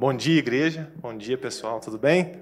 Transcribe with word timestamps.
Bom 0.00 0.14
dia, 0.14 0.38
igreja. 0.38 0.90
Bom 0.96 1.14
dia, 1.14 1.36
pessoal. 1.36 1.78
Tudo 1.78 1.98
bem? 1.98 2.40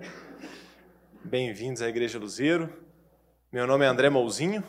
Bem-vindos 1.25 1.83
à 1.83 1.89
Igreja 1.89 2.17
Luzeiro. 2.17 2.73
Meu 3.51 3.67
nome 3.67 3.85
é 3.85 3.89
André 3.89 4.09
Mouzinho, 4.09 4.63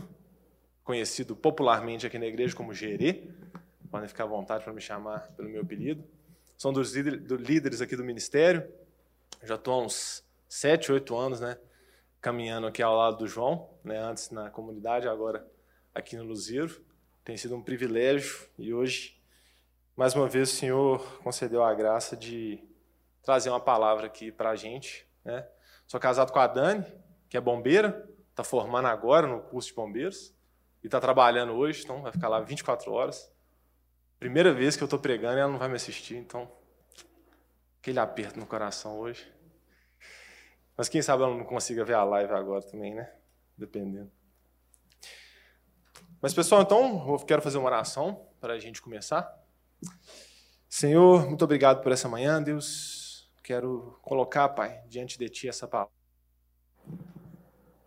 conhecido 0.83 1.35
popularmente 1.35 2.07
aqui 2.07 2.17
na 2.17 2.25
igreja 2.25 2.55
como 2.55 2.73
Gerê. 2.73 3.29
Podem 3.91 4.07
ficar 4.07 4.23
à 4.23 4.27
vontade 4.27 4.63
para 4.63 4.73
me 4.73 4.81
chamar 4.81 5.19
pelo 5.37 5.47
meu 5.47 5.61
apelido. 5.61 6.03
Sou 6.57 6.71
um 6.71 6.73
dos 6.73 6.95
líderes 6.95 7.79
aqui 7.79 7.95
do 7.95 8.03
ministério. 8.03 8.67
Já 9.43 9.53
estou 9.53 9.75
há 9.75 9.85
uns 9.85 10.25
sete, 10.47 10.91
oito 10.91 11.15
anos, 11.15 11.39
né? 11.39 11.59
Caminhando 12.19 12.65
aqui 12.65 12.81
ao 12.81 12.97
lado 12.97 13.17
do 13.19 13.27
João, 13.27 13.69
né? 13.83 13.99
Antes 13.99 14.31
na 14.31 14.49
comunidade, 14.49 15.07
agora 15.07 15.47
aqui 15.93 16.17
no 16.17 16.23
Luzeiro. 16.23 16.83
Tem 17.23 17.37
sido 17.37 17.55
um 17.55 17.61
privilégio 17.61 18.49
e 18.57 18.73
hoje, 18.73 19.21
mais 19.95 20.15
uma 20.15 20.27
vez, 20.27 20.51
o 20.51 20.55
Senhor 20.55 21.19
concedeu 21.19 21.63
a 21.63 21.71
graça 21.75 22.17
de 22.17 22.67
trazer 23.21 23.49
uma 23.49 23.59
palavra 23.59 24.07
aqui 24.07 24.31
para 24.31 24.51
a 24.51 24.55
gente. 24.55 25.07
Né? 25.23 25.47
Sou 25.87 25.99
casado 25.99 26.31
com 26.31 26.39
a 26.39 26.47
Dani, 26.47 26.85
que 27.29 27.37
é 27.37 27.41
bombeira, 27.41 28.09
está 28.29 28.43
formando 28.43 28.87
agora 28.87 29.27
no 29.27 29.41
curso 29.41 29.69
de 29.69 29.75
bombeiros 29.75 30.33
e 30.83 30.87
está 30.87 30.99
trabalhando 30.99 31.53
hoje, 31.53 31.83
então 31.83 32.01
vai 32.01 32.11
ficar 32.11 32.29
lá 32.29 32.39
24 32.39 32.91
horas. 32.91 33.31
Primeira 34.19 34.53
vez 34.53 34.75
que 34.75 34.83
eu 34.83 34.85
estou 34.85 34.99
pregando 34.99 35.37
e 35.37 35.41
ela 35.41 35.51
não 35.51 35.59
vai 35.59 35.69
me 35.69 35.75
assistir, 35.75 36.15
então 36.15 36.51
aquele 37.79 37.99
aperto 37.99 38.39
no 38.39 38.45
coração 38.45 38.99
hoje. 38.99 39.31
Mas 40.75 40.87
quem 40.87 41.01
sabe 41.01 41.23
ela 41.23 41.35
não 41.35 41.43
consiga 41.43 41.83
ver 41.83 41.95
a 41.95 42.03
live 42.03 42.33
agora 42.33 42.61
também, 42.61 42.95
né? 42.95 43.11
Dependendo. 43.57 44.11
Mas 46.21 46.33
pessoal, 46.33 46.61
então 46.61 47.05
eu 47.11 47.19
quero 47.19 47.41
fazer 47.41 47.57
uma 47.57 47.67
oração 47.67 48.27
para 48.39 48.53
a 48.53 48.59
gente 48.59 48.81
começar. 48.81 49.37
Senhor, 50.67 51.25
muito 51.27 51.43
obrigado 51.43 51.81
por 51.81 51.91
essa 51.91 52.07
manhã, 52.07 52.41
Deus. 52.43 52.98
Quero 53.49 53.97
colocar, 54.03 54.47
Pai, 54.49 54.79
diante 54.87 55.17
de 55.17 55.27
Ti 55.27 55.49
essa 55.49 55.67
palavra. 55.67 55.91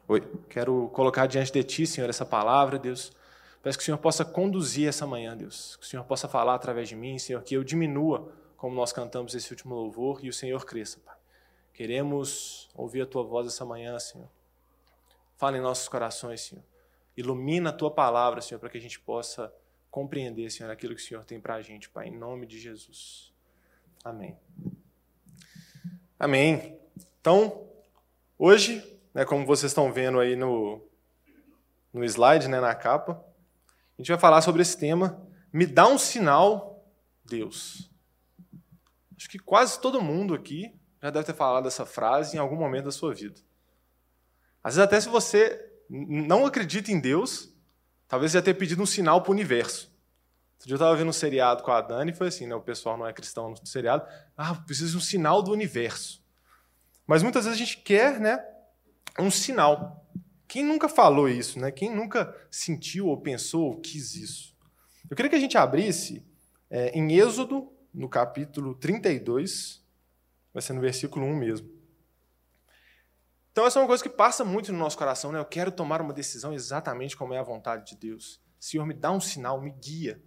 Oi. 0.09 0.21
Quero 0.49 0.89
colocar 0.89 1.29
diante 1.29 1.53
de 1.53 1.63
Ti, 1.63 1.87
Senhor, 1.87 2.11
essa 2.11 2.27
palavra, 2.27 2.81
Deus. 2.81 3.13
Peço 3.63 3.79
que 3.79 3.83
o 3.83 3.85
Senhor 3.85 3.99
possa 3.99 4.25
conduzir 4.25 4.89
essa 4.89 5.07
manhã, 5.07 5.37
Deus. 5.37 5.77
Que 5.77 5.85
o 5.85 5.87
Senhor 5.87 6.03
possa 6.03 6.27
falar 6.27 6.57
através 6.57 6.89
de 6.89 6.97
mim, 6.97 7.17
Senhor, 7.17 7.41
que 7.45 7.55
eu 7.55 7.63
diminua, 7.63 8.33
como 8.57 8.75
nós 8.75 8.93
cantamos 8.93 9.37
esse 9.37 9.53
último 9.53 9.77
louvor, 9.77 10.19
e 10.25 10.29
o 10.29 10.33
Senhor 10.33 10.67
cresça, 10.67 10.99
Pai. 10.99 11.15
Queremos 11.73 12.69
ouvir 12.75 13.03
a 13.03 13.07
Tua 13.07 13.23
voz 13.23 13.47
essa 13.47 13.65
manhã, 13.65 13.97
Senhor. 14.01 14.29
Fala 15.37 15.59
em 15.59 15.61
nossos 15.61 15.89
corações, 15.89 16.41
Senhor. 16.41 16.65
Ilumina 17.17 17.71
a 17.71 17.73
Tua 17.73 17.93
palavra, 17.93 18.41
Senhor, 18.41 18.59
para 18.59 18.69
que 18.69 18.79
a 18.79 18.83
gente 18.83 18.99
possa 18.99 19.55
compreender, 19.93 20.51
Senhor, 20.51 20.73
aquilo 20.73 20.97
que 20.97 21.03
o 21.03 21.05
Senhor 21.05 21.25
tem 21.25 21.41
para 21.41 21.55
a 21.55 21.63
gente, 21.63 21.89
Pai, 21.89 22.09
em 22.09 22.19
nome 22.19 22.49
de 22.49 22.59
Jesus. 22.59 23.33
Amém. 24.05 24.37
Amém. 26.23 26.79
Então, 27.21 27.67
hoje, 28.39 28.81
né, 29.13 29.25
como 29.25 29.45
vocês 29.45 29.73
estão 29.73 29.93
vendo 29.93 30.21
aí 30.21 30.37
no, 30.37 30.81
no 31.93 32.05
slide, 32.05 32.47
né, 32.47 32.61
na 32.61 32.77
capa, 32.77 33.15
a 33.99 34.01
gente 34.01 34.13
vai 34.13 34.21
falar 34.21 34.41
sobre 34.41 34.63
esse 34.63 34.79
tema. 34.79 35.21
Me 35.53 35.67
dá 35.67 35.89
um 35.89 35.99
sinal, 35.99 36.87
Deus. 37.25 37.91
Acho 39.17 39.29
que 39.29 39.37
quase 39.37 39.81
todo 39.81 40.01
mundo 40.01 40.33
aqui 40.33 40.73
já 41.03 41.11
deve 41.11 41.27
ter 41.27 41.35
falado 41.35 41.67
essa 41.67 41.85
frase 41.85 42.37
em 42.37 42.39
algum 42.39 42.55
momento 42.55 42.85
da 42.85 42.93
sua 42.93 43.13
vida. 43.13 43.41
Às 44.63 44.77
vezes, 44.77 44.87
até 44.87 45.01
se 45.01 45.09
você 45.09 45.73
não 45.91 46.47
acredita 46.47 46.93
em 46.93 47.01
Deus, 47.01 47.53
talvez 48.07 48.31
já 48.31 48.41
tenha 48.41 48.55
pedido 48.55 48.81
um 48.81 48.87
sinal 48.87 49.23
para 49.23 49.31
o 49.31 49.35
universo. 49.35 49.92
Outro 50.63 50.69
dia 50.69 50.75
eu 50.75 50.77
estava 50.77 50.95
vendo 50.95 51.09
um 51.09 51.13
seriado 51.13 51.65
com 51.65 51.73
a 51.73 51.81
Dani 51.81 52.13
e 52.13 52.15
foi 52.15 52.29
assim, 52.29 52.47
né? 52.47 52.55
O 52.55 52.61
pessoal 52.61 52.97
não 52.97 53.05
é 53.05 53.13
cristão 53.13 53.51
no 53.51 53.67
seriado. 53.67 54.07
Ah, 54.37 54.55
precisa 54.55 54.93
de 54.93 54.97
um 54.97 55.01
sinal 55.01 55.43
do 55.43 55.51
universo. 55.51 56.23
Mas 57.05 57.21
muitas 57.21 57.47
vezes 57.47 57.61
a 57.61 57.65
gente 57.65 57.79
quer, 57.79 58.21
né? 58.21 58.39
Um 59.19 59.29
sinal. 59.29 60.09
Quem 60.47 60.65
nunca 60.65 60.89
falou 60.89 61.29
isso, 61.29 61.59
né? 61.59 61.73
Quem 61.73 61.93
nunca 61.93 62.33
sentiu 62.49 63.09
ou 63.09 63.21
pensou 63.21 63.65
ou 63.65 63.81
quis 63.81 64.15
isso? 64.15 64.57
Eu 65.11 65.17
queria 65.17 65.29
que 65.29 65.35
a 65.35 65.41
gente 65.41 65.59
abrisse 65.59 66.25
é, 66.71 66.97
em 66.97 67.13
Êxodo, 67.13 67.69
no 67.93 68.09
capítulo 68.09 68.77
32, 68.77 69.85
vai 70.55 70.63
ser 70.63 70.75
no 70.75 70.81
versículo 70.81 71.27
1 71.27 71.35
mesmo. 71.35 71.69
Então, 73.51 73.67
essa 73.67 73.81
é 73.81 73.83
uma 73.83 73.89
coisa 73.89 74.03
que 74.03 74.09
passa 74.09 74.45
muito 74.45 74.73
no 74.73 74.79
nosso 74.79 74.97
coração, 74.97 75.33
né? 75.33 75.41
Eu 75.41 75.45
quero 75.45 75.73
tomar 75.73 76.01
uma 76.01 76.13
decisão 76.13 76.53
exatamente 76.53 77.17
como 77.17 77.35
é 77.35 77.39
a 77.39 77.43
vontade 77.43 77.85
de 77.85 77.97
Deus. 77.97 78.41
Senhor, 78.61 78.87
me 78.87 78.95
dá 78.95 79.11
um 79.11 79.21
sinal, 79.21 79.61
me 79.61 79.73
guia. 79.73 80.23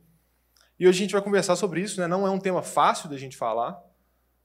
E 0.77 0.87
hoje 0.87 0.99
a 0.99 1.01
gente 1.03 1.13
vai 1.13 1.21
conversar 1.21 1.55
sobre 1.55 1.79
isso, 1.79 2.01
né? 2.01 2.07
Não 2.07 2.27
é 2.27 2.29
um 2.29 2.39
tema 2.39 2.61
fácil 2.61 3.09
da 3.09 3.17
gente 3.17 3.37
falar, 3.37 3.81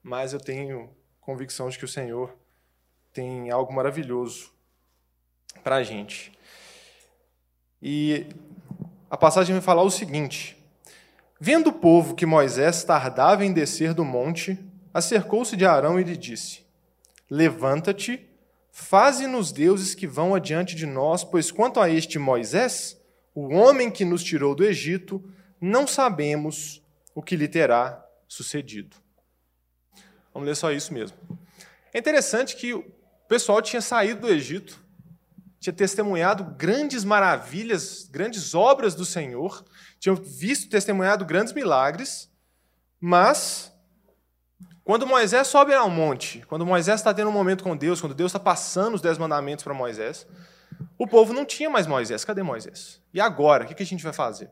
mas 0.00 0.32
eu 0.32 0.38
tenho 0.38 0.88
convicção 1.20 1.68
de 1.68 1.76
que 1.76 1.84
o 1.84 1.88
Senhor 1.88 2.32
tem 3.12 3.50
algo 3.50 3.72
maravilhoso 3.72 4.52
para 5.64 5.76
a 5.76 5.82
gente. 5.82 6.32
E 7.82 8.26
a 9.10 9.16
passagem 9.16 9.54
vai 9.54 9.62
falar 9.62 9.82
o 9.82 9.90
seguinte: 9.90 10.56
Vendo 11.40 11.70
o 11.70 11.72
povo 11.72 12.14
que 12.14 12.24
Moisés 12.24 12.84
tardava 12.84 13.44
em 13.44 13.52
descer 13.52 13.92
do 13.92 14.04
monte, 14.04 14.56
acercou-se 14.94 15.56
de 15.56 15.66
Arão 15.66 15.98
e 15.98 16.04
lhe 16.04 16.16
disse: 16.16 16.64
Levanta-te, 17.28 18.24
faze-nos 18.70 19.50
deuses 19.50 19.96
que 19.96 20.06
vão 20.06 20.32
adiante 20.32 20.76
de 20.76 20.86
nós, 20.86 21.24
pois 21.24 21.50
quanto 21.50 21.80
a 21.80 21.90
este 21.90 22.20
Moisés, 22.20 22.96
o 23.34 23.52
homem 23.52 23.90
que 23.90 24.04
nos 24.04 24.22
tirou 24.22 24.54
do 24.54 24.64
Egito, 24.64 25.24
não 25.60 25.86
sabemos 25.86 26.82
o 27.14 27.22
que 27.22 27.36
lhe 27.36 27.48
terá 27.48 28.04
sucedido. 28.26 28.96
Vamos 30.32 30.48
ler 30.48 30.56
só 30.56 30.70
isso 30.70 30.94
mesmo. 30.94 31.16
É 31.92 31.98
interessante 31.98 32.56
que 32.56 32.72
o 32.72 32.84
pessoal 33.28 33.60
tinha 33.60 33.82
saído 33.82 34.22
do 34.22 34.28
Egito, 34.28 34.78
tinha 35.58 35.72
testemunhado 35.72 36.44
grandes 36.56 37.04
maravilhas, 37.04 38.08
grandes 38.10 38.54
obras 38.54 38.94
do 38.94 39.04
Senhor, 39.04 39.64
tinham 39.98 40.16
visto, 40.16 40.70
testemunhado 40.70 41.24
grandes 41.24 41.52
milagres, 41.52 42.30
mas 42.98 43.70
quando 44.82 45.06
Moisés 45.06 45.46
sobe 45.46 45.74
ao 45.74 45.90
monte, 45.90 46.44
quando 46.46 46.64
Moisés 46.64 47.00
está 47.00 47.12
tendo 47.12 47.28
um 47.28 47.32
momento 47.32 47.62
com 47.62 47.76
Deus, 47.76 48.00
quando 48.00 48.14
Deus 48.14 48.30
está 48.30 48.40
passando 48.40 48.94
os 48.94 49.02
dez 49.02 49.18
mandamentos 49.18 49.62
para 49.62 49.74
Moisés, 49.74 50.26
o 50.98 51.06
povo 51.06 51.32
não 51.32 51.44
tinha 51.44 51.68
mais 51.68 51.86
Moisés. 51.86 52.24
Cadê 52.24 52.42
Moisés? 52.42 53.00
E 53.12 53.20
agora? 53.20 53.64
O 53.64 53.66
que 53.66 53.82
a 53.82 53.86
gente 53.86 54.02
vai 54.02 54.12
fazer? 54.12 54.50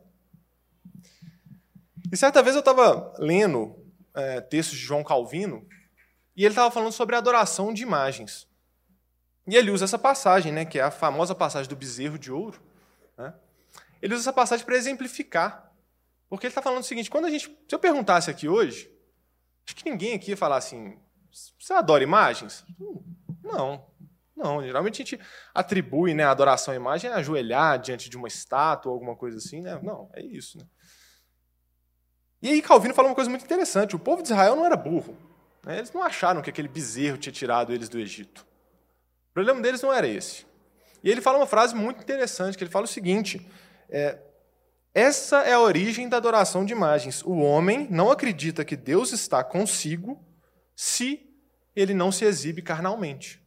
E 2.10 2.16
certa 2.16 2.42
vez 2.42 2.54
eu 2.54 2.60
estava 2.60 3.14
lendo 3.18 3.76
é, 4.14 4.40
textos 4.40 4.76
de 4.76 4.84
João 4.84 5.04
Calvino 5.04 5.66
e 6.36 6.44
ele 6.44 6.52
estava 6.52 6.70
falando 6.70 6.92
sobre 6.92 7.14
a 7.14 7.18
adoração 7.18 7.72
de 7.72 7.82
imagens. 7.82 8.48
E 9.46 9.56
ele 9.56 9.70
usa 9.70 9.84
essa 9.84 9.98
passagem, 9.98 10.52
né, 10.52 10.64
que 10.64 10.78
é 10.78 10.82
a 10.82 10.90
famosa 10.90 11.34
passagem 11.34 11.68
do 11.68 11.76
bezerro 11.76 12.18
de 12.18 12.30
ouro. 12.30 12.60
Né? 13.16 13.34
Ele 14.00 14.14
usa 14.14 14.24
essa 14.24 14.32
passagem 14.32 14.64
para 14.64 14.76
exemplificar. 14.76 15.72
Porque 16.28 16.46
ele 16.46 16.50
está 16.50 16.60
falando 16.60 16.82
o 16.82 16.86
seguinte: 16.86 17.10
quando 17.10 17.24
a 17.24 17.30
gente. 17.30 17.46
Se 17.46 17.74
eu 17.74 17.78
perguntasse 17.78 18.30
aqui 18.30 18.48
hoje, 18.48 18.90
acho 19.66 19.74
que 19.74 19.90
ninguém 19.90 20.14
aqui 20.14 20.30
ia 20.30 20.36
falar 20.36 20.58
assim. 20.58 20.98
Você 21.58 21.72
adora 21.72 22.02
imagens? 22.02 22.64
Não. 23.42 23.86
Não, 24.36 24.62
geralmente 24.62 25.02
a 25.02 25.04
gente 25.04 25.20
atribui 25.52 26.14
né, 26.14 26.22
a 26.22 26.30
adoração 26.30 26.72
à 26.72 26.76
imagem 26.76 27.10
a 27.10 27.16
ajoelhar 27.16 27.78
diante 27.80 28.08
de 28.08 28.16
uma 28.16 28.28
estátua 28.28 28.92
ou 28.92 28.94
alguma 28.94 29.16
coisa 29.16 29.38
assim. 29.38 29.60
Né? 29.60 29.80
Não, 29.82 30.08
é 30.14 30.22
isso. 30.22 30.58
Né? 30.58 30.64
E 32.40 32.48
aí 32.48 32.62
Calvino 32.62 32.94
fala 32.94 33.08
uma 33.08 33.14
coisa 33.14 33.30
muito 33.30 33.44
interessante: 33.44 33.96
o 33.96 33.98
povo 33.98 34.22
de 34.22 34.28
Israel 34.28 34.56
não 34.56 34.64
era 34.64 34.76
burro. 34.76 35.16
Né? 35.64 35.78
Eles 35.78 35.92
não 35.92 36.02
acharam 36.02 36.40
que 36.40 36.50
aquele 36.50 36.68
bezerro 36.68 37.18
tinha 37.18 37.32
tirado 37.32 37.72
eles 37.72 37.88
do 37.88 37.98
Egito. 37.98 38.46
O 39.30 39.34
problema 39.34 39.60
deles 39.60 39.82
não 39.82 39.92
era 39.92 40.06
esse. 40.06 40.46
E 41.02 41.10
ele 41.10 41.20
fala 41.20 41.38
uma 41.38 41.46
frase 41.46 41.74
muito 41.74 42.00
interessante, 42.02 42.56
que 42.56 42.64
ele 42.64 42.70
fala 42.70 42.84
o 42.84 42.88
seguinte: 42.88 43.46
é, 43.88 44.18
essa 44.94 45.42
é 45.42 45.52
a 45.52 45.60
origem 45.60 46.08
da 46.08 46.16
adoração 46.16 46.64
de 46.64 46.72
imagens. 46.72 47.22
O 47.24 47.38
homem 47.38 47.86
não 47.90 48.10
acredita 48.10 48.64
que 48.64 48.76
Deus 48.76 49.12
está 49.12 49.44
consigo 49.44 50.24
se 50.74 51.24
ele 51.74 51.94
não 51.94 52.10
se 52.10 52.24
exibe 52.24 52.62
carnalmente. 52.62 53.40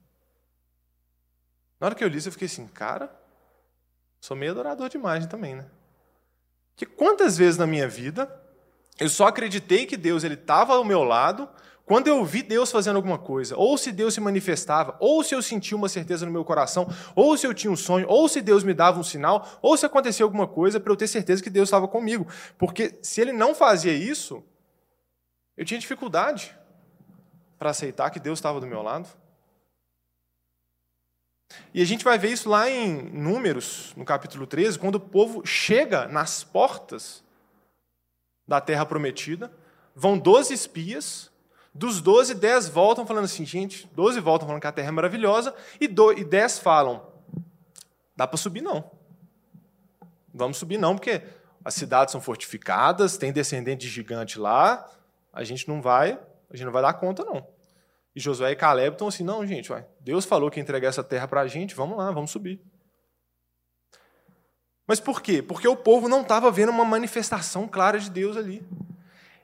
Na 1.79 1.87
hora 1.87 1.95
que 1.95 2.03
eu 2.03 2.07
li 2.07 2.17
isso, 2.17 2.27
eu 2.27 2.31
fiquei 2.31 2.45
assim, 2.45 2.67
cara, 2.67 3.13
sou 4.19 4.37
meio 4.37 4.51
adorador 4.51 4.87
de 4.87 4.97
imagem 4.97 5.27
também, 5.27 5.55
né? 5.55 5.65
Que 6.75 6.85
quantas 6.85 7.37
vezes 7.37 7.57
na 7.57 7.67
minha 7.67 7.87
vida 7.87 8.40
eu 9.01 9.09
só 9.09 9.25
acreditei 9.25 9.88
que 9.88 9.98
Deus 9.98 10.24
ele 10.24 10.36
estava 10.36 10.75
ao 10.75 10.86
meu 10.86 11.03
lado 11.03 11.50
quando 11.83 12.07
eu 12.07 12.24
vi 12.24 12.44
Deus 12.44 12.71
fazendo 12.71 12.98
alguma 12.98 13.18
coisa, 13.18 13.57
ou 13.57 13.75
se 13.75 13.92
Deus 13.92 14.13
se 14.13 14.21
manifestava, 14.21 14.95
ou 15.00 15.24
se 15.24 15.33
eu 15.33 15.42
sentia 15.42 15.75
uma 15.75 15.89
certeza 15.89 16.24
no 16.24 16.31
meu 16.31 16.45
coração, 16.45 16.88
ou 17.15 17.36
se 17.36 17.48
eu 17.48 17.53
tinha 17.53 17.71
um 17.71 17.75
sonho, 17.75 18.06
ou 18.07 18.30
se 18.30 18.42
Deus 18.42 18.63
me 18.63 18.75
dava 18.75 19.00
um 19.00 19.03
sinal, 19.03 19.59
ou 19.59 19.75
se 19.75 19.88
acontecia 19.88 20.24
alguma 20.24 20.48
coisa 20.48 20.80
para 20.80 20.94
eu 20.94 20.95
ter 20.95 21.07
certeza 21.07 21.42
que 21.42 21.50
Deus 21.50 21.68
estava 21.68 21.88
comigo. 21.88 22.27
Porque 22.59 23.00
se 23.01 23.19
ele 23.19 23.33
não 23.33 23.56
fazia 23.56 23.92
isso, 23.92 24.44
eu 25.57 25.65
tinha 25.65 25.80
dificuldade 25.80 26.56
para 27.57 27.71
aceitar 27.71 28.12
que 28.12 28.19
Deus 28.19 28.38
estava 28.38 28.59
do 28.59 28.68
meu 28.68 28.83
lado. 28.83 29.09
E 31.74 31.81
a 31.81 31.86
gente 31.86 32.04
vai 32.04 32.19
ver 32.19 32.30
isso 32.30 32.47
lá 32.47 32.69
em 32.69 33.09
Números, 33.12 33.94
no 33.97 34.06
capítulo 34.06 34.45
13, 34.45 34.77
quando 34.77 34.95
o 34.95 35.00
povo 35.00 35.44
chega 35.44 36.07
nas 36.07 36.44
portas 36.44 37.24
da 38.51 38.59
terra 38.59 38.86
prometida, 38.86 39.51
vão 39.95 40.18
12 40.18 40.53
espias, 40.53 41.31
Dos 41.74 42.01
12, 42.01 42.36
10 42.36 42.68
voltam 42.68 43.07
falando 43.07 43.24
assim, 43.24 43.45
gente, 43.45 43.89
12 43.94 44.19
voltam 44.19 44.45
falando 44.45 44.62
que 44.62 44.68
a 44.68 44.74
terra 44.74 44.89
é 44.89 44.92
maravilhosa, 44.92 45.56
e, 45.80 45.88
do, 45.88 46.12
e 46.12 46.25
10 46.25 46.59
falam, 46.59 47.07
dá 48.13 48.27
para 48.27 48.36
subir 48.36 48.62
não. 48.62 48.92
Vamos 50.33 50.57
subir 50.57 50.77
não, 50.77 50.95
porque 50.95 51.21
as 51.63 51.74
cidades 51.74 52.12
são 52.12 52.19
fortificadas, 52.19 53.18
tem 53.18 53.31
descendente 53.31 53.86
de 53.86 53.89
gigante 53.89 54.38
lá, 54.38 54.86
a 55.31 55.45
gente 55.45 55.65
não 55.65 55.81
vai, 55.81 56.19
a 56.50 56.57
gente 56.57 56.65
não 56.65 56.74
vai 56.74 56.81
dar 56.81 56.94
conta 56.94 57.24
não. 57.24 57.47
E 58.13 58.19
Josué 58.19 58.51
e 58.51 58.56
Caleb 58.57 58.95
estão 58.95 59.07
assim, 59.07 59.24
não, 59.24 59.47
gente, 59.47 59.71
ué, 59.71 59.88
Deus 60.01 60.25
falou 60.25 60.51
que 60.51 60.59
ia 60.59 60.62
entregar 60.62 60.89
essa 60.89 61.04
terra 61.04 61.25
para 61.25 61.39
a 61.39 61.47
gente, 61.47 61.74
vamos 61.74 61.97
lá, 61.97 62.12
vamos 62.12 62.31
subir. 62.31 62.62
Mas 64.91 64.99
por 64.99 65.21
quê? 65.21 65.41
Porque 65.41 65.65
o 65.65 65.75
povo 65.77 66.09
não 66.09 66.19
estava 66.19 66.51
vendo 66.51 66.67
uma 66.67 66.83
manifestação 66.83 67.65
clara 67.65 67.97
de 67.97 68.09
Deus 68.09 68.35
ali. 68.35 68.61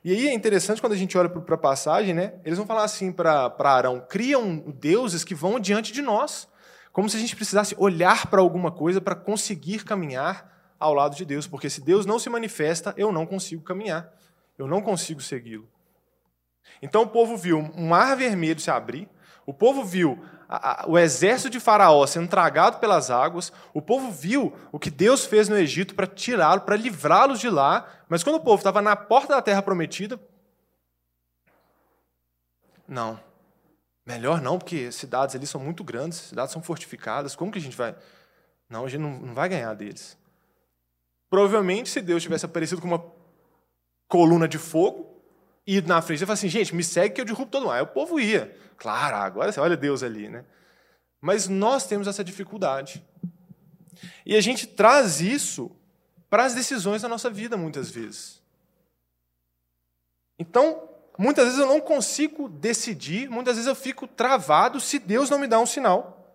E 0.04 0.12
aí 0.12 0.28
é 0.28 0.34
interessante 0.34 0.82
quando 0.82 0.92
a 0.92 0.98
gente 0.98 1.18
olha 1.18 1.30
para 1.30 1.56
a 1.56 1.58
passagem, 1.58 2.14
né? 2.14 2.34
Eles 2.44 2.58
vão 2.58 2.68
falar 2.68 2.84
assim 2.84 3.14
para 3.14 3.56
Arão: 3.58 4.06
criam 4.10 4.58
deuses 4.78 5.24
que 5.24 5.34
vão 5.34 5.58
diante 5.58 5.94
de 5.94 6.02
nós. 6.02 6.50
Como 6.92 7.10
se 7.10 7.16
a 7.16 7.20
gente 7.22 7.34
precisasse 7.34 7.74
olhar 7.78 8.28
para 8.28 8.42
alguma 8.42 8.74
coisa 8.74 9.00
para 9.00 9.16
conseguir 9.16 9.86
caminhar 9.86 10.76
ao 10.78 10.94
lado 10.94 11.16
de 11.16 11.24
Deus. 11.24 11.48
Porque 11.48 11.70
se 11.70 11.80
Deus 11.80 12.06
não 12.06 12.20
se 12.20 12.30
manifesta, 12.30 12.94
eu 12.98 13.10
não 13.14 13.26
consigo 13.26 13.64
caminhar. 13.64 14.14
Eu 14.58 14.68
não 14.68 14.82
consigo 14.82 15.22
segui-lo. 15.22 15.66
Então 16.82 17.04
o 17.04 17.08
povo 17.08 17.38
viu 17.38 17.60
um 17.60 17.88
mar 17.88 18.18
vermelho 18.18 18.60
se 18.60 18.70
abrir, 18.70 19.08
o 19.46 19.54
povo 19.54 19.86
viu 19.86 20.22
a, 20.48 20.84
a, 20.84 20.88
o 20.88 20.98
exército 20.98 21.50
de 21.50 21.60
Faraó 21.60 22.06
sendo 22.08 22.28
tragado 22.28 22.80
pelas 22.80 23.12
águas, 23.12 23.52
o 23.74 23.82
povo 23.82 24.12
viu 24.12 24.54
o 24.72 24.80
que 24.80 24.90
Deus 24.90 25.26
fez 25.26 25.50
no 25.50 25.58
Egito 25.58 25.96
para 25.96 26.08
tirá-lo, 26.08 26.62
para 26.62 26.76
livrá-los 26.76 27.40
de 27.40 27.50
lá, 27.50 27.88
mas 28.08 28.24
quando 28.24 28.38
o 28.38 28.42
povo 28.42 28.58
estava 28.58 28.82
na 28.82 28.96
porta 28.96 29.36
da 29.36 29.42
terra 29.42 29.62
prometida, 29.62 30.20
não. 32.88 33.20
Melhor 34.06 34.42
não, 34.42 34.58
porque 34.58 34.90
cidades 34.92 35.36
ali 35.36 35.46
são 35.46 35.60
muito 35.60 35.84
grandes, 35.84 36.20
cidades 36.20 36.54
são 36.54 36.64
fortificadas, 36.64 37.36
como 37.36 37.52
que 37.52 37.60
a 37.60 37.62
gente 37.62 37.76
vai. 37.76 37.94
Não, 38.70 38.86
a 38.86 38.90
gente 38.90 39.02
não, 39.02 39.20
não 39.20 39.34
vai 39.34 39.50
ganhar 39.50 39.74
deles. 39.74 40.18
Provavelmente, 41.30 41.90
se 41.90 42.02
Deus 42.02 42.24
tivesse 42.24 42.46
aparecido 42.46 42.82
com 42.82 42.88
uma 42.88 43.04
coluna 44.08 44.48
de 44.48 44.58
fogo, 44.58 45.17
e 45.68 45.82
na 45.82 46.02
frente, 46.02 46.20
ele 46.20 46.26
fala 46.26 46.36
assim, 46.36 46.48
gente, 46.48 46.74
me 46.74 46.82
segue 46.82 47.16
que 47.16 47.20
eu 47.20 47.26
derrubo 47.26 47.52
todo 47.52 47.64
mundo. 47.64 47.74
Aí 47.74 47.82
o 47.82 47.88
povo 47.88 48.18
ia. 48.22 48.58
Claro, 48.78 49.18
agora 49.18 49.52
você 49.52 49.60
olha 49.60 49.76
Deus 49.76 50.02
ali, 50.02 50.30
né? 50.30 50.46
Mas 51.20 51.50
nós 51.50 51.86
temos 51.86 52.08
essa 52.08 52.24
dificuldade. 52.24 53.06
E 54.26 54.34
a 54.34 54.40
gente 54.40 54.66
traz 54.66 55.20
isso 55.20 55.70
para 56.30 56.46
as 56.46 56.54
decisões 56.54 57.02
da 57.02 57.10
nossa 57.10 57.30
vida, 57.30 57.58
muitas 57.58 57.90
vezes. 57.90 58.42
Então, 60.40 60.88
muitas 61.18 61.46
vezes 61.46 61.60
eu 61.60 61.68
não 61.68 61.82
consigo 61.82 62.48
decidir, 62.48 63.30
muitas 63.30 63.56
vezes 63.56 63.68
eu 63.68 63.76
fico 63.76 64.08
travado 64.08 64.80
se 64.80 65.00
Deus 65.00 65.30
não 65.30 65.40
me 65.40 65.48
dá 65.48 65.60
um 65.60 65.66
sinal, 65.66 66.34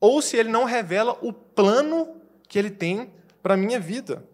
ou 0.00 0.22
se 0.22 0.34
Ele 0.34 0.48
não 0.48 0.64
revela 0.64 1.18
o 1.20 1.30
plano 1.30 2.22
que 2.48 2.58
Ele 2.58 2.70
tem 2.70 3.12
para 3.42 3.52
a 3.52 3.56
minha 3.56 3.78
vida. 3.78 4.24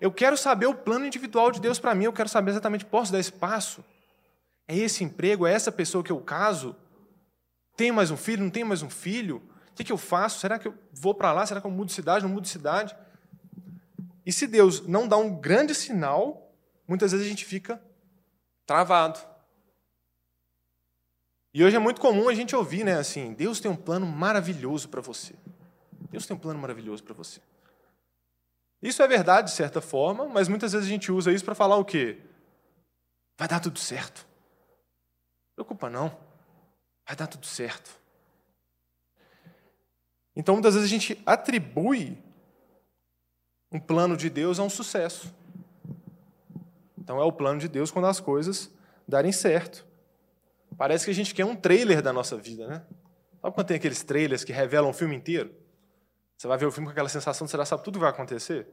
Eu 0.00 0.12
quero 0.12 0.36
saber 0.36 0.66
o 0.66 0.74
plano 0.74 1.06
individual 1.06 1.50
de 1.50 1.60
Deus 1.60 1.78
para 1.78 1.94
mim, 1.94 2.04
eu 2.04 2.12
quero 2.12 2.28
saber 2.28 2.50
exatamente, 2.50 2.84
posso 2.84 3.12
dar 3.12 3.18
espaço? 3.18 3.84
É 4.68 4.76
esse 4.76 5.04
emprego, 5.04 5.46
é 5.46 5.52
essa 5.52 5.72
pessoa 5.72 6.04
que 6.04 6.12
eu 6.12 6.20
caso? 6.20 6.76
Tenho 7.76 7.94
mais 7.94 8.10
um 8.10 8.16
filho, 8.16 8.42
não 8.42 8.50
tenho 8.50 8.66
mais 8.66 8.82
um 8.82 8.90
filho? 8.90 9.42
O 9.70 9.74
que, 9.74 9.84
que 9.84 9.92
eu 9.92 9.98
faço? 9.98 10.40
Será 10.40 10.58
que 10.58 10.68
eu 10.68 10.74
vou 10.92 11.14
para 11.14 11.32
lá? 11.32 11.46
Será 11.46 11.60
que 11.60 11.66
eu 11.66 11.70
mudo 11.70 11.88
de 11.88 11.94
cidade? 11.94 12.24
Não 12.24 12.30
mudo 12.30 12.44
de 12.44 12.50
cidade? 12.50 12.96
E 14.24 14.32
se 14.32 14.46
Deus 14.46 14.86
não 14.86 15.06
dá 15.06 15.16
um 15.16 15.36
grande 15.38 15.74
sinal, 15.74 16.52
muitas 16.88 17.12
vezes 17.12 17.26
a 17.26 17.28
gente 17.28 17.44
fica 17.44 17.80
travado. 18.66 19.20
E 21.54 21.64
hoje 21.64 21.76
é 21.76 21.78
muito 21.78 22.00
comum 22.00 22.28
a 22.28 22.34
gente 22.34 22.54
ouvir, 22.54 22.84
né, 22.84 22.98
assim, 22.98 23.32
Deus 23.32 23.60
tem 23.60 23.70
um 23.70 23.76
plano 23.76 24.04
maravilhoso 24.04 24.88
para 24.88 25.00
você. 25.00 25.34
Deus 26.10 26.26
tem 26.26 26.36
um 26.36 26.40
plano 26.40 26.58
maravilhoso 26.58 27.02
para 27.02 27.14
você. 27.14 27.40
Isso 28.82 29.02
é 29.02 29.08
verdade, 29.08 29.50
de 29.50 29.56
certa 29.56 29.80
forma, 29.80 30.26
mas 30.26 30.48
muitas 30.48 30.72
vezes 30.72 30.86
a 30.86 30.90
gente 30.90 31.10
usa 31.10 31.32
isso 31.32 31.44
para 31.44 31.54
falar 31.54 31.76
o 31.76 31.84
quê? 31.84 32.18
Vai 33.38 33.48
dar 33.48 33.60
tudo 33.60 33.78
certo. 33.78 34.26
Preocupa 35.54 35.88
não. 35.88 36.08
Vai 37.06 37.16
dar 37.16 37.26
tudo 37.26 37.46
certo. 37.46 37.90
Então, 40.34 40.54
muitas 40.54 40.74
vezes 40.74 40.86
a 40.86 40.90
gente 40.90 41.22
atribui 41.24 42.18
um 43.72 43.80
plano 43.80 44.16
de 44.16 44.28
Deus 44.28 44.58
a 44.58 44.62
um 44.62 44.70
sucesso. 44.70 45.34
Então, 46.98 47.20
é 47.20 47.24
o 47.24 47.32
plano 47.32 47.58
de 47.58 47.68
Deus 47.68 47.90
quando 47.90 48.06
as 48.06 48.20
coisas 48.20 48.70
darem 49.08 49.32
certo. 49.32 49.86
Parece 50.76 51.06
que 51.06 51.10
a 51.10 51.14
gente 51.14 51.34
quer 51.34 51.44
um 51.44 51.56
trailer 51.56 52.02
da 52.02 52.12
nossa 52.12 52.36
vida, 52.36 52.66
né? 52.66 52.84
Sabe 53.40 53.54
quando 53.54 53.66
tem 53.66 53.76
aqueles 53.76 54.02
trailers 54.02 54.44
que 54.44 54.52
revelam 54.52 54.90
o 54.90 54.92
filme 54.92 55.16
inteiro? 55.16 55.54
Você 56.36 56.46
vai 56.46 56.58
ver 56.58 56.66
o 56.66 56.72
filme 56.72 56.86
com 56.86 56.92
aquela 56.92 57.08
sensação 57.08 57.46
de 57.46 57.50
você 57.50 57.56
já 57.56 57.64
sabe 57.64 57.82
tudo 57.82 57.94
que 57.94 58.00
vai 58.00 58.10
acontecer. 58.10 58.66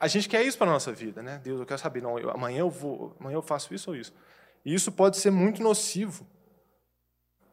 A 0.00 0.08
gente 0.08 0.28
quer 0.28 0.42
isso 0.42 0.58
para 0.58 0.70
nossa 0.70 0.92
vida, 0.92 1.22
né? 1.22 1.38
Deus, 1.42 1.60
eu 1.60 1.66
quero 1.66 1.80
saber, 1.80 2.02
não, 2.02 2.18
eu, 2.18 2.30
amanhã 2.30 2.60
eu 2.60 2.70
vou, 2.70 3.16
amanhã 3.20 3.36
eu 3.36 3.42
faço 3.42 3.74
isso 3.74 3.90
ou 3.90 3.96
isso. 3.96 4.12
E 4.64 4.74
isso 4.74 4.90
pode 4.90 5.16
ser 5.18 5.30
muito 5.30 5.62
nocivo, 5.62 6.26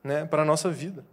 né, 0.04 0.26
para 0.26 0.42
a 0.42 0.46
nossa 0.46 0.70
vida. 0.70 1.06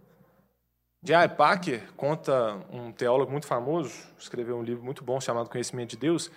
J.I. 1.01 1.29
Packer 1.29 1.93
conta, 1.93 2.55
um 2.69 2.91
teólogo 2.91 3.31
muito 3.31 3.47
famoso, 3.47 3.93
escreveu 4.17 4.57
um 4.57 4.63
livro 4.63 4.83
muito 4.83 5.03
bom 5.03 5.19
chamado 5.21 5.49
Conhecimento 5.49 5.91
de 5.91 5.97
Deus. 5.97 6.29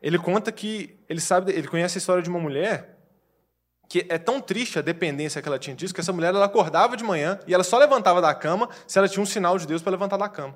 Ele 0.00 0.18
conta 0.18 0.52
que 0.52 0.96
ele 1.08 1.20
sabe, 1.20 1.52
ele 1.52 1.66
conhece 1.66 1.98
a 1.98 2.00
história 2.00 2.22
de 2.22 2.30
uma 2.30 2.38
mulher 2.38 2.97
que 3.88 4.04
é 4.08 4.18
tão 4.18 4.40
triste 4.40 4.78
a 4.78 4.82
dependência 4.82 5.40
que 5.40 5.48
ela 5.48 5.58
tinha 5.58 5.74
disso, 5.74 5.94
que 5.94 6.00
essa 6.00 6.12
mulher 6.12 6.34
ela 6.34 6.44
acordava 6.44 6.96
de 6.96 7.02
manhã 7.02 7.40
e 7.46 7.54
ela 7.54 7.64
só 7.64 7.78
levantava 7.78 8.20
da 8.20 8.34
cama 8.34 8.68
se 8.86 8.98
ela 8.98 9.08
tinha 9.08 9.22
um 9.22 9.26
sinal 9.26 9.56
de 9.58 9.66
Deus 9.66 9.80
para 9.80 9.92
levantar 9.92 10.18
da 10.18 10.28
cama. 10.28 10.54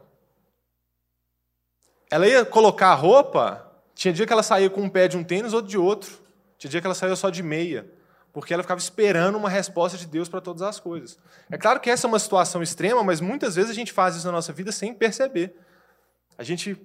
Ela 2.11 2.29
ia 2.29 2.45
colocar 2.45 2.89
a 2.89 2.95
roupa, 2.95 3.73
tinha 3.95 4.13
dia 4.13 4.27
que 4.27 4.33
ela 4.33 4.43
saía 4.43 4.69
com 4.69 4.83
um 4.83 4.89
pé 4.89 5.09
de 5.09 5.17
um 5.17 5.25
tênis, 5.25 5.55
outro 5.55 5.71
de 5.71 5.79
outro. 5.79 6.11
Tinha 6.59 6.71
dia 6.71 6.81
que 6.81 6.87
ela 6.87 6.95
saía 6.95 7.17
só 7.17 7.31
de 7.31 7.43
meia, 7.43 7.91
porque 8.35 8.53
ela 8.53 8.63
ficava 8.63 8.79
esperando 8.79 9.37
uma 9.37 9.49
resposta 9.49 9.97
de 9.97 10.07
Deus 10.07 10.29
para 10.29 10.43
todas 10.43 10.61
as 10.61 10.79
coisas. 10.79 11.19
É 11.51 11.57
claro 11.57 11.81
que 11.81 11.89
essa 11.89 12.07
é 12.07 12.09
uma 12.09 12.19
situação 12.19 12.63
extrema, 12.63 13.03
mas 13.03 13.19
muitas 13.19 13.55
vezes 13.55 13.71
a 13.71 13.75
gente 13.75 13.95
faz 13.95 14.15
isso 14.15 14.27
na 14.27 14.33
nossa 14.33 14.53
vida 14.53 14.71
sem 14.71 14.93
perceber. 14.93 15.57
A 16.37 16.43
gente 16.43 16.77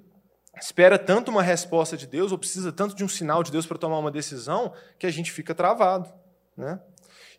espera 0.58 0.98
tanto 0.98 1.30
uma 1.30 1.44
resposta 1.44 1.98
de 1.98 2.08
Deus, 2.08 2.32
ou 2.32 2.38
precisa 2.38 2.72
tanto 2.72 2.96
de 2.96 3.04
um 3.04 3.10
sinal 3.10 3.44
de 3.44 3.52
Deus 3.52 3.66
para 3.66 3.78
tomar 3.78 4.00
uma 4.00 4.10
decisão, 4.10 4.74
que 4.98 5.06
a 5.06 5.12
gente 5.12 5.30
fica 5.30 5.54
travado. 5.54 6.10
Né? 6.57 6.80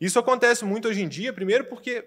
Isso 0.00 0.19
acontece 0.19 0.65
muito 0.65 0.88
hoje 0.88 1.02
em 1.02 1.09
dia, 1.09 1.33
primeiro 1.33 1.64
porque 1.64 2.04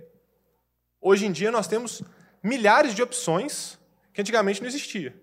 hoje 1.01 1.25
em 1.25 1.31
dia 1.31 1.51
nós 1.51 1.67
temos 1.67 2.01
milhares 2.41 2.95
de 2.95 3.03
opções 3.03 3.77
que 4.13 4.21
antigamente 4.21 4.61
não 4.61 4.67
existia. 4.67 5.19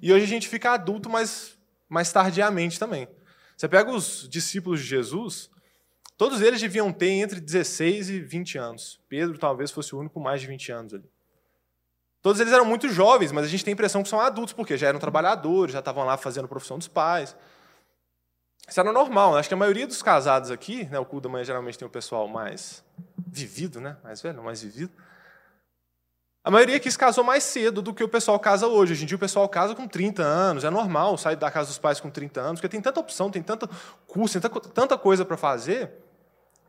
E 0.00 0.12
hoje 0.12 0.24
a 0.24 0.28
gente 0.28 0.48
fica 0.48 0.72
adulto 0.72 1.08
mais, 1.08 1.58
mais 1.88 2.10
tardiamente 2.12 2.78
também. 2.78 3.06
Você 3.56 3.68
pega 3.68 3.90
os 3.90 4.26
discípulos 4.28 4.80
de 4.80 4.86
Jesus, 4.86 5.50
todos 6.16 6.40
eles 6.40 6.60
deviam 6.60 6.92
ter 6.92 7.10
entre 7.10 7.40
16 7.40 8.10
e 8.10 8.20
20 8.20 8.58
anos. 8.58 9.00
Pedro 9.08 9.38
talvez 9.38 9.70
fosse 9.70 9.94
o 9.94 9.98
único 9.98 10.14
com 10.14 10.20
mais 10.20 10.40
de 10.40 10.46
20 10.46 10.72
anos 10.72 10.94
ali. 10.94 11.10
Todos 12.22 12.40
eles 12.40 12.52
eram 12.52 12.66
muito 12.66 12.88
jovens, 12.88 13.32
mas 13.32 13.44
a 13.44 13.48
gente 13.48 13.64
tem 13.64 13.72
a 13.72 13.74
impressão 13.74 14.02
que 14.02 14.08
são 14.08 14.20
adultos, 14.20 14.52
porque 14.52 14.76
já 14.76 14.88
eram 14.88 14.98
trabalhadores, 14.98 15.72
já 15.72 15.78
estavam 15.78 16.04
lá 16.04 16.18
fazendo 16.18 16.44
a 16.44 16.48
profissão 16.48 16.76
dos 16.76 16.88
pais. 16.88 17.34
Isso 18.70 18.78
era 18.78 18.92
normal. 18.92 19.34
Né? 19.34 19.40
Acho 19.40 19.48
que 19.48 19.54
a 19.54 19.56
maioria 19.56 19.86
dos 19.86 20.00
casados 20.00 20.50
aqui, 20.50 20.84
né, 20.84 20.98
o 20.98 21.04
culto 21.04 21.28
da 21.28 21.32
manhã 21.32 21.44
geralmente 21.44 21.76
tem 21.76 21.86
o 21.86 21.90
pessoal 21.90 22.28
mais 22.28 22.84
vivido, 23.26 23.80
né? 23.80 23.96
mais 24.04 24.22
velho, 24.22 24.42
mais 24.42 24.62
vivido. 24.62 24.92
A 26.42 26.50
maioria 26.50 26.76
aqui 26.76 26.90
se 26.90 26.96
casou 26.96 27.24
mais 27.24 27.42
cedo 27.42 27.82
do 27.82 27.92
que 27.92 28.02
o 28.02 28.08
pessoal 28.08 28.38
casa 28.38 28.66
hoje. 28.66 28.92
Hoje 28.92 29.02
em 29.02 29.06
dia 29.06 29.16
o 29.16 29.20
pessoal 29.20 29.48
casa 29.48 29.74
com 29.74 29.88
30 29.88 30.22
anos, 30.22 30.64
é 30.64 30.70
normal 30.70 31.18
sair 31.18 31.36
da 31.36 31.50
casa 31.50 31.68
dos 31.68 31.78
pais 31.78 32.00
com 32.00 32.08
30 32.08 32.40
anos, 32.40 32.60
porque 32.60 32.68
tem 32.68 32.80
tanta 32.80 33.00
opção, 33.00 33.28
tem 33.28 33.42
tanta 33.42 33.68
curso, 34.06 34.40
tem 34.40 34.50
tanta 34.72 34.96
coisa 34.96 35.24
para 35.24 35.36
fazer. 35.36 35.90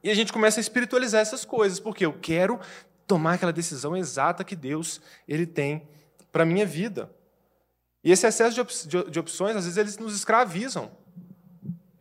E 0.03 0.09
a 0.09 0.15
gente 0.15 0.33
começa 0.33 0.59
a 0.59 0.61
espiritualizar 0.61 1.21
essas 1.21 1.45
coisas, 1.45 1.79
porque 1.79 2.05
eu 2.05 2.13
quero 2.13 2.59
tomar 3.05 3.33
aquela 3.33 3.53
decisão 3.53 3.95
exata 3.95 4.43
que 4.43 4.55
Deus 4.55 4.99
ele 5.27 5.45
tem 5.45 5.87
para 6.31 6.43
minha 6.43 6.65
vida. 6.65 7.09
E 8.03 8.11
esse 8.11 8.25
excesso 8.25 8.55
de, 8.55 8.61
op 8.61 9.11
de 9.11 9.19
opções, 9.19 9.55
às 9.55 9.65
vezes, 9.65 9.77
eles 9.77 9.97
nos 9.97 10.15
escravizam. 10.15 10.91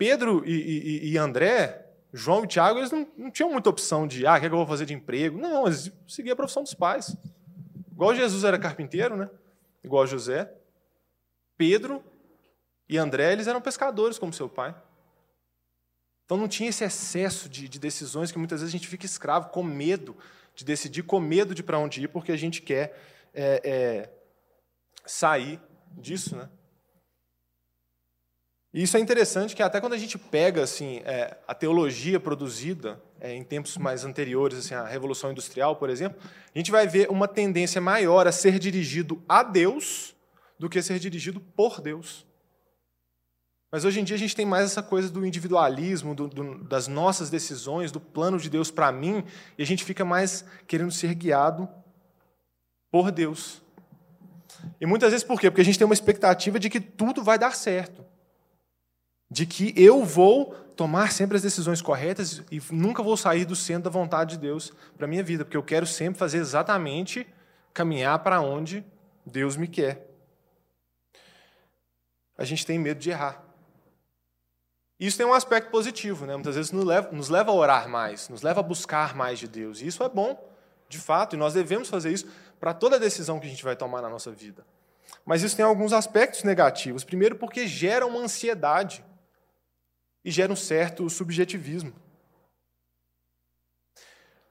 Pedro 0.00 0.42
e, 0.46 0.52
e, 0.52 1.10
e 1.10 1.18
André, 1.18 1.86
João 2.10 2.44
e 2.44 2.46
Tiago, 2.46 2.78
eles 2.78 2.90
não, 2.90 3.06
não, 3.18 3.30
tinham 3.30 3.52
muita 3.52 3.68
opção 3.68 4.06
de, 4.06 4.26
ah, 4.26 4.34
o 4.34 4.40
que, 4.40 4.46
é 4.46 4.48
que 4.48 4.54
eu 4.54 4.58
vou 4.58 4.66
fazer 4.66 4.86
de 4.86 4.94
emprego? 4.94 5.38
Não, 5.38 5.66
eles 5.66 5.92
seguiam 6.08 6.32
a 6.32 6.36
profissão 6.36 6.62
dos 6.62 6.72
pais. 6.72 7.14
Igual 7.92 8.14
Jesus 8.14 8.42
era 8.42 8.58
carpinteiro, 8.58 9.14
né? 9.14 9.28
Igual 9.84 10.06
José. 10.06 10.50
Pedro 11.54 12.02
e 12.88 12.96
André, 12.96 13.30
eles 13.30 13.46
eram 13.46 13.60
pescadores, 13.60 14.18
como 14.18 14.32
seu 14.32 14.48
pai. 14.48 14.74
Então 16.24 16.38
não 16.38 16.48
tinha 16.48 16.70
esse 16.70 16.82
excesso 16.82 17.46
de, 17.46 17.68
de 17.68 17.78
decisões 17.78 18.32
que 18.32 18.38
muitas 18.38 18.62
vezes 18.62 18.74
a 18.74 18.78
gente 18.78 18.88
fica 18.88 19.04
escravo, 19.04 19.50
com 19.50 19.62
medo 19.62 20.16
de 20.54 20.64
decidir, 20.64 21.02
com 21.02 21.20
medo 21.20 21.54
de 21.54 21.62
para 21.62 21.78
onde 21.78 22.04
ir, 22.04 22.08
porque 22.08 22.32
a 22.32 22.38
gente 22.38 22.62
quer 22.62 22.98
é, 23.34 23.60
é, 23.62 24.10
sair 25.04 25.60
disso, 25.92 26.36
né? 26.36 26.48
E 28.72 28.84
isso 28.84 28.96
é 28.96 29.00
interessante 29.00 29.56
que 29.56 29.62
até 29.62 29.80
quando 29.80 29.94
a 29.94 29.98
gente 29.98 30.16
pega 30.16 30.62
assim 30.62 31.02
é, 31.04 31.36
a 31.46 31.54
teologia 31.54 32.20
produzida 32.20 33.02
é, 33.20 33.34
em 33.34 33.42
tempos 33.42 33.76
mais 33.76 34.04
anteriores, 34.04 34.58
assim, 34.58 34.74
a 34.74 34.86
Revolução 34.86 35.32
Industrial, 35.32 35.74
por 35.74 35.90
exemplo, 35.90 36.20
a 36.54 36.58
gente 36.58 36.70
vai 36.70 36.86
ver 36.86 37.10
uma 37.10 37.26
tendência 37.26 37.80
maior 37.80 38.28
a 38.28 38.32
ser 38.32 38.58
dirigido 38.58 39.22
a 39.28 39.42
Deus 39.42 40.14
do 40.58 40.68
que 40.68 40.78
a 40.78 40.82
ser 40.82 40.98
dirigido 40.98 41.40
por 41.40 41.80
Deus. 41.80 42.24
Mas 43.72 43.84
hoje 43.84 44.00
em 44.00 44.04
dia 44.04 44.16
a 44.16 44.18
gente 44.18 44.34
tem 44.34 44.46
mais 44.46 44.64
essa 44.64 44.82
coisa 44.82 45.08
do 45.08 45.24
individualismo, 45.24 46.14
do, 46.14 46.28
do, 46.28 46.64
das 46.64 46.88
nossas 46.88 47.30
decisões, 47.30 47.92
do 47.92 48.00
plano 48.00 48.38
de 48.38 48.50
Deus 48.50 48.70
para 48.70 48.90
mim, 48.90 49.24
e 49.56 49.62
a 49.62 49.66
gente 49.66 49.84
fica 49.84 50.04
mais 50.04 50.44
querendo 50.66 50.90
ser 50.92 51.14
guiado 51.14 51.68
por 52.90 53.10
Deus. 53.10 53.62
E 54.80 54.86
muitas 54.86 55.10
vezes 55.12 55.24
por 55.24 55.40
quê? 55.40 55.50
Porque 55.50 55.60
a 55.60 55.64
gente 55.64 55.78
tem 55.78 55.84
uma 55.84 55.94
expectativa 55.94 56.58
de 56.58 56.68
que 56.68 56.80
tudo 56.80 57.22
vai 57.22 57.38
dar 57.38 57.54
certo. 57.54 58.04
De 59.30 59.46
que 59.46 59.72
eu 59.76 60.04
vou 60.04 60.54
tomar 60.76 61.12
sempre 61.12 61.36
as 61.36 61.42
decisões 61.42 61.82
corretas 61.82 62.42
e 62.50 62.60
nunca 62.72 63.02
vou 63.02 63.16
sair 63.16 63.44
do 63.44 63.54
centro 63.54 63.84
da 63.84 63.90
vontade 63.90 64.36
de 64.36 64.38
Deus 64.38 64.72
para 64.96 65.06
minha 65.06 65.22
vida, 65.22 65.44
porque 65.44 65.56
eu 65.56 65.62
quero 65.62 65.86
sempre 65.86 66.18
fazer 66.18 66.38
exatamente 66.38 67.26
caminhar 67.72 68.18
para 68.20 68.40
onde 68.40 68.84
Deus 69.24 69.56
me 69.56 69.68
quer. 69.68 70.08
A 72.36 72.44
gente 72.44 72.64
tem 72.64 72.78
medo 72.78 72.98
de 72.98 73.10
errar. 73.10 73.44
Isso 74.98 75.16
tem 75.16 75.26
um 75.26 75.34
aspecto 75.34 75.70
positivo, 75.70 76.26
né? 76.26 76.34
muitas 76.34 76.56
vezes 76.56 76.72
nos 76.72 76.84
leva, 76.84 77.10
nos 77.12 77.28
leva 77.28 77.50
a 77.50 77.54
orar 77.54 77.88
mais, 77.88 78.28
nos 78.28 78.42
leva 78.42 78.60
a 78.60 78.62
buscar 78.62 79.14
mais 79.14 79.38
de 79.38 79.46
Deus. 79.46 79.80
E 79.80 79.86
isso 79.86 80.02
é 80.02 80.08
bom, 80.08 80.42
de 80.88 80.98
fato, 80.98 81.36
e 81.36 81.38
nós 81.38 81.54
devemos 81.54 81.88
fazer 81.88 82.10
isso 82.10 82.26
para 82.58 82.74
toda 82.74 82.98
decisão 82.98 83.38
que 83.38 83.46
a 83.46 83.50
gente 83.50 83.64
vai 83.64 83.76
tomar 83.76 84.02
na 84.02 84.08
nossa 84.08 84.30
vida. 84.30 84.64
Mas 85.24 85.42
isso 85.42 85.56
tem 85.56 85.64
alguns 85.64 85.92
aspectos 85.92 86.42
negativos. 86.42 87.04
Primeiro, 87.04 87.36
porque 87.36 87.66
gera 87.66 88.06
uma 88.06 88.20
ansiedade 88.20 89.04
e 90.24 90.30
gera 90.30 90.52
um 90.52 90.56
certo 90.56 91.08
subjetivismo. 91.08 91.92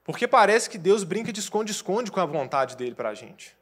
Porque 0.04 0.28
parece 0.28 0.70
que 0.70 0.78
Deus 0.78 1.04
brinca 1.04 1.32
de 1.32 1.40
esconde-esconde 1.40 2.12
com 2.12 2.20
a 2.20 2.26
vontade 2.26 2.76
dele 2.76 2.96
para 2.96 3.10
a 3.10 3.14
gente. 3.14 3.56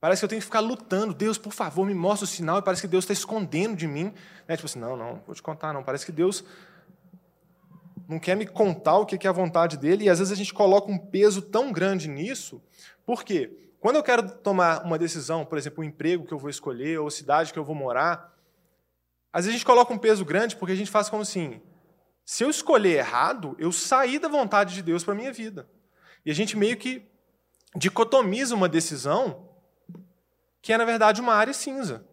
Parece 0.00 0.20
que 0.20 0.24
eu 0.24 0.28
tenho 0.28 0.40
que 0.40 0.46
ficar 0.46 0.60
lutando. 0.60 1.12
Deus, 1.12 1.36
por 1.36 1.52
favor, 1.52 1.84
me 1.84 1.92
mostra 1.92 2.24
o 2.24 2.28
sinal. 2.28 2.58
E 2.58 2.62
parece 2.62 2.82
que 2.82 2.88
Deus 2.88 3.04
está 3.04 3.12
escondendo 3.12 3.76
de 3.76 3.86
mim. 3.86 4.14
Né? 4.46 4.56
Tipo 4.56 4.66
assim, 4.66 4.78
não, 4.78 4.96
não, 4.96 5.20
vou 5.26 5.34
te 5.34 5.42
contar, 5.42 5.72
não. 5.74 5.82
Parece 5.82 6.06
que 6.06 6.12
Deus 6.12 6.44
não 8.08 8.18
quer 8.18 8.36
me 8.36 8.46
contar 8.46 8.96
o 8.96 9.04
que 9.04 9.26
é 9.26 9.30
a 9.30 9.32
vontade 9.32 9.76
dele. 9.76 10.04
E 10.04 10.08
às 10.08 10.18
vezes 10.18 10.32
a 10.32 10.36
gente 10.36 10.54
coloca 10.54 10.90
um 10.90 10.96
peso 10.96 11.42
tão 11.42 11.70
grande 11.70 12.08
nisso. 12.08 12.62
Por 13.04 13.24
quê? 13.24 13.50
Quando 13.78 13.96
eu 13.96 14.02
quero 14.02 14.30
tomar 14.30 14.84
uma 14.84 14.98
decisão, 14.98 15.44
por 15.44 15.58
exemplo, 15.58 15.82
o 15.82 15.84
emprego 15.84 16.24
que 16.24 16.32
eu 16.32 16.38
vou 16.38 16.48
escolher, 16.48 16.98
ou 16.98 17.08
a 17.08 17.10
cidade 17.10 17.52
que 17.52 17.58
eu 17.58 17.64
vou 17.64 17.74
morar, 17.74 18.34
às 19.32 19.44
vezes 19.44 19.56
a 19.56 19.58
gente 19.58 19.66
coloca 19.66 19.92
um 19.92 19.98
peso 19.98 20.24
grande 20.24 20.56
porque 20.56 20.72
a 20.72 20.76
gente 20.76 20.90
faz 20.90 21.08
como 21.08 21.22
assim: 21.22 21.60
se 22.24 22.44
eu 22.44 22.50
escolher 22.50 22.98
errado, 22.98 23.56
eu 23.58 23.72
saí 23.72 24.18
da 24.18 24.28
vontade 24.28 24.74
de 24.74 24.82
Deus 24.82 25.04
para 25.04 25.14
a 25.14 25.16
minha 25.16 25.32
vida. 25.32 25.68
E 26.24 26.30
a 26.30 26.34
gente 26.34 26.56
meio 26.56 26.76
que 26.76 27.02
dicotomiza 27.74 28.54
uma 28.54 28.68
decisão 28.68 29.48
que 30.62 30.72
é, 30.72 30.78
na 30.78 30.84
verdade, 30.84 31.20
uma 31.20 31.34
área 31.34 31.54
cinza. 31.54 32.04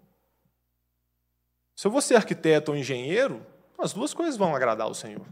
Se 1.76 1.86
eu 1.86 1.92
vou 1.92 2.02
ser 2.02 2.16
arquiteto 2.16 2.72
ou 2.72 2.78
engenheiro, 2.78 3.46
as 3.78 3.94
duas 3.94 4.14
coisas 4.14 4.38
vão 4.38 4.56
agradar 4.56 4.88
o 4.88 4.96
Senhor. 4.96 5.26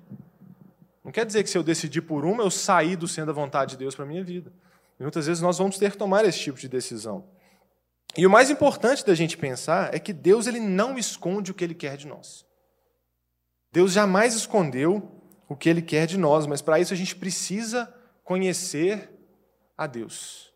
Não 1.04 1.12
quer 1.12 1.26
dizer 1.26 1.44
que 1.44 1.50
se 1.50 1.58
eu 1.58 1.64
decidir 1.64 2.02
por 2.02 2.26
uma, 2.26 2.44
eu 2.44 2.52
saí 2.52 2.96
do 2.96 3.08
centro 3.08 3.34
da 3.34 3.42
vontade 3.42 3.72
de 3.72 3.78
Deus 3.78 3.96
para 3.96 4.06
a 4.06 4.08
minha 4.08 4.24
vida. 4.24 4.52
E 5.00 5.04
muitas 5.04 5.28
vezes 5.28 5.42
nós 5.42 5.58
vamos 5.58 5.78
ter 5.78 5.92
que 5.92 5.98
tomar 5.98 6.26
esse 6.26 6.40
tipo 6.40 6.60
de 6.60 6.68
decisão. 6.68 7.26
E 8.18 8.26
o 8.26 8.30
mais 8.30 8.50
importante 8.50 9.06
da 9.06 9.14
gente 9.14 9.38
pensar 9.38 9.94
é 9.94 10.00
que 10.00 10.14
Deus 10.14 10.48
ele 10.48 10.60
não 10.60 10.98
esconde 10.98 11.52
o 11.52 11.54
que 11.54 11.64
ele 11.64 11.76
quer 11.76 11.98
de 11.98 12.08
nós. 12.08 12.46
Deus 13.72 13.92
jamais 13.92 14.34
escondeu 14.34 15.12
o 15.50 15.56
que 15.56 15.68
ele 15.68 15.82
quer 15.82 16.08
de 16.08 16.18
nós, 16.18 16.48
mas 16.48 16.62
para 16.62 16.80
isso 16.80 16.94
a 16.94 16.98
gente 16.98 17.16
precisa 17.16 17.94
conhecer 18.24 19.12
a 19.78 19.86
Deus. 19.86 20.54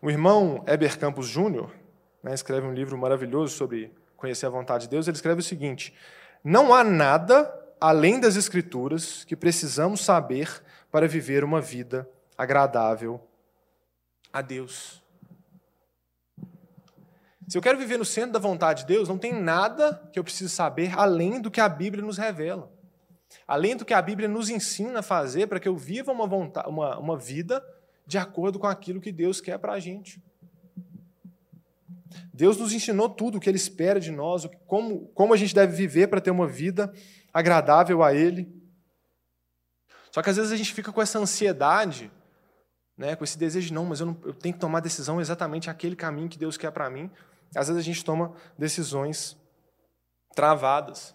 O 0.00 0.10
irmão 0.10 0.64
Eber 0.66 0.98
Campos 0.98 1.26
Júnior 1.26 1.70
né, 2.22 2.32
escreve 2.32 2.66
um 2.66 2.72
livro 2.72 2.96
maravilhoso 2.96 3.54
sobre 3.54 3.92
conhecer 4.16 4.46
a 4.46 4.50
vontade 4.50 4.84
de 4.84 4.90
Deus. 4.90 5.06
Ele 5.06 5.16
escreve 5.16 5.40
o 5.40 5.44
seguinte: 5.44 5.94
Não 6.42 6.74
há 6.74 6.82
nada 6.82 7.54
além 7.78 8.18
das 8.18 8.36
Escrituras 8.36 9.24
que 9.24 9.36
precisamos 9.36 10.00
saber 10.00 10.62
para 10.90 11.06
viver 11.06 11.44
uma 11.44 11.60
vida 11.60 12.08
agradável 12.36 13.20
a 14.32 14.40
Deus. 14.40 14.99
Se 17.50 17.58
eu 17.58 17.62
quero 17.62 17.76
viver 17.76 17.98
no 17.98 18.04
centro 18.04 18.30
da 18.30 18.38
vontade 18.38 18.82
de 18.82 18.86
Deus, 18.86 19.08
não 19.08 19.18
tem 19.18 19.32
nada 19.32 20.08
que 20.12 20.18
eu 20.20 20.22
preciso 20.22 20.54
saber 20.54 20.96
além 20.96 21.40
do 21.40 21.50
que 21.50 21.60
a 21.60 21.68
Bíblia 21.68 22.00
nos 22.00 22.16
revela. 22.16 22.72
Além 23.44 23.74
do 23.74 23.84
que 23.84 23.92
a 23.92 24.00
Bíblia 24.00 24.28
nos 24.28 24.48
ensina 24.48 25.00
a 25.00 25.02
fazer 25.02 25.48
para 25.48 25.58
que 25.58 25.66
eu 25.66 25.76
viva 25.76 26.12
uma, 26.12 26.28
vontade, 26.28 26.68
uma, 26.68 26.96
uma 26.96 27.18
vida 27.18 27.60
de 28.06 28.18
acordo 28.18 28.56
com 28.56 28.68
aquilo 28.68 29.00
que 29.00 29.10
Deus 29.10 29.40
quer 29.40 29.58
para 29.58 29.72
a 29.72 29.80
gente. 29.80 30.22
Deus 32.32 32.56
nos 32.56 32.72
ensinou 32.72 33.08
tudo 33.08 33.38
o 33.38 33.40
que 33.40 33.50
Ele 33.50 33.56
espera 33.56 33.98
de 33.98 34.12
nós, 34.12 34.48
como, 34.68 35.08
como 35.08 35.34
a 35.34 35.36
gente 35.36 35.52
deve 35.52 35.74
viver 35.74 36.06
para 36.06 36.20
ter 36.20 36.30
uma 36.30 36.46
vida 36.46 36.94
agradável 37.34 38.04
a 38.04 38.14
Ele. 38.14 38.48
Só 40.12 40.22
que 40.22 40.30
às 40.30 40.36
vezes 40.36 40.52
a 40.52 40.56
gente 40.56 40.72
fica 40.72 40.92
com 40.92 41.02
essa 41.02 41.18
ansiedade, 41.18 42.12
né, 42.96 43.16
com 43.16 43.24
esse 43.24 43.36
desejo, 43.36 43.66
de, 43.66 43.72
não, 43.72 43.86
mas 43.86 43.98
eu, 43.98 44.06
não, 44.06 44.16
eu 44.24 44.34
tenho 44.34 44.54
que 44.54 44.60
tomar 44.60 44.78
decisão 44.78 45.20
exatamente 45.20 45.68
aquele 45.68 45.96
caminho 45.96 46.28
que 46.28 46.38
Deus 46.38 46.56
quer 46.56 46.70
para 46.70 46.88
mim. 46.88 47.10
Às 47.54 47.68
vezes 47.68 47.80
a 47.80 47.84
gente 47.84 48.04
toma 48.04 48.32
decisões 48.56 49.36
travadas. 50.34 51.14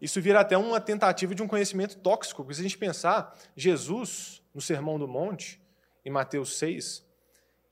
Isso 0.00 0.20
vira 0.20 0.40
até 0.40 0.58
uma 0.58 0.80
tentativa 0.80 1.34
de 1.34 1.42
um 1.42 1.48
conhecimento 1.48 1.96
tóxico, 1.98 2.42
porque 2.42 2.54
se 2.54 2.60
a 2.60 2.64
gente 2.64 2.78
pensar, 2.78 3.36
Jesus, 3.56 4.42
no 4.52 4.60
Sermão 4.60 4.98
do 4.98 5.06
Monte, 5.06 5.62
em 6.04 6.10
Mateus 6.10 6.58
6, 6.58 7.06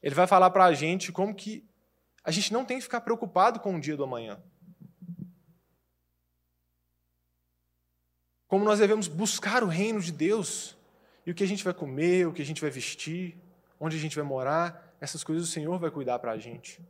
ele 0.03 0.15
vai 0.15 0.27
falar 0.27 0.51
para 0.51 0.65
a 0.65 0.73
gente 0.73 1.11
como 1.11 1.35
que 1.35 1.69
a 2.23 2.31
gente 2.31 2.53
não 2.53 2.65
tem 2.65 2.77
que 2.79 2.85
ficar 2.85 3.01
preocupado 3.01 3.59
com 3.59 3.75
o 3.75 3.81
dia 3.81 3.97
do 3.97 4.05
amanhã. 4.05 4.41
Como 8.47 8.65
nós 8.65 8.79
devemos 8.79 9.09
buscar 9.09 9.63
o 9.63 9.69
reino 9.69 10.01
de 10.01 10.13
Deus 10.13 10.77
e 11.25 11.31
o 11.31 11.35
que 11.35 11.45
a 11.45 11.47
gente 11.47 11.65
vai 11.65 11.75
comer, 11.75 12.27
o 12.27 12.33
que 12.33 12.43
a 12.43 12.47
gente 12.47 12.61
vai 12.61 12.71
vestir, 12.71 13.37
onde 13.79 13.97
a 13.97 14.01
gente 14.01 14.17
vai 14.17 14.25
morar, 14.25 14.95
essas 15.01 15.25
coisas 15.25 15.49
o 15.49 15.51
Senhor 15.51 15.79
vai 15.79 15.91
cuidar 15.91 16.19
para 16.19 16.33
a 16.33 16.39
gente. 16.39 16.81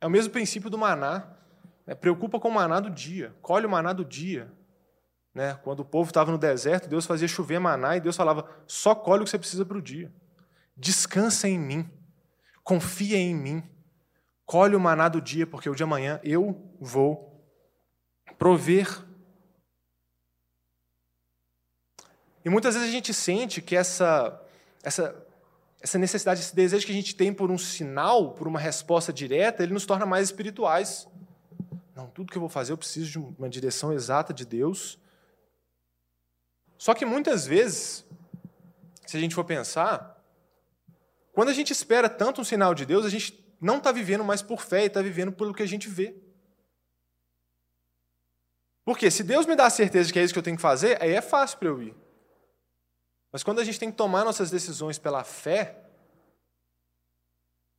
É 0.00 0.06
o 0.06 0.10
mesmo 0.10 0.32
princípio 0.32 0.70
do 0.70 0.78
maná. 0.78 1.26
Né? 1.86 1.94
Preocupa 1.94 2.38
com 2.38 2.48
o 2.48 2.52
maná 2.52 2.80
do 2.80 2.90
dia, 2.90 3.34
colhe 3.40 3.66
o 3.66 3.70
maná 3.70 3.92
do 3.92 4.04
dia. 4.04 4.52
Né? 5.34 5.54
Quando 5.62 5.80
o 5.80 5.84
povo 5.84 6.10
estava 6.10 6.32
no 6.32 6.38
deserto, 6.38 6.88
Deus 6.88 7.06
fazia 7.06 7.28
chover 7.28 7.58
maná 7.58 7.96
e 7.96 8.00
Deus 8.00 8.16
falava: 8.16 8.48
só 8.66 8.94
colhe 8.94 9.22
o 9.22 9.24
que 9.24 9.30
você 9.30 9.38
precisa 9.38 9.64
para 9.64 9.76
o 9.76 9.82
dia. 9.82 10.12
Descansa 10.76 11.48
em 11.48 11.58
mim. 11.58 11.90
Confia 12.62 13.16
em 13.16 13.34
mim. 13.34 13.62
Colhe 14.44 14.76
o 14.76 14.80
maná 14.80 15.08
do 15.08 15.20
dia, 15.20 15.46
porque 15.46 15.68
o 15.68 15.74
de 15.74 15.82
amanhã 15.82 16.20
eu 16.22 16.74
vou 16.80 17.44
prover. 18.38 19.04
E 22.44 22.48
muitas 22.48 22.74
vezes 22.74 22.88
a 22.88 22.92
gente 22.92 23.12
sente 23.12 23.60
que 23.60 23.74
essa, 23.74 24.40
essa, 24.82 25.25
essa 25.80 25.98
necessidade, 25.98 26.40
esse 26.40 26.54
desejo 26.54 26.86
que 26.86 26.92
a 26.92 26.94
gente 26.94 27.14
tem 27.14 27.32
por 27.32 27.50
um 27.50 27.58
sinal, 27.58 28.32
por 28.32 28.48
uma 28.48 28.58
resposta 28.58 29.12
direta, 29.12 29.62
ele 29.62 29.72
nos 29.72 29.86
torna 29.86 30.06
mais 30.06 30.28
espirituais. 30.28 31.06
Não, 31.94 32.08
tudo 32.08 32.30
que 32.30 32.36
eu 32.36 32.40
vou 32.40 32.48
fazer 32.48 32.72
eu 32.72 32.78
preciso 32.78 33.10
de 33.10 33.18
uma 33.18 33.48
direção 33.48 33.92
exata 33.92 34.32
de 34.34 34.44
Deus. 34.44 34.98
Só 36.78 36.94
que 36.94 37.06
muitas 37.06 37.46
vezes, 37.46 38.04
se 39.06 39.16
a 39.16 39.20
gente 39.20 39.34
for 39.34 39.44
pensar, 39.44 40.22
quando 41.32 41.48
a 41.48 41.54
gente 41.54 41.70
espera 41.72 42.08
tanto 42.08 42.40
um 42.40 42.44
sinal 42.44 42.74
de 42.74 42.84
Deus, 42.84 43.04
a 43.04 43.08
gente 43.08 43.44
não 43.60 43.78
está 43.78 43.92
vivendo 43.92 44.24
mais 44.24 44.42
por 44.42 44.60
fé 44.60 44.84
e 44.84 44.86
está 44.86 45.00
vivendo 45.00 45.32
pelo 45.32 45.54
que 45.54 45.62
a 45.62 45.66
gente 45.66 45.88
vê. 45.88 46.14
Porque 48.84 49.10
se 49.10 49.22
Deus 49.24 49.46
me 49.46 49.56
dá 49.56 49.66
a 49.66 49.70
certeza 49.70 50.06
de 50.06 50.12
que 50.12 50.18
é 50.18 50.22
isso 50.22 50.32
que 50.32 50.38
eu 50.38 50.42
tenho 50.42 50.56
que 50.56 50.62
fazer, 50.62 51.02
aí 51.02 51.12
é 51.12 51.20
fácil 51.20 51.58
para 51.58 51.68
eu 51.68 51.82
ir. 51.82 52.05
Mas 53.36 53.42
quando 53.42 53.58
a 53.58 53.64
gente 53.64 53.78
tem 53.78 53.90
que 53.90 53.98
tomar 53.98 54.24
nossas 54.24 54.50
decisões 54.50 54.98
pela 54.98 55.22
fé, 55.22 55.76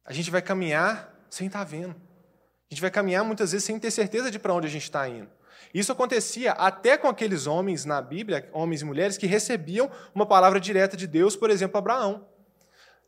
a 0.06 0.14
gente 0.14 0.30
vai 0.30 0.40
caminhar 0.40 1.12
sem 1.32 1.48
estar 1.48 1.58
tá 1.58 1.66
vendo. 1.66 1.96
A 1.96 2.70
gente 2.70 2.80
vai 2.80 2.92
caminhar 2.92 3.26
muitas 3.26 3.54
vezes 3.54 3.66
sem 3.66 3.80
ter 3.80 3.90
certeza 3.90 4.30
de 4.30 4.38
para 4.38 4.54
onde 4.54 4.68
a 4.68 4.70
gente 4.70 4.84
está 4.84 5.10
indo. 5.10 5.28
Isso 5.74 5.92
acontecia 5.92 6.52
até 6.52 6.96
com 6.96 7.08
aqueles 7.08 7.48
homens 7.48 7.86
na 7.86 8.00
Bíblia, 8.00 8.48
homens 8.54 8.84
e 8.84 8.86
mulheres, 8.86 9.18
que 9.18 9.26
recebiam 9.26 9.90
uma 10.14 10.28
palavra 10.28 10.60
direta 10.60 10.96
de 10.96 11.08
Deus, 11.08 11.36
por 11.36 11.50
exemplo, 11.50 11.80
Abraão. 11.80 12.28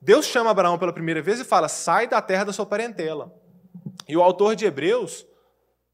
Deus 0.02 0.26
chama 0.26 0.50
Abraão 0.50 0.80
pela 0.80 0.92
primeira 0.92 1.22
vez 1.22 1.40
e 1.40 1.46
fala: 1.46 1.68
sai 1.68 2.08
da 2.08 2.20
terra 2.20 2.46
da 2.46 2.52
sua 2.52 2.66
parentela. 2.66 3.32
E 4.08 4.18
o 4.18 4.24
autor 4.24 4.56
de 4.56 4.66
Hebreus, 4.66 5.24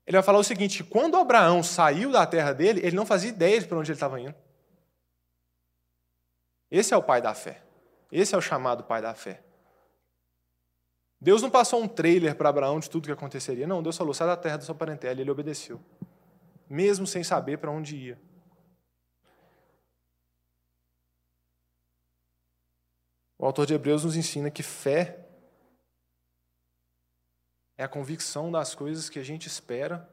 ele 0.08 0.16
vai 0.16 0.24
falar 0.24 0.40
o 0.40 0.44
seguinte: 0.46 0.86
quando 0.86 1.18
Abraão 1.18 1.62
saiu 1.62 2.14
da 2.14 2.26
terra 2.26 2.54
dele, 2.54 2.80
ele 2.82 2.96
não 2.96 3.06
fazia 3.06 3.30
ideia 3.30 3.60
de 3.60 3.68
para 3.68 3.78
onde 3.78 3.92
ele 3.92 3.98
estava 3.98 4.22
indo. 4.22 4.45
Esse 6.76 6.94
é 6.94 6.98
o 6.98 7.02
pai 7.02 7.22
da 7.22 7.34
fé. 7.34 7.64
Esse 8.12 8.36
é 8.36 8.38
o 8.38 8.42
chamado 8.42 8.84
pai 8.84 9.02
da 9.02 9.14
fé. 9.14 9.42
Deus 11.22 11.42
não 11.42 11.50
passou 11.50 11.82
um 11.82 11.88
trailer 11.88 12.36
para 12.36 12.50
Abraão 12.50 12.82
de 12.82 12.90
tudo 12.90 13.06
que 13.06 13.14
aconteceria. 13.14 13.66
Não, 13.66 13.82
Deus 13.82 13.96
falou: 13.96 14.14
sai 14.14 14.28
da 14.28 14.36
terra 14.36 14.58
da 14.58 14.66
sua 14.66 14.76
parentela. 14.76 15.18
E 15.18 15.22
ele 15.22 15.32
obedeceu, 15.32 15.82
mesmo 16.70 17.08
sem 17.08 17.24
saber 17.24 17.60
para 17.60 17.72
onde 17.72 17.96
ia. 17.96 18.22
O 23.40 23.46
autor 23.46 23.66
de 23.66 23.74
Hebreus 23.74 24.04
nos 24.04 24.18
ensina 24.18 24.52
que 24.52 24.62
fé 24.62 25.26
é 27.78 27.86
a 27.86 27.88
convicção 27.88 28.52
das 28.52 28.76
coisas 28.76 29.10
que 29.10 29.20
a 29.20 29.24
gente 29.24 29.48
espera, 29.48 30.10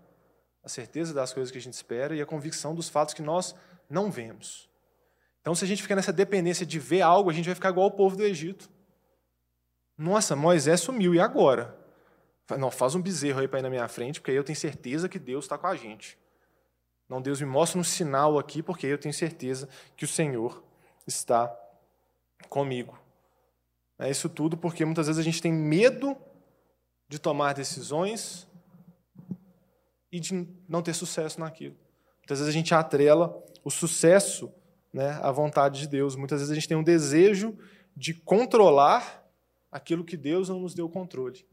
a 0.62 0.68
certeza 0.68 1.12
das 1.12 1.32
coisas 1.32 1.50
que 1.50 1.58
a 1.58 1.60
gente 1.60 1.74
espera 1.74 2.14
e 2.14 2.22
a 2.22 2.26
convicção 2.26 2.72
dos 2.72 2.88
fatos 2.88 3.14
que 3.14 3.22
nós 3.22 3.52
não 3.90 4.12
vemos. 4.12 4.70
Então, 5.42 5.54
se 5.54 5.64
a 5.64 5.68
gente 5.68 5.82
fica 5.82 5.94
nessa 5.94 6.12
dependência 6.12 6.64
de 6.64 6.78
ver 6.78 7.02
algo, 7.02 7.28
a 7.28 7.32
gente 7.32 7.46
vai 7.46 7.54
ficar 7.54 7.68
igual 7.68 7.88
o 7.88 7.90
povo 7.90 8.16
do 8.16 8.22
Egito. 8.22 8.70
Nossa, 9.98 10.34
Moisés 10.34 10.80
sumiu, 10.80 11.14
e 11.14 11.20
agora? 11.20 11.76
Não, 12.58 12.70
faz 12.70 12.94
um 12.94 13.02
bezerro 13.02 13.40
aí 13.40 13.48
para 13.48 13.58
ir 13.58 13.62
na 13.62 13.70
minha 13.70 13.88
frente, 13.88 14.20
porque 14.20 14.30
aí 14.30 14.36
eu 14.36 14.44
tenho 14.44 14.56
certeza 14.56 15.08
que 15.08 15.18
Deus 15.18 15.44
está 15.44 15.58
com 15.58 15.66
a 15.66 15.76
gente. 15.76 16.16
Não, 17.08 17.20
Deus 17.20 17.40
me 17.40 17.46
mostra 17.46 17.78
um 17.78 17.84
sinal 17.84 18.38
aqui, 18.38 18.62
porque 18.62 18.86
aí 18.86 18.92
eu 18.92 18.98
tenho 18.98 19.12
certeza 19.12 19.68
que 19.96 20.04
o 20.04 20.08
Senhor 20.08 20.62
está 21.06 21.54
comigo. 22.48 22.98
É 23.98 24.10
isso 24.10 24.28
tudo 24.28 24.56
porque 24.56 24.84
muitas 24.84 25.06
vezes 25.06 25.20
a 25.20 25.24
gente 25.24 25.42
tem 25.42 25.52
medo 25.52 26.16
de 27.08 27.18
tomar 27.18 27.52
decisões 27.52 28.48
e 30.10 30.18
de 30.18 30.48
não 30.68 30.82
ter 30.82 30.94
sucesso 30.94 31.40
naquilo. 31.40 31.76
Muitas 32.18 32.38
vezes 32.38 32.48
a 32.48 32.56
gente 32.56 32.74
atrela 32.74 33.44
o 33.64 33.70
sucesso 33.70 34.52
né, 34.92 35.18
à 35.22 35.30
vontade 35.30 35.80
de 35.80 35.88
Deus. 35.88 36.16
Muitas 36.16 36.40
vezes 36.40 36.52
a 36.52 36.54
gente 36.54 36.68
tem 36.68 36.76
um 36.76 36.82
desejo 36.82 37.56
de 37.96 38.12
controlar 38.12 39.24
aquilo 39.70 40.04
que 40.04 40.16
Deus 40.16 40.48
não 40.48 40.60
nos 40.60 40.74
deu 40.74 40.88
controle. 40.88 41.46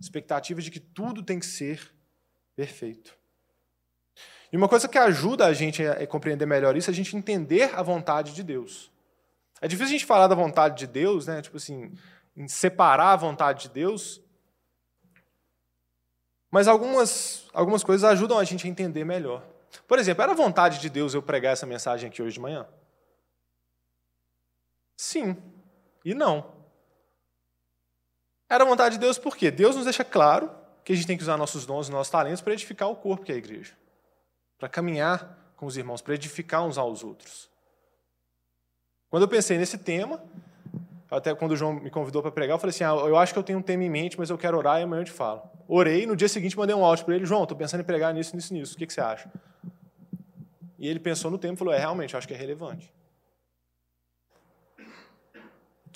Expectativa 0.00 0.60
de 0.60 0.70
que 0.70 0.78
tudo 0.78 1.22
tem 1.22 1.38
que 1.38 1.46
ser 1.46 1.92
perfeito. 2.54 3.16
E 4.52 4.56
uma 4.56 4.68
coisa 4.68 4.88
que 4.88 4.96
ajuda 4.96 5.46
a 5.46 5.52
gente 5.52 5.84
a 5.84 6.06
compreender 6.06 6.46
melhor 6.46 6.76
isso 6.76 6.90
é 6.90 6.92
a 6.92 6.94
gente 6.94 7.16
entender 7.16 7.74
a 7.74 7.82
vontade 7.82 8.32
de 8.32 8.42
Deus. 8.42 8.90
É 9.60 9.66
difícil 9.66 9.94
a 9.94 9.98
gente 9.98 10.06
falar 10.06 10.28
da 10.28 10.34
vontade 10.34 10.78
de 10.78 10.86
Deus, 10.86 11.26
né? 11.26 11.42
Tipo 11.42 11.56
assim, 11.56 11.92
separar 12.46 13.12
a 13.12 13.16
vontade 13.16 13.62
de 13.62 13.70
Deus. 13.70 14.20
Mas 16.50 16.68
algumas, 16.68 17.48
algumas 17.52 17.82
coisas 17.82 18.08
ajudam 18.08 18.38
a 18.38 18.44
gente 18.44 18.66
a 18.66 18.70
entender 18.70 19.04
melhor. 19.04 19.42
Por 19.88 19.98
exemplo, 19.98 20.22
era 20.22 20.34
vontade 20.34 20.78
de 20.78 20.88
Deus 20.88 21.14
eu 21.14 21.22
pregar 21.22 21.52
essa 21.52 21.66
mensagem 21.66 22.08
aqui 22.08 22.22
hoje 22.22 22.34
de 22.34 22.40
manhã? 22.40 22.66
Sim 24.96 25.36
e 26.04 26.14
não. 26.14 26.46
Era 28.48 28.64
vontade 28.64 28.94
de 28.94 29.00
Deus 29.00 29.18
por 29.18 29.36
quê? 29.36 29.50
Deus 29.50 29.74
nos 29.74 29.84
deixa 29.84 30.04
claro 30.04 30.50
que 30.84 30.92
a 30.92 30.96
gente 30.96 31.06
tem 31.06 31.16
que 31.16 31.22
usar 31.22 31.36
nossos 31.36 31.66
dons 31.66 31.88
e 31.88 31.90
nossos 31.90 32.10
talentos 32.10 32.40
para 32.40 32.52
edificar 32.52 32.88
o 32.88 32.96
corpo 32.96 33.24
que 33.24 33.32
é 33.32 33.34
a 33.34 33.38
igreja. 33.38 33.74
Para 34.56 34.68
caminhar 34.68 35.52
com 35.56 35.66
os 35.66 35.76
irmãos, 35.76 36.00
para 36.00 36.14
edificar 36.14 36.64
uns 36.64 36.78
aos 36.78 37.02
outros. 37.02 37.50
Quando 39.10 39.24
eu 39.24 39.28
pensei 39.28 39.58
nesse 39.58 39.78
tema, 39.78 40.22
até 41.10 41.34
quando 41.34 41.52
o 41.52 41.56
João 41.56 41.74
me 41.74 41.90
convidou 41.90 42.22
para 42.22 42.30
pregar, 42.30 42.54
eu 42.54 42.58
falei 42.58 42.70
assim: 42.70 42.84
ah, 42.84 42.90
eu 42.90 43.16
acho 43.16 43.32
que 43.32 43.38
eu 43.38 43.42
tenho 43.42 43.58
um 43.58 43.62
tema 43.62 43.82
em 43.82 43.90
mente, 43.90 44.18
mas 44.18 44.30
eu 44.30 44.38
quero 44.38 44.56
orar 44.56 44.80
e 44.80 44.84
amanhã 44.84 45.00
eu 45.00 45.06
te 45.06 45.12
falo. 45.12 45.42
Orei, 45.66 46.06
no 46.06 46.14
dia 46.14 46.28
seguinte 46.28 46.56
mandei 46.56 46.74
um 46.74 46.84
áudio 46.84 47.04
para 47.04 47.16
ele: 47.16 47.26
João, 47.26 47.42
estou 47.42 47.58
pensando 47.58 47.80
em 47.80 47.84
pregar 47.84 48.14
nisso, 48.14 48.36
nisso, 48.36 48.54
nisso. 48.54 48.74
O 48.74 48.78
que, 48.78 48.86
que 48.86 48.92
você 48.92 49.00
acha? 49.00 49.30
E 50.78 50.86
ele 50.86 51.00
pensou 51.00 51.30
no 51.30 51.38
tema 51.38 51.54
e 51.54 51.56
falou: 51.56 51.74
é, 51.74 51.78
realmente, 51.78 52.14
eu 52.14 52.18
acho 52.18 52.28
que 52.28 52.34
é 52.34 52.36
relevante. 52.36 52.92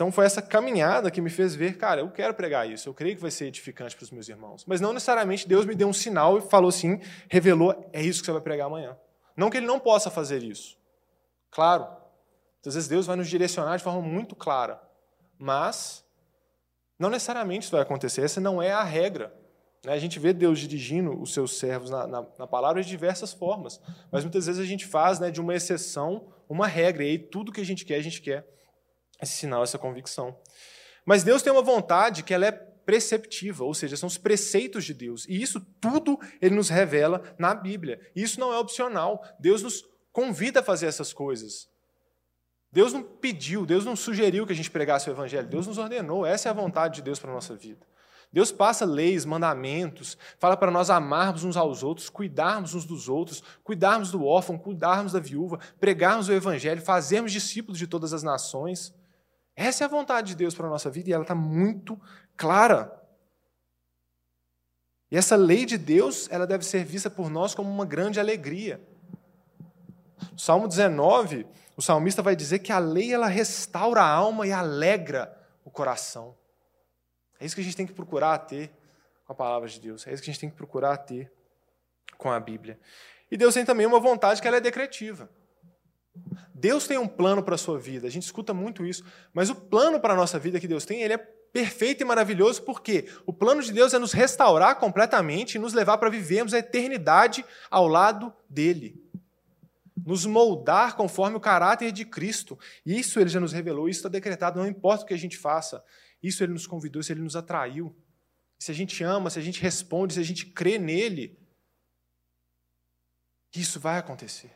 Então 0.01 0.11
foi 0.11 0.25
essa 0.25 0.41
caminhada 0.41 1.11
que 1.11 1.21
me 1.21 1.29
fez 1.29 1.55
ver, 1.55 1.77
cara, 1.77 2.01
eu 2.01 2.11
quero 2.11 2.33
pregar 2.33 2.67
isso, 2.67 2.89
eu 2.89 2.95
creio 2.95 3.17
que 3.17 3.21
vai 3.21 3.31
ser 3.31 3.45
edificante 3.45 3.95
para 3.95 4.03
os 4.03 4.11
meus 4.11 4.31
irmãos. 4.31 4.65
Mas 4.67 4.81
não 4.81 4.95
necessariamente 4.95 5.47
Deus 5.47 5.67
me 5.67 5.75
deu 5.75 5.87
um 5.87 5.93
sinal 5.93 6.39
e 6.39 6.41
falou 6.41 6.71
assim, 6.71 6.99
revelou, 7.29 7.87
é 7.93 8.01
isso 8.03 8.21
que 8.21 8.25
você 8.25 8.33
vai 8.33 8.41
pregar 8.41 8.69
amanhã. 8.69 8.97
Não 9.37 9.51
que 9.51 9.59
ele 9.59 9.67
não 9.67 9.79
possa 9.79 10.09
fazer 10.11 10.43
isso. 10.43 10.79
Claro, 11.51 11.87
às 12.67 12.73
vezes 12.77 12.89
Deus 12.89 13.05
vai 13.05 13.15
nos 13.15 13.29
direcionar 13.29 13.77
de 13.77 13.85
forma 13.85 14.01
muito 14.01 14.35
clara, 14.35 14.81
mas 15.39 16.03
não 16.99 17.11
necessariamente 17.11 17.65
isso 17.65 17.73
vai 17.73 17.83
acontecer, 17.83 18.23
essa 18.23 18.41
não 18.41 18.63
é 18.63 18.73
a 18.73 18.83
regra. 18.83 19.31
Né? 19.85 19.93
A 19.93 19.99
gente 19.99 20.19
vê 20.19 20.33
Deus 20.33 20.61
dirigindo 20.61 21.21
os 21.21 21.35
seus 21.35 21.59
servos 21.59 21.91
na, 21.91 22.07
na, 22.07 22.27
na, 22.39 22.47
palavra 22.47 22.83
de 22.83 22.89
diversas 22.89 23.35
formas, 23.35 23.79
mas 24.11 24.25
muitas 24.25 24.47
vezes 24.47 24.63
a 24.63 24.67
gente 24.67 24.87
faz 24.87 25.21
né, 25.21 25.31
de 25.31 25.43
uma 25.43 25.55
exceção 25.55 26.33
uma 26.49 26.67
regra, 26.67 27.05
e 27.05 27.09
aí 27.11 27.19
tudo 27.19 27.53
que 27.53 27.61
a 27.61 27.67
gente 27.67 27.85
quer, 27.85 27.97
a 27.97 28.03
gente 28.03 28.23
quer 28.23 28.60
esse 29.23 29.35
sinal, 29.35 29.63
essa 29.63 29.79
convicção. 29.79 30.37
Mas 31.05 31.23
Deus 31.23 31.43
tem 31.43 31.53
uma 31.53 31.63
vontade 31.63 32.23
que 32.23 32.35
ela 32.35 32.47
é 32.47 32.53
preceptiva, 32.53 33.65
ou 33.65 33.75
seja, 33.75 33.97
são 33.97 34.07
os 34.07 34.19
preceitos 34.19 34.85
de 34.85 34.95
Deus. 34.95 35.27
E 35.29 35.41
isso 35.41 35.61
tudo 35.81 36.19
ele 36.41 36.55
nos 36.55 36.69
revela 36.69 37.23
na 37.39 37.55
Bíblia. 37.55 38.01
E 38.15 38.23
isso 38.23 38.41
não 38.41 38.53
é 38.53 38.59
opcional. 38.59 39.23
Deus 39.39 39.63
nos 39.63 39.85
convida 40.13 40.61
a 40.61 40.63
fazer 40.63 40.87
essas 40.87 41.13
coisas. 41.13 41.69
Deus 42.73 42.93
não 42.93 43.03
pediu, 43.03 43.67
Deus 43.67 43.85
não 43.85 43.97
sugeriu 43.97 44.47
que 44.47 44.53
a 44.53 44.57
gente 44.57 44.71
pregasse 44.71 45.09
o 45.09 45.13
Evangelho, 45.13 45.49
Deus 45.49 45.67
nos 45.67 45.77
ordenou, 45.77 46.25
essa 46.25 46.49
é 46.49 46.51
a 46.51 46.55
vontade 46.55 46.97
de 46.97 47.03
Deus 47.03 47.19
para 47.19 47.31
a 47.31 47.35
nossa 47.35 47.57
vida. 47.57 47.85
Deus 48.33 48.53
passa 48.53 48.85
leis, 48.85 49.25
mandamentos, 49.25 50.17
fala 50.39 50.57
para 50.57 50.71
nós 50.71 50.89
amarmos 50.89 51.43
uns 51.43 51.57
aos 51.57 51.83
outros, 51.83 52.09
cuidarmos 52.09 52.75
uns 52.75 52.85
dos 52.85 53.09
outros, 53.09 53.43
cuidarmos 53.65 54.13
do 54.13 54.25
órfão, 54.25 54.57
cuidarmos 54.57 55.13
da 55.13 55.19
viúva, 55.19 55.59
pregarmos 55.81 56.29
o 56.29 56.33
Evangelho, 56.33 56.81
fazermos 56.81 57.33
discípulos 57.33 57.77
de 57.77 57.89
todas 57.89 58.13
as 58.13 58.23
nações. 58.23 58.95
Essa 59.61 59.85
é 59.85 59.87
a 59.87 59.89
vontade 59.89 60.29
de 60.29 60.37
Deus 60.37 60.55
para 60.55 60.67
a 60.67 60.71
nossa 60.71 60.89
vida 60.89 61.11
e 61.11 61.13
ela 61.13 61.21
está 61.21 61.35
muito 61.35 62.01
clara. 62.35 62.99
E 65.11 65.19
essa 65.19 65.37
lei 65.37 65.67
de 65.67 65.77
Deus, 65.77 66.31
ela 66.31 66.47
deve 66.47 66.65
ser 66.65 66.83
vista 66.83 67.11
por 67.11 67.29
nós 67.29 67.55
como 67.55 67.69
uma 67.69 67.85
grande 67.85 68.19
alegria. 68.19 68.81
Salmo 70.35 70.67
19, 70.67 71.47
o 71.77 71.83
salmista 71.83 72.23
vai 72.23 72.35
dizer 72.35 72.61
que 72.61 72.73
a 72.73 72.79
lei 72.79 73.13
ela 73.13 73.27
restaura 73.27 74.01
a 74.01 74.09
alma 74.09 74.47
e 74.47 74.53
alegra 74.53 75.39
o 75.63 75.71
coração. 75.71 76.35
É 77.39 77.45
isso 77.45 77.55
que 77.55 77.61
a 77.61 77.65
gente 77.65 77.77
tem 77.77 77.87
que 77.87 77.93
procurar 77.93 78.39
ter 78.39 78.73
com 79.27 79.35
a 79.35 79.37
palavra 79.37 79.69
de 79.69 79.79
Deus. 79.79 80.07
É 80.07 80.13
isso 80.15 80.23
que 80.23 80.31
a 80.31 80.33
gente 80.33 80.41
tem 80.41 80.49
que 80.49 80.57
procurar 80.57 80.97
ter 80.97 81.31
com 82.17 82.31
a 82.31 82.41
Bíblia. 82.41 82.81
E 83.31 83.37
Deus 83.37 83.53
tem 83.53 83.67
também 83.67 83.85
uma 83.85 84.01
vontade 84.01 84.41
que 84.41 84.49
ela 84.49 84.57
é 84.57 84.61
decretiva. 84.61 85.29
Deus 86.55 86.87
tem 86.87 86.99
um 86.99 87.09
plano 87.09 87.43
para 87.43 87.55
a 87.55 87.59
sua 87.59 87.79
vida. 87.79 88.07
A 88.07 88.11
gente 88.11 88.25
escuta 88.25 88.53
muito 88.53 88.85
isso, 88.85 89.05
mas 89.33 89.51
o 89.51 89.55
plano 89.55 90.01
para 90.01 90.15
a 90.15 90.17
nossa 90.17 90.39
vida 90.39 90.61
que 90.61 90.69
Deus 90.69 90.85
tem, 90.85 91.03
ele 91.03 91.15
é 91.15 91.19
perfeito 91.19 92.03
e 92.03 92.05
maravilhoso 92.05 92.63
porque 92.63 93.09
o 93.27 93.33
plano 93.33 93.63
de 93.63 93.73
Deus 93.73 93.93
é 93.93 93.99
nos 93.99 94.13
restaurar 94.13 94.79
completamente 94.79 95.55
e 95.55 95.59
nos 95.59 95.73
levar 95.73 95.99
para 95.99 96.09
vivermos 96.09 96.55
a 96.55 96.59
eternidade 96.59 97.45
ao 97.71 97.89
lado 97.89 98.33
dele 98.49 99.11
nos 100.05 100.27
moldar 100.27 100.97
conforme 100.97 101.37
o 101.37 101.41
caráter 101.41 101.93
de 101.93 102.05
Cristo. 102.05 102.59
Isso 102.85 103.21
ele 103.21 103.31
já 103.31 103.41
nos 103.41 103.53
revelou, 103.53 103.89
isso 103.89 104.01
está 104.01 104.09
decretado, 104.09 104.59
não 104.59 104.67
importa 104.67 105.05
o 105.05 105.07
que 105.07 105.15
a 105.15 105.19
gente 105.19 105.37
faça. 105.37 105.85
Isso 106.23 106.43
ele 106.43 106.53
nos 106.53 106.67
convidou, 106.67 107.01
isso 107.01 107.13
ele 107.13 107.23
nos 107.23 107.37
atraiu. 107.37 107.95
Se 108.59 108.71
a 108.71 108.75
gente 108.75 109.03
ama, 109.03 109.31
se 109.31 109.39
a 109.39 109.43
gente 109.43 109.61
responde, 109.61 110.15
se 110.15 110.21
a 110.21 110.25
gente 110.25 110.47
crê 110.47 110.79
nele, 110.79 111.39
isso 113.55 113.81
vai 113.81 113.99
acontecer. 113.99 114.51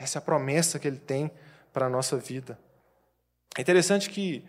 Essa 0.00 0.16
é 0.16 0.20
a 0.20 0.22
promessa 0.22 0.78
que 0.78 0.88
ele 0.88 0.98
tem 0.98 1.30
para 1.74 1.84
a 1.84 1.90
nossa 1.90 2.16
vida. 2.16 2.58
É 3.54 3.60
interessante 3.60 4.08
que 4.08 4.42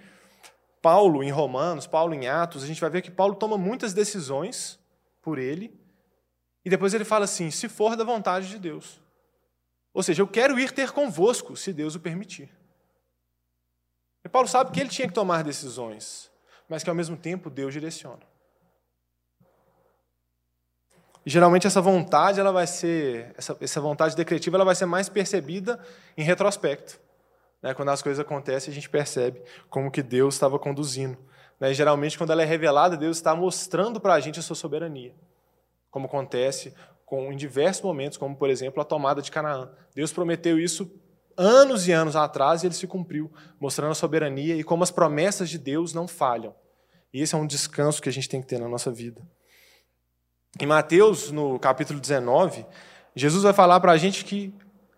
Paulo, 0.82 1.22
em 1.22 1.30
Romanos, 1.30 1.86
Paulo, 1.86 2.14
em 2.14 2.30
Atos, 2.30 2.64
a 2.64 2.68
gente 2.68 2.80
vai 2.80 2.90
ver 2.90 3.02
que 3.02 3.12
Paulo 3.12 3.36
toma 3.36 3.58
muitas 3.58 3.94
decisões 3.94 4.80
por 5.22 5.38
ele, 5.38 5.78
e 6.64 6.70
depois 6.70 6.94
ele 6.94 7.04
fala 7.04 7.26
assim: 7.26 7.52
se 7.52 7.68
for 7.68 7.98
da 7.98 8.06
vontade 8.06 8.48
de 8.48 8.58
Deus. 8.58 9.02
Ou 9.94 10.02
seja, 10.02 10.22
eu 10.22 10.28
quero 10.28 10.58
ir 10.58 10.72
ter 10.72 10.92
convosco, 10.92 11.58
se 11.58 11.74
Deus 11.74 11.96
o 11.96 12.00
permitir. 12.00 12.50
E 14.24 14.30
Paulo 14.30 14.48
sabe 14.48 14.72
que 14.72 14.80
ele 14.80 14.90
tinha 14.90 15.08
que 15.08 15.14
tomar 15.14 15.44
decisões, 15.44 16.32
mas 16.70 16.82
que 16.82 16.90
ao 16.90 16.96
mesmo 16.96 17.18
tempo 17.18 17.50
Deus 17.50 17.74
direciona. 17.74 18.31
Geralmente 21.26 21.68
essa 21.68 21.82
vontade, 21.82 22.40
ela 22.40 22.52
vai 22.52 22.66
ser, 22.66 23.34
essa, 23.38 23.56
essa 23.62 23.80
vontade 23.80 24.16
decretiva, 24.16 24.58
ela 24.58 24.66
vai 24.66 24.76
ser 24.76 24.86
mais 24.86 25.08
percebida 25.08 25.80
em 26.18 26.24
retrospecto. 26.24 27.00
Né? 27.62 27.74
Quando 27.74 27.90
as 27.90 28.02
coisas 28.02 28.20
acontecem, 28.20 28.72
a 28.72 28.74
gente 28.74 28.90
percebe 28.90 29.42
como 29.70 29.92
que 29.92 30.02
Deus 30.02 30.34
estava 30.34 30.58
conduzindo. 30.58 31.18
Né? 31.60 31.74
Geralmente, 31.74 32.18
quando 32.18 32.32
ela 32.32 32.42
é 32.42 32.46
revelada, 32.46 32.98
Deus 32.98 33.18
está 33.18 33.36
mostrando 33.36 34.00
para 34.00 34.16
a 34.16 34.20
gente 34.20 34.40
a 34.40 34.42
sua 34.42 34.56
soberania. 34.56 35.14
Como 35.92 36.08
acontece 36.08 36.74
com, 37.06 37.32
em 37.32 37.36
diversos 37.36 37.84
momentos, 37.84 38.18
como 38.18 38.36
por 38.36 38.50
exemplo 38.50 38.82
a 38.82 38.86
tomada 38.86 39.22
de 39.22 39.30
Canaã. 39.30 39.70
Deus 39.94 40.12
prometeu 40.12 40.58
isso 40.58 40.90
anos 41.38 41.88
e 41.88 41.92
anos 41.92 42.16
atrás 42.16 42.64
e 42.64 42.68
ele 42.68 42.74
se 42.74 42.88
cumpriu, 42.88 43.32
mostrando 43.60 43.92
a 43.92 43.96
soberania 43.96 44.56
e 44.56 44.64
como 44.64 44.84
as 44.84 44.92
promessas 44.92 45.50
de 45.50 45.58
Deus 45.58 45.94
não 45.94 46.08
falham. 46.08 46.56
E 47.14 47.22
esse 47.22 47.36
é 47.36 47.38
um 47.38 47.46
descanso 47.46 48.02
que 48.02 48.10
a 48.10 48.12
gente 48.12 48.30
tem 48.30 48.42
que 48.42 48.48
ter 48.48 48.60
na 48.60 48.68
nossa 48.68 48.90
vida. 48.90 49.22
Em 50.60 50.66
Mateus, 50.66 51.32
no 51.32 51.58
capítulo 51.60 52.00
19, 52.00 52.66
Jesus 53.16 53.44
vai 53.44 53.54
falar 53.54 53.80
para 53.80 53.92
a 53.92 53.98
gente 53.98 54.26
que 54.26 54.54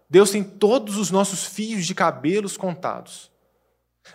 Deus 0.09 0.31
tem 0.31 0.43
todos 0.43 0.97
os 0.97 1.11
nossos 1.11 1.45
fios 1.45 1.85
de 1.85 1.95
cabelos 1.95 2.57
contados. 2.57 3.31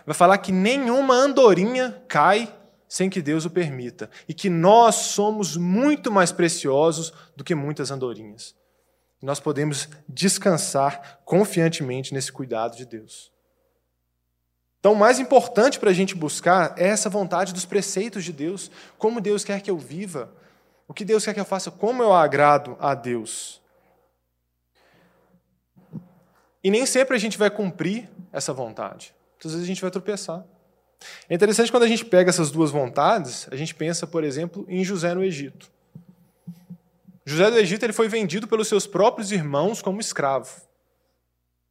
Vai 0.05 0.13
falar 0.13 0.37
que 0.37 0.51
nenhuma 0.51 1.13
andorinha 1.15 2.03
cai 2.07 2.53
sem 2.87 3.09
que 3.09 3.21
Deus 3.21 3.45
o 3.45 3.51
permita, 3.51 4.09
e 4.27 4.33
que 4.33 4.49
nós 4.49 4.95
somos 4.95 5.55
muito 5.55 6.11
mais 6.11 6.31
preciosos 6.31 7.13
do 7.35 7.43
que 7.43 7.53
muitas 7.53 7.91
andorinhas. 7.91 8.55
Nós 9.21 9.39
podemos 9.39 9.87
descansar 10.07 11.19
confiantemente 11.23 12.13
nesse 12.15 12.31
cuidado 12.31 12.75
de 12.75 12.85
Deus. 12.85 13.31
Então, 14.79 14.93
o 14.93 14.97
mais 14.97 15.19
importante 15.19 15.77
para 15.77 15.91
a 15.91 15.93
gente 15.93 16.15
buscar 16.15 16.73
é 16.77 16.87
essa 16.87 17.09
vontade 17.09 17.53
dos 17.53 17.65
preceitos 17.65 18.23
de 18.23 18.33
Deus, 18.33 18.71
como 18.97 19.21
Deus 19.21 19.43
quer 19.43 19.61
que 19.61 19.69
eu 19.69 19.77
viva, 19.77 20.33
o 20.89 20.93
que 20.93 21.05
Deus 21.05 21.23
quer 21.23 21.35
que 21.35 21.39
eu 21.39 21.45
faça, 21.45 21.69
como 21.69 22.01
eu 22.01 22.11
agrado 22.11 22.75
a 22.79 22.95
Deus. 22.95 23.61
E 26.63 26.71
nem 26.71 26.83
sempre 26.83 27.15
a 27.15 27.19
gente 27.19 27.37
vai 27.37 27.51
cumprir 27.51 28.09
essa 28.33 28.51
vontade. 28.51 29.13
Muitas 29.33 29.51
vezes 29.51 29.63
a 29.63 29.67
gente 29.67 29.81
vai 29.83 29.91
tropeçar. 29.91 30.43
É 31.29 31.35
interessante 31.35 31.71
quando 31.71 31.83
a 31.83 31.87
gente 31.87 32.03
pega 32.03 32.31
essas 32.31 32.49
duas 32.49 32.71
vontades, 32.71 33.47
a 33.51 33.55
gente 33.55 33.75
pensa, 33.75 34.07
por 34.07 34.23
exemplo, 34.23 34.65
em 34.67 34.83
José 34.83 35.13
no 35.13 35.23
Egito. 35.23 35.71
José 37.23 37.51
do 37.51 37.59
Egito 37.59 37.85
ele 37.85 37.93
foi 37.93 38.07
vendido 38.07 38.47
pelos 38.47 38.67
seus 38.67 38.87
próprios 38.87 39.31
irmãos 39.31 39.83
como 39.83 40.01
escravo. 40.01 40.59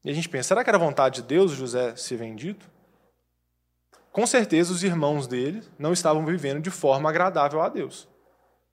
E 0.04 0.10
a 0.10 0.14
gente 0.14 0.28
pensa, 0.28 0.48
será 0.48 0.62
que 0.62 0.70
era 0.70 0.78
vontade 0.78 1.22
de 1.22 1.28
Deus 1.28 1.50
José 1.50 1.96
ser 1.96 2.16
vendido? 2.16 2.64
Com 4.12 4.24
certeza 4.28 4.72
os 4.72 4.84
irmãos 4.84 5.26
dele 5.26 5.60
não 5.76 5.92
estavam 5.92 6.24
vivendo 6.24 6.60
de 6.60 6.70
forma 6.70 7.10
agradável 7.10 7.60
a 7.60 7.68
Deus. 7.68 8.08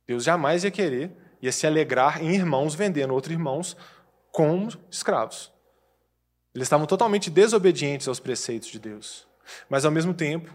Deus 0.07 0.23
jamais 0.23 0.63
ia 0.63 0.71
querer, 0.71 1.11
ia 1.41 1.51
se 1.51 1.65
alegrar 1.65 2.23
em 2.23 2.33
irmãos 2.33 2.75
vendendo 2.75 3.13
outros 3.13 3.33
irmãos 3.33 3.75
como 4.31 4.69
escravos. 4.89 5.51
Eles 6.53 6.67
estavam 6.67 6.85
totalmente 6.85 7.29
desobedientes 7.29 8.07
aos 8.07 8.19
preceitos 8.19 8.69
de 8.69 8.79
Deus. 8.79 9.27
Mas, 9.69 9.85
ao 9.85 9.91
mesmo 9.91 10.13
tempo, 10.13 10.53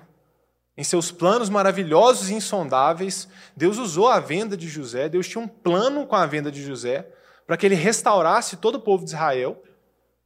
em 0.77 0.85
seus 0.85 1.13
planos 1.13 1.51
maravilhosos 1.51 2.31
e 2.31 2.35
insondáveis, 2.35 3.29
Deus 3.57 3.77
usou 3.77 4.09
a 4.09 4.19
venda 4.19 4.57
de 4.57 4.69
José, 4.69 5.09
Deus 5.09 5.29
tinha 5.29 5.43
um 5.43 5.49
plano 5.49 6.07
com 6.07 6.17
a 6.17 6.27
venda 6.27 6.51
de 6.51 6.63
José, 6.63 7.07
para 7.47 7.57
que 7.57 7.67
ele 7.67 7.75
restaurasse 7.75 8.57
todo 8.57 8.77
o 8.77 8.81
povo 8.81 9.05
de 9.05 9.11
Israel, 9.11 9.63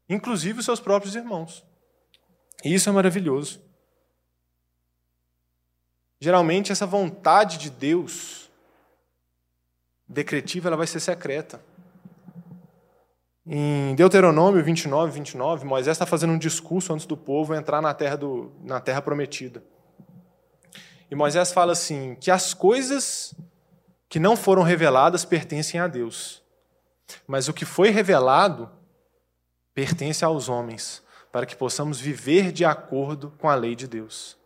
inclusive 0.09 0.61
os 0.61 0.65
seus 0.65 0.79
próprios 0.79 1.17
irmãos. 1.17 1.65
E 2.65 2.73
isso 2.73 2.89
é 2.89 2.93
maravilhoso. 2.93 3.61
Geralmente, 6.21 6.71
essa 6.71 6.87
vontade 6.87 7.59
de 7.59 7.71
Deus 7.71 8.44
decretiva 10.09 10.69
ela 10.69 10.77
vai 10.77 10.87
ser 10.87 11.01
secreta. 11.01 11.61
Em 13.47 13.95
Deuteronômio 13.95 14.65
29, 14.65 15.13
29, 15.13 15.67
Moisés 15.67 15.95
está 15.95 16.07
fazendo 16.07 16.33
um 16.33 16.39
discurso 16.39 16.95
antes 16.95 17.05
do 17.05 17.17
povo 17.17 17.55
entrar 17.55 17.83
na 17.83 17.93
terra, 17.93 18.17
do, 18.17 18.53
na 18.63 18.81
terra 18.81 19.03
prometida. 19.03 19.63
E 21.11 21.15
Moisés 21.15 21.53
fala 21.53 21.73
assim: 21.73 22.15
que 22.15 22.31
as 22.31 22.55
coisas 22.55 23.35
que 24.09 24.19
não 24.19 24.37
foram 24.37 24.63
reveladas 24.63 25.25
pertencem 25.25 25.79
a 25.79 25.87
Deus, 25.87 26.43
mas 27.27 27.49
o 27.49 27.53
que 27.53 27.65
foi 27.65 27.91
revelado 27.91 28.71
pertence 29.75 30.25
aos 30.25 30.49
homens, 30.49 31.03
para 31.33 31.45
que 31.45 31.57
possamos 31.57 32.01
viver 32.01 32.53
de 32.53 32.65
acordo 32.65 33.35
com 33.39 33.49
a 33.49 33.55
lei 33.55 33.75
de 33.75 33.89
Deus. 33.89 34.39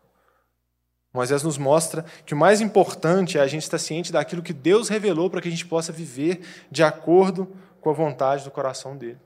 Moisés 1.19 1.43
nos 1.43 1.59
mostra 1.59 2.05
que 2.25 2.33
o 2.33 2.37
mais 2.37 2.61
importante 2.61 3.39
é 3.39 3.41
a 3.41 3.47
gente 3.49 3.65
estar 3.65 3.79
ciente 3.79 4.13
daquilo 4.13 4.41
que 4.41 4.53
Deus 4.53 4.89
revelou 4.89 5.29
para 5.29 5.41
que 5.41 5.49
a 5.49 5.51
gente 5.51 5.67
possa 5.67 5.91
viver 5.91 6.43
de 6.71 6.85
acordo 6.85 7.49
com 7.81 7.91
a 7.91 7.93
vontade 7.93 8.45
do 8.45 8.53
coração 8.53 8.97
dele. 8.97 9.19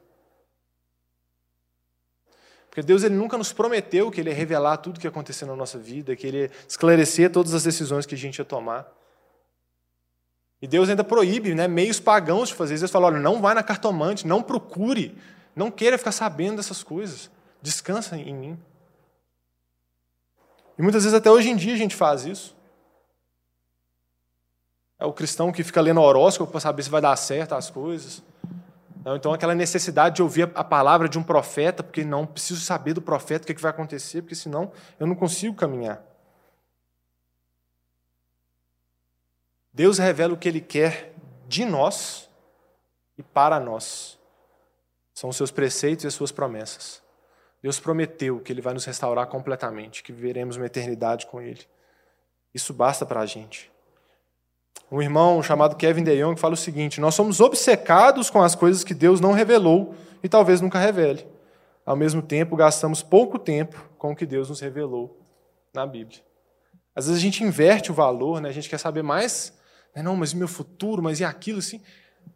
Porque 2.71 2.81
Deus 2.81 3.03
ele 3.03 3.15
nunca 3.15 3.37
nos 3.37 3.53
prometeu 3.53 4.11
que 4.11 4.23
ele 4.23 4.31
ia 4.31 4.35
revelar 4.35 4.79
tudo 4.79 4.97
o 4.97 5.01
que 5.01 5.07
ia 5.07 5.11
acontecer 5.11 5.45
na 5.45 5.55
nossa 5.55 5.79
vida, 5.79 6.17
que 6.17 6.27
ele 6.27 6.39
ia 6.39 6.51
esclarecer 6.67 7.31
todas 7.31 7.53
as 7.53 7.63
decisões 7.63 8.07
que 8.07 8.15
a 8.15 8.19
gente 8.19 8.39
ia 8.39 8.45
tomar. 8.47 8.91
E 10.63 10.67
Deus 10.67 10.89
ainda 10.89 11.05
proíbe 11.05 11.55
né, 11.55 11.69
meios 11.69 12.01
pagãos 12.01 12.49
de 12.49 12.55
fazer 12.55 12.73
isso. 12.73 12.85
Deus 12.85 12.91
fala: 12.91 13.09
olha, 13.09 13.21
não 13.21 13.39
vai 13.43 13.55
na 13.55 13.63
cartomante, 13.63 14.27
não 14.27 14.43
procure, 14.43 15.15
não 15.55 15.71
queira 15.71 15.99
ficar 15.99 16.13
sabendo 16.13 16.57
dessas 16.57 16.83
coisas. 16.83 17.31
Descansa 17.61 18.17
em 18.17 18.35
mim. 18.35 18.59
E 20.79 20.83
muitas 20.83 21.05
vezes, 21.05 21.17
até 21.17 21.31
hoje 21.31 21.51
em 21.51 21.57
dia, 21.57 21.75
a 21.75 21.79
gente 21.79 21.95
faz 21.95 22.25
isso. 22.25 22.57
É 24.99 25.05
o 25.05 25.13
cristão 25.13 25.51
que 25.51 25.65
fica 25.65 25.81
lendo 25.81 26.01
horóscopo 26.01 26.51
para 26.51 26.61
saber 26.61 26.83
se 26.83 26.91
vai 26.91 27.01
dar 27.01 27.17
certo 27.17 27.55
as 27.55 27.69
coisas. 27.69 28.23
Então, 29.05 29.33
aquela 29.33 29.55
necessidade 29.55 30.17
de 30.17 30.23
ouvir 30.23 30.49
a 30.55 30.63
palavra 30.63 31.09
de 31.09 31.19
um 31.19 31.23
profeta, 31.25 31.83
porque 31.83 32.05
não 32.05 32.25
preciso 32.25 32.61
saber 32.61 32.95
do 32.95 33.03
profeta 33.03 33.43
o 33.43 33.55
que 33.55 33.61
vai 33.61 33.71
acontecer, 33.71 34.23
porque 34.23 34.37
senão 34.37 34.71
eu 35.01 35.07
não 35.07 35.17
consigo 35.17 35.57
caminhar. 35.57 36.01
Deus 39.73 39.99
revela 39.99 40.35
o 40.35 40.37
que 40.37 40.49
Ele 40.49 40.61
quer 40.61 41.13
de 41.49 41.65
nós 41.65 42.29
e 43.19 43.23
para 43.23 43.59
nós. 43.59 44.19
São 45.13 45.31
os 45.31 45.37
seus 45.37 45.51
preceitos 45.51 46.05
e 46.05 46.07
as 46.07 46.15
suas 46.15 46.31
promessas. 46.31 47.02
Deus 47.63 47.79
prometeu 47.79 48.41
que 48.41 48.53
Ele 48.53 48.61
vai 48.61 48.75
nos 48.75 48.85
restaurar 48.85 49.27
completamente, 49.29 50.03
que 50.03 50.13
viveremos 50.13 50.57
uma 50.57 50.67
eternidade 50.67 51.27
com 51.27 51.41
Ele. 51.41 51.61
Isso 52.53 52.75
basta 52.75 53.07
para 53.07 53.21
a 53.21 53.27
gente 53.27 53.73
um 54.93 55.01
irmão 55.01 55.43
chamado 55.43 55.75
Kevin 55.75 56.05
DeYoung 56.05 56.37
fala 56.37 56.53
o 56.53 56.57
seguinte: 56.57 57.01
Nós 57.01 57.15
somos 57.15 57.41
obcecados 57.41 58.29
com 58.29 58.43
as 58.43 58.55
coisas 58.55 58.85
que 58.85 58.93
Deus 58.93 59.21
não 59.21 59.33
revelou 59.33 59.95
e 60.23 60.29
talvez 60.29 60.61
nunca 60.61 60.79
revele. 60.79 61.27
Ao 61.85 61.97
mesmo 61.97 62.21
tempo, 62.21 62.55
gastamos 62.55 63.03
pouco 63.03 63.39
tempo 63.39 63.91
com 63.97 64.13
o 64.13 64.17
que 64.17 64.27
Deus 64.27 64.51
nos 64.51 64.61
revelou 64.61 65.19
na 65.75 65.87
Bíblia. 65.87 66.21
Às 66.95 67.07
vezes 67.07 67.19
a 67.19 67.23
gente 67.23 67.43
inverte 67.43 67.91
o 67.91 67.95
valor, 67.95 68.41
né? 68.41 68.51
a 68.51 68.53
gente 68.53 68.69
quer 68.69 68.79
saber 68.79 69.03
mais, 69.03 69.59
né? 69.97 70.03
não, 70.03 70.15
mas 70.15 70.33
e 70.33 70.37
meu 70.37 70.47
futuro, 70.47 71.03
mas 71.03 71.19
e 71.19 71.25
aquilo, 71.25 71.59
assim. 71.59 71.81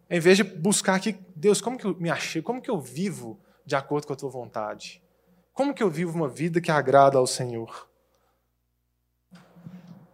Em 0.09 0.19
vez 0.19 0.39
de 0.39 0.43
buscar 0.43 0.95
aqui, 0.95 1.17
Deus, 1.37 1.61
como 1.61 1.77
que 1.77 1.85
eu 1.85 1.95
me 2.01 2.09
achei? 2.09 2.41
Como 2.41 2.63
que 2.63 2.71
eu 2.71 2.81
vivo 2.81 3.39
de 3.67 3.77
acordo 3.77 4.07
com 4.07 4.15
a 4.15 4.17
tua 4.17 4.31
vontade? 4.31 5.03
Como 5.57 5.73
que 5.73 5.83
eu 5.83 5.89
vivo 5.89 6.15
uma 6.15 6.29
vida 6.29 6.61
que 6.61 6.71
agrada 6.71 7.17
ao 7.17 7.27
Senhor? 7.27 7.89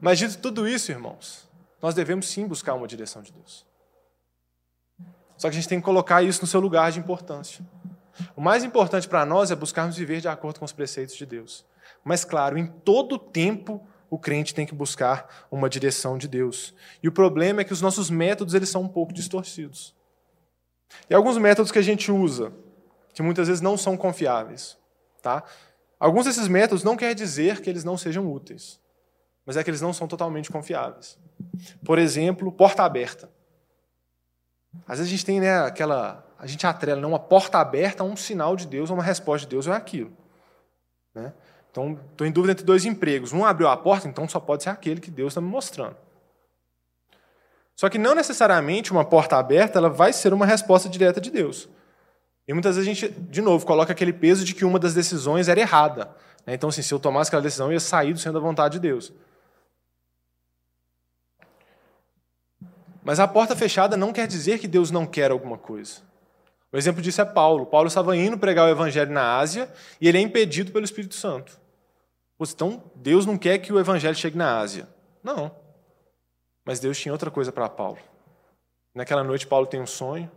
Mas 0.01 0.17
dito 0.17 0.39
tudo 0.39 0.69
isso, 0.69 0.93
irmãos, 0.93 1.51
nós 1.83 1.97
devemos 1.97 2.29
sim 2.29 2.47
buscar 2.47 2.75
uma 2.75 2.87
direção 2.87 3.23
de 3.23 3.33
Deus. 3.33 3.67
Só 5.37 5.49
que 5.49 5.57
a 5.57 5.59
gente 5.59 5.69
tem 5.69 5.81
que 5.81 5.85
colocar 5.85 6.23
isso 6.23 6.43
no 6.43 6.47
seu 6.47 6.61
lugar 6.61 6.93
de 6.93 7.01
importância. 7.01 7.67
O 8.37 8.41
mais 8.41 8.63
importante 8.63 9.09
para 9.09 9.27
nós 9.27 9.51
é 9.51 9.57
buscarmos 9.57 9.97
viver 9.97 10.21
de 10.21 10.29
acordo 10.29 10.61
com 10.61 10.65
os 10.65 10.71
preceitos 10.71 11.17
de 11.17 11.27
Deus. 11.27 11.67
Mas, 12.05 12.25
claro, 12.25 12.57
em 12.57 12.67
todo 12.69 13.19
tempo 13.19 13.85
o 14.09 14.21
crente 14.21 14.55
tem 14.55 14.65
que 14.65 14.77
buscar 14.77 15.49
uma 15.51 15.69
direção 15.69 16.17
de 16.17 16.29
Deus. 16.29 16.73
E 17.03 17.09
o 17.09 17.13
problema 17.13 17.63
é 17.63 17.65
que 17.65 17.73
os 17.73 17.83
nossos 17.83 18.11
métodos 18.11 18.55
eles 18.55 18.69
são 18.69 18.83
um 18.83 18.89
pouco 18.89 19.13
distorcidos. 19.13 19.93
E 21.11 21.15
alguns 21.15 21.37
métodos 21.37 21.73
que 21.73 21.81
a 21.81 21.83
gente 21.83 22.13
usa, 22.13 22.53
que 23.13 23.23
muitas 23.25 23.49
vezes 23.49 23.61
não 23.61 23.77
são 23.77 23.97
confiáveis. 23.97 24.81
Tá? 25.23 25.45
Alguns 25.99 26.25
desses 26.27 26.49
métodos 26.49 26.83
não 26.83 26.97
quer 26.97 27.15
dizer 27.15 27.61
que 27.61 27.71
eles 27.71 27.85
não 27.85 27.97
sejam 27.97 28.31
úteis, 28.31 28.81
mas 29.47 29.57
é 29.57 29.63
que 29.63 29.71
eles 29.71 29.81
não 29.81 29.93
são 29.93 30.09
totalmente 30.09 30.51
confiáveis. 30.51 31.17
Por 31.85 31.99
exemplo, 31.99 32.51
porta 32.51 32.83
aberta. 32.83 33.31
Às 34.87 34.99
vezes 34.99 35.13
a 35.13 35.17
gente 35.17 35.25
tem 35.25 35.41
né, 35.41 35.61
aquela. 35.61 36.27
A 36.39 36.47
gente 36.47 36.67
atrela 36.67 37.01
né, 37.01 37.07
uma 37.07 37.21
porta 37.21 37.59
aberta 37.59 38.03
a 38.03 38.07
um 38.07 38.17
sinal 38.17 38.57
de 38.57 38.67
Deus, 38.67 38.91
ou 38.91 38.97
uma 38.97 39.03
resposta 39.03 39.47
de 39.47 39.51
Deus, 39.51 39.69
ou 39.69 39.73
é 39.73 39.77
aquilo. 39.77 40.13
Né? 41.15 41.33
Então, 41.71 41.99
estou 42.11 42.27
em 42.27 42.33
dúvida 42.33 42.53
entre 42.53 42.65
dois 42.65 42.85
empregos. 42.85 43.33
Um 43.33 43.45
abriu 43.45 43.69
a 43.69 43.77
porta, 43.77 44.09
então 44.09 44.29
só 44.29 44.41
pode 44.41 44.65
ser 44.65 44.71
aquele 44.71 45.01
que 45.01 45.11
Deus 45.11 45.33
está 45.33 45.41
me 45.41 45.47
mostrando. 45.47 45.97
Só 47.77 47.89
que 47.89 47.97
não 47.97 48.15
necessariamente 48.15 48.93
uma 48.93 49.05
porta 49.05 49.37
aberta 49.37 49.79
ela 49.79 49.89
vai 49.89 50.13
ser 50.13 50.35
uma 50.35 50.45
resposta 50.45 50.89
direta 50.89 51.21
de 51.21 51.31
Deus. 51.31 51.69
E 52.53 52.55
muitas 52.55 52.77
vezes 52.77 52.87
a 52.87 52.95
gente, 52.95 53.21
de 53.31 53.41
novo, 53.41 53.65
coloca 53.65 53.93
aquele 53.93 54.13
peso 54.13 54.45
de 54.45 54.55
que 54.55 54.63
uma 54.63 54.79
das 54.79 54.93
decisões 54.93 55.49
era 55.49 55.59
errada. 55.59 56.15
Né? 56.47 56.53
Então, 56.53 56.69
assim, 56.69 56.83
se 56.83 56.93
eu 56.93 57.01
tomasse 57.01 57.31
aquela 57.31 57.43
decisão, 57.43 57.69
eu 57.69 57.73
ia 57.73 57.81
sair 57.81 58.13
do 58.13 58.19
centro 58.19 58.39
da 58.39 58.47
vontade 58.47 58.75
de 58.75 58.81
Deus. 58.81 59.11
Mas 63.03 63.19
a 63.19 63.27
porta 63.27 63.57
fechada 63.57 63.97
não 63.97 64.13
quer 64.13 64.27
dizer 64.27 64.59
que 64.59 64.69
Deus 64.69 64.91
não 64.91 65.07
quer 65.07 65.31
alguma 65.31 65.57
coisa. 65.57 66.03
O 66.71 66.77
exemplo 66.77 67.01
disso 67.01 67.23
é 67.23 67.25
Paulo. 67.25 67.65
Paulo 67.65 67.89
estava 67.89 68.15
indo 68.15 68.37
pregar 68.37 68.67
o 68.67 68.71
evangelho 68.71 69.11
na 69.11 69.39
Ásia 69.39 69.73
e 69.99 70.07
ele 70.07 70.19
é 70.19 70.21
impedido 70.21 70.73
pelo 70.73 70.85
Espírito 70.85 71.15
Santo. 71.15 71.59
Então, 72.39 72.85
Deus 72.95 73.25
não 73.25 73.39
quer 73.39 73.57
que 73.61 73.73
o 73.73 73.81
evangelho 73.81 74.15
chegue 74.15 74.37
na 74.37 74.59
Ásia. 74.59 74.87
Não. 75.25 75.57
Mas 76.67 76.81
Deus 76.81 77.01
tinha 77.01 77.13
outra 77.13 77.31
coisa 77.31 77.51
para 77.51 77.67
Paulo. 77.71 77.99
Naquela 78.95 79.25
noite, 79.25 79.47
Paulo 79.47 79.67
tem 79.67 79.81
um 79.81 79.87
sonho 79.87 80.31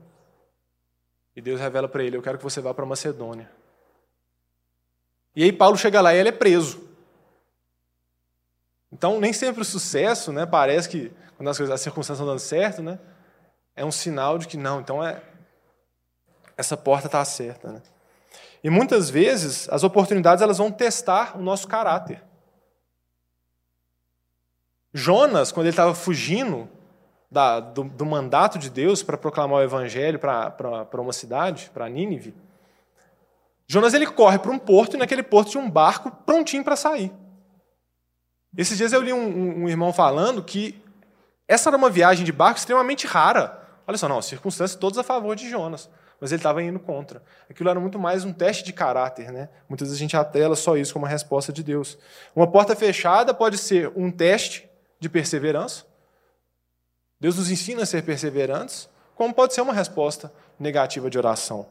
e 1.35 1.41
Deus 1.41 1.59
revela 1.59 1.87
para 1.87 2.03
ele: 2.03 2.17
Eu 2.17 2.21
quero 2.21 2.37
que 2.37 2.43
você 2.43 2.61
vá 2.61 2.73
para 2.73 2.85
Macedônia. 2.85 3.49
E 5.35 5.43
aí, 5.43 5.51
Paulo 5.51 5.77
chega 5.77 5.99
lá 5.99 6.13
e 6.13 6.17
ele 6.17 6.29
é 6.29 6.31
preso. 6.31 6.85
Então, 8.91 9.19
nem 9.19 9.33
sempre 9.33 9.61
o 9.61 9.65
sucesso, 9.65 10.31
né, 10.31 10.45
parece 10.45 10.87
que 10.87 11.11
quando 11.35 11.49
as, 11.49 11.57
coisas, 11.57 11.73
as 11.73 11.81
circunstâncias 11.81 12.19
estão 12.19 12.27
dando 12.27 12.39
certo, 12.39 12.81
né, 12.81 12.97
é 13.75 13.83
um 13.83 13.91
sinal 13.91 14.37
de 14.37 14.47
que 14.47 14.55
não, 14.55 14.79
então 14.79 15.03
é 15.03 15.21
essa 16.55 16.77
porta 16.77 17.07
está 17.07 17.23
certa. 17.25 17.73
Né? 17.73 17.81
E 18.63 18.69
muitas 18.69 19.09
vezes 19.09 19.67
as 19.69 19.83
oportunidades 19.83 20.41
elas 20.41 20.57
vão 20.57 20.71
testar 20.71 21.37
o 21.37 21.41
nosso 21.41 21.67
caráter. 21.67 22.23
Jonas, 24.93 25.51
quando 25.51 25.65
ele 25.65 25.73
estava 25.73 25.93
fugindo 25.93 26.69
da, 27.35 27.59
do, 27.59 27.83
do, 27.83 28.05
mandato 28.05 28.57
de 28.57 28.69
Deus 28.69 29.03
para 29.03 29.17
proclamar 29.17 29.59
o 29.59 29.61
evangelho 29.61 30.17
para 30.17 31.01
uma 31.01 31.11
cidade, 31.11 31.69
para 31.73 31.89
Nínive, 31.89 32.33
Jonas 33.67 33.93
ele 33.93 34.07
corre 34.07 34.39
para 34.39 34.51
um 34.51 34.57
porto 34.57 34.93
e 34.93 34.97
naquele 34.97 35.21
porto 35.21 35.49
tinha 35.51 35.61
um 35.61 35.69
barco 35.69 36.09
prontinho 36.09 36.63
para 36.63 36.77
sair. 36.77 37.11
Esses 38.57 38.77
dias 38.77 38.93
eu 38.93 39.01
li 39.01 39.11
um, 39.11 39.63
um, 39.63 39.67
irmão 39.67 39.91
falando 39.91 40.41
que 40.41 40.81
essa 41.45 41.69
era 41.69 41.75
uma 41.75 41.89
viagem 41.89 42.23
de 42.23 42.31
barco 42.31 42.57
extremamente 42.57 43.05
rara. 43.05 43.61
Olha 43.85 43.97
só, 43.97 44.07
não, 44.07 44.21
circunstâncias 44.21 44.79
todas 44.79 44.97
a 44.97 45.03
favor 45.03 45.35
de 45.35 45.49
Jonas, 45.49 45.89
mas 46.21 46.31
ele 46.31 46.39
estava 46.39 46.63
indo 46.63 46.79
contra. 46.79 47.21
Aquilo 47.49 47.69
era 47.69 47.81
muito 47.81 47.99
mais 47.99 48.23
um 48.23 48.31
teste 48.31 48.63
de 48.63 48.71
caráter, 48.71 49.29
né? 49.29 49.49
Muitas 49.67 49.89
vezes 49.89 49.99
a 49.99 50.01
gente 50.01 50.15
atela 50.15 50.55
só 50.55 50.77
isso 50.77 50.93
como 50.93 51.03
uma 51.03 51.11
resposta 51.11 51.51
de 51.51 51.61
Deus. 51.61 51.97
Uma 52.33 52.47
porta 52.49 52.77
fechada 52.77 53.33
pode 53.33 53.57
ser 53.57 53.91
um 53.93 54.09
teste 54.09 54.69
de 55.01 55.09
perseverança. 55.09 55.83
Deus 57.19 57.37
nos 57.37 57.49
ensina 57.49 57.83
a 57.83 57.85
ser 57.85 58.03
perseverantes, 58.03 58.89
como 59.15 59.33
pode 59.33 59.53
ser 59.53 59.61
uma 59.61 59.73
resposta 59.73 60.31
negativa 60.59 61.09
de 61.09 61.17
oração. 61.17 61.67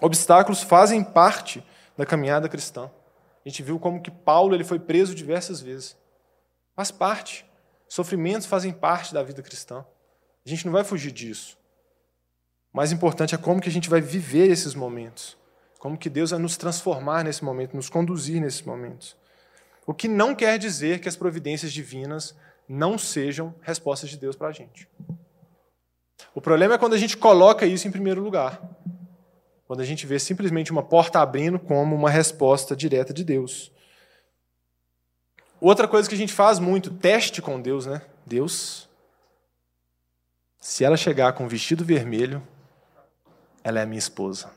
Obstáculos 0.00 0.62
fazem 0.62 1.02
parte 1.02 1.64
da 1.96 2.06
caminhada 2.06 2.48
cristã. 2.48 2.90
A 3.44 3.48
gente 3.48 3.62
viu 3.62 3.78
como 3.78 4.02
que 4.02 4.10
Paulo 4.10 4.54
ele 4.54 4.64
foi 4.64 4.78
preso 4.78 5.14
diversas 5.14 5.60
vezes. 5.60 5.96
Faz 6.74 6.90
parte. 6.90 7.44
Sofrimentos 7.88 8.46
fazem 8.46 8.72
parte 8.72 9.12
da 9.12 9.22
vida 9.22 9.42
cristã. 9.42 9.84
A 10.44 10.48
gente 10.48 10.64
não 10.64 10.72
vai 10.72 10.84
fugir 10.84 11.12
disso. 11.12 11.58
O 12.72 12.76
mais 12.76 12.92
importante 12.92 13.34
é 13.34 13.38
como 13.38 13.60
que 13.60 13.68
a 13.68 13.72
gente 13.72 13.90
vai 13.90 14.00
viver 14.00 14.48
esses 14.48 14.74
momentos. 14.74 15.36
Como 15.78 15.98
que 15.98 16.10
Deus 16.10 16.30
vai 16.30 16.38
nos 16.38 16.56
transformar 16.56 17.24
nesse 17.24 17.44
momento, 17.44 17.74
nos 17.74 17.88
conduzir 17.88 18.40
nesses 18.40 18.62
momentos. 18.62 19.16
O 19.86 19.94
que 19.94 20.06
não 20.06 20.34
quer 20.34 20.58
dizer 20.58 21.00
que 21.00 21.08
as 21.08 21.16
providências 21.16 21.72
divinas 21.72 22.34
não 22.72 22.96
sejam 22.96 23.52
respostas 23.62 24.10
de 24.10 24.16
Deus 24.16 24.36
para 24.36 24.46
a 24.46 24.52
gente. 24.52 24.88
O 26.32 26.40
problema 26.40 26.74
é 26.74 26.78
quando 26.78 26.92
a 26.92 26.98
gente 26.98 27.16
coloca 27.16 27.66
isso 27.66 27.88
em 27.88 27.90
primeiro 27.90 28.22
lugar. 28.22 28.62
Quando 29.66 29.80
a 29.80 29.84
gente 29.84 30.06
vê 30.06 30.20
simplesmente 30.20 30.70
uma 30.70 30.84
porta 30.84 31.18
abrindo 31.18 31.58
como 31.58 31.96
uma 31.96 32.08
resposta 32.08 32.76
direta 32.76 33.12
de 33.12 33.24
Deus. 33.24 33.72
Outra 35.60 35.88
coisa 35.88 36.08
que 36.08 36.14
a 36.14 36.18
gente 36.18 36.32
faz 36.32 36.60
muito, 36.60 36.92
teste 36.92 37.42
com 37.42 37.60
Deus, 37.60 37.86
né? 37.86 38.02
Deus, 38.24 38.88
se 40.60 40.84
ela 40.84 40.96
chegar 40.96 41.32
com 41.32 41.46
um 41.46 41.48
vestido 41.48 41.84
vermelho, 41.84 42.40
ela 43.64 43.80
é 43.80 43.84
minha 43.84 43.98
esposa. 43.98 44.52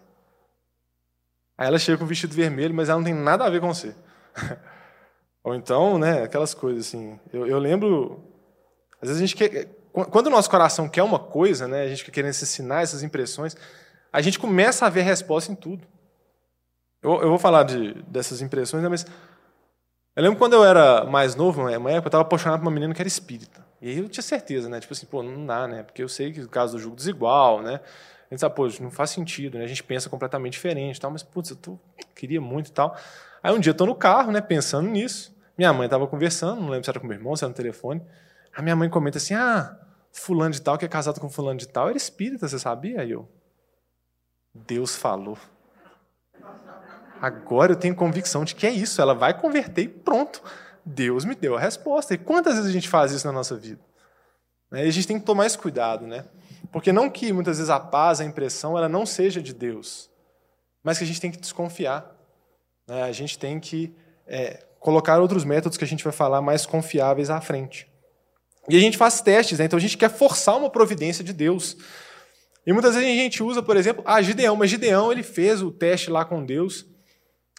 Aí 1.58 1.65
ela 1.65 1.80
chega 1.80 1.97
com 1.97 2.06
vestido 2.06 2.36
vermelho, 2.36 2.76
mas 2.76 2.89
ela 2.89 2.99
não 2.99 3.06
tem 3.06 3.13
nada 3.13 3.43
a 3.43 3.49
ver 3.49 3.60
com 3.60 3.73
você. 3.73 3.95
Ou 5.44 5.54
então, 5.54 5.98
né, 5.98 6.24
aquelas 6.24 6.54
coisas 6.54 6.88
assim. 6.88 7.20
Eu, 7.32 7.46
eu 7.46 7.60
lembro, 7.60 8.24
às 9.02 9.10
vezes 9.10 9.22
a 9.22 9.26
gente 9.26 9.36
quer, 9.36 9.68
quando 9.92 10.28
o 10.28 10.30
nosso 10.30 10.50
coração 10.50 10.88
quer 10.88 11.04
uma 11.04 11.20
coisa, 11.20 11.68
né, 11.68 11.82
a 11.82 11.88
gente 11.88 12.10
quer 12.10 12.26
esses 12.26 12.48
sinais, 12.50 12.90
essas 12.90 13.04
impressões, 13.04 13.56
a 14.12 14.22
gente 14.22 14.40
começa 14.40 14.86
a 14.86 14.90
ver 14.90 15.02
resposta 15.02 15.52
em 15.52 15.56
tudo. 15.56 15.86
Eu, 17.02 17.22
eu 17.22 17.30
vou 17.30 17.38
falar 17.38 17.64
de, 17.64 17.94
dessas 18.04 18.42
impressões, 18.42 18.82
né, 18.82 18.90
mas 18.90 19.06
eu 20.16 20.22
lembro 20.22 20.38
quando 20.38 20.54
eu 20.54 20.64
era 20.64 21.06
mais 21.06 21.36
novo, 21.36 21.62
uma 21.62 21.92
época, 21.92 22.06
eu 22.06 22.08
estava 22.08 22.22
apaixonado 22.22 22.60
por 22.60 22.68
uma 22.68 22.72
menina 22.72 22.94
que 22.94 23.02
era 23.02 23.08
espírita. 23.08 23.66
E 23.82 23.90
aí 23.90 23.98
eu 23.98 24.08
tinha 24.08 24.22
certeza, 24.22 24.70
né? 24.70 24.80
Tipo 24.80 24.94
assim, 24.94 25.08
pô, 25.08 25.24
não 25.24 25.46
dá, 25.46 25.68
né? 25.68 25.84
Porque 25.84 26.04
eu 26.04 26.08
sei 26.08 26.32
que 26.32 26.40
o 26.40 26.48
caso 26.48 26.78
do 26.78 26.82
jogo 26.82 26.96
desigual, 26.96 27.62
né? 27.62 27.82
A 28.28 28.34
gente 28.34 28.40
sabe, 28.40 28.56
pô, 28.56 28.68
não 28.80 28.92
faz 28.92 29.10
sentido, 29.10 29.58
né? 29.58 29.66
A 29.66 29.68
gente 29.68 29.84
pensa 29.84 30.10
completamente 30.10 30.54
diferente, 30.54 31.02
tal, 31.02 31.10
mas, 31.10 31.24
putz, 31.24 31.50
eu 31.50 31.56
tô, 31.56 31.80
queria 32.16 32.40
muito 32.40 32.68
e 32.68 32.72
tal. 32.72 32.96
Aí 33.42 33.52
um 33.52 33.60
dia 33.60 33.72
eu 33.72 33.76
tô 33.76 33.86
no 33.88 33.96
carro, 33.96 34.32
né, 34.32 34.40
pensando 34.40 34.88
nisso. 34.88 35.33
Minha 35.58 35.72
mãe 35.72 35.86
estava 35.86 36.08
conversando, 36.08 36.62
não 36.62 36.70
lembro 36.70 36.84
se 36.84 36.89
era 36.89 37.00
com 37.00 37.08
meu 37.08 37.18
irmão, 37.18 37.36
se 37.36 37.44
era 37.44 37.50
no 37.50 37.56
telefone. 37.56 38.02
A 38.56 38.62
minha 38.62 38.76
mãe 38.76 38.89
comenta 38.89 39.18
assim: 39.18 39.34
ah, 39.34 39.78
fulano 40.12 40.52
de 40.52 40.62
tal, 40.62 40.78
que 40.78 40.86
é 40.86 40.88
casado 40.88 41.20
com 41.20 41.30
fulano 41.30 41.60
de 41.60 41.68
tal, 41.68 41.89
era 41.89 41.98
espírita, 41.98 42.48
você 42.48 42.58
sabia? 42.58 43.02
Aí 43.02 43.12
eu, 43.12 43.28
Deus 44.54 44.96
falou. 44.96 45.38
Agora 47.22 47.72
eu 47.72 47.76
tenho 47.76 47.96
convicção 47.96 48.44
de 48.44 48.54
que 48.54 48.68
é 48.68 48.70
isso, 48.70 49.02
ela 49.02 49.13
vai 49.13 49.39
converter 49.39 49.84
e 49.84 49.88
pronto. 49.88 50.44
Deus 50.86 51.24
me 51.24 51.36
deu 51.36 51.56
a 51.56 51.60
resposta. 51.60 52.13
E 52.13 52.18
quantas 52.18 52.56
vezes 52.56 52.70
a 52.70 52.74
gente 52.74 52.89
faz 52.89 53.12
isso 53.12 53.26
na 53.26 53.32
nossa 53.32 53.56
vida? 53.56 53.80
E 54.74 54.82
a 54.82 54.92
gente 54.92 55.08
tem 55.08 55.20
que 55.20 55.26
tomar 55.26 55.46
esse 55.46 55.58
cuidado, 55.58 56.06
né? 56.06 56.26
Porque 56.72 56.92
não 56.92 57.10
que 57.10 57.32
muitas 57.32 57.58
vezes 57.58 57.70
a 57.70 57.80
paz, 57.80 58.20
a 58.20 58.26
impressão, 58.26 58.78
ela 58.78 58.89
não 58.89 59.06
seja 59.06 59.42
de 59.42 59.54
Deus, 59.54 60.10
mas 60.84 60.98
que 60.98 61.04
a 61.04 61.08
gente 61.08 61.22
tem 61.22 61.32
que 61.32 61.39
desconfiar. 61.39 62.13
Né? 62.88 63.04
A 63.04 63.12
gente 63.12 63.38
tem 63.38 63.60
que 63.60 63.96
é, 64.28 64.66
colocar 64.84 65.17
outros 65.22 65.46
métodos 65.46 65.78
que 65.78 65.84
a 65.86 65.88
gente 65.88 66.04
vai 66.04 66.12
falar 66.12 66.41
mais 66.41 66.65
confiáveis 66.65 67.30
à 67.30 67.39
frente. 67.39 67.89
E 68.67 68.76
a 68.76 68.80
gente 68.80 68.98
faz 68.98 69.22
testes, 69.22 69.58
né? 69.58 69.65
então 69.65 69.78
a 69.78 69.82
gente 69.82 69.98
quer 69.98 70.10
forçar 70.10 70.58
uma 70.58 70.69
providência 70.69 71.24
de 71.24 71.32
Deus. 71.32 71.78
E 72.67 72.74
muitas 72.74 72.93
vezes 72.93 73.10
a 73.10 73.13
gente 73.13 73.41
usa, 73.41 73.63
por 73.63 73.78
exemplo, 73.78 74.04
a 74.06 74.22
Gideão, 74.22 74.58
mas 74.58 74.69
Gideão 74.69 75.10
ele 75.10 75.24
fez 75.24 75.62
o 75.62 75.72
teste 75.72 76.10
lá 76.10 76.26
com 76.26 76.46
Deus. 76.46 76.86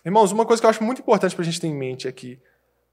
Irmãos, 0.04 0.32
uma 0.32 0.44
coisa 0.44 0.60
que 0.60 0.66
eu 0.66 0.70
acho 0.70 0.84
muito 0.84 1.00
importante 1.00 1.34
para 1.34 1.42
a 1.42 1.46
gente 1.46 1.58
ter 1.58 1.66
em 1.66 1.74
mente 1.74 2.06
é 2.06 2.12
que 2.12 2.38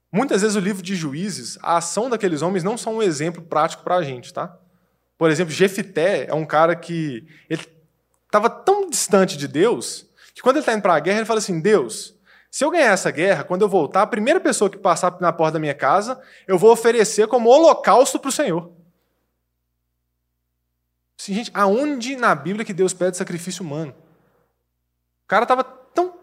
muitas 0.10 0.42
vezes 0.42 0.56
o 0.56 0.62
livro 0.62 0.82
de 0.82 0.96
Juízes, 0.96 1.60
a 1.62 1.76
ação 1.76 2.10
daqueles 2.10 2.42
homens 2.42 2.64
não 2.64 2.78
são 2.78 2.96
um 2.96 3.04
exemplo 3.04 3.42
prático 3.42 3.84
para 3.84 3.98
a 3.98 4.04
gente, 4.04 4.34
tá? 4.34 4.58
Por 5.18 5.30
exemplo, 5.30 5.54
Jefité 5.54 6.28
é 6.30 6.34
um 6.34 6.46
cara 6.46 6.74
que 6.74 7.28
ele 7.50 7.66
estava 8.28 8.50
tão 8.50 8.90
distante 8.90 9.36
de 9.36 9.48
Deus 9.48 10.10
que 10.34 10.42
quando 10.42 10.56
ele 10.56 10.62
está 10.62 10.74
indo 10.74 10.82
para 10.82 10.96
a 10.96 11.00
guerra 11.02 11.18
ele 11.18 11.26
fala 11.26 11.40
assim: 11.40 11.60
Deus, 11.60 12.16
se 12.52 12.66
eu 12.66 12.70
ganhar 12.70 12.92
essa 12.92 13.10
guerra, 13.10 13.46
quando 13.46 13.62
eu 13.62 13.70
voltar, 13.70 14.02
a 14.02 14.08
primeira 14.08 14.38
pessoa 14.38 14.70
que 14.70 14.78
passar 14.78 15.16
na 15.22 15.32
porta 15.32 15.54
da 15.54 15.60
minha 15.60 15.74
casa, 15.74 16.22
eu 16.46 16.58
vou 16.58 16.74
oferecer 16.74 17.26
como 17.28 17.50
holocausto 17.50 18.20
para 18.20 18.28
o 18.28 18.32
Senhor. 18.32 18.70
Assim, 21.18 21.34
gente, 21.34 21.50
aonde 21.54 22.18
na 22.18 22.36
Bíblia 22.36 22.66
que 22.66 22.74
Deus 22.74 22.94
pede 22.94 23.16
sacrifício 23.16 23.64
humano? 23.64 23.96
O 25.24 25.28
cara 25.30 25.44
estava 25.44 25.64
tão. 25.64 26.16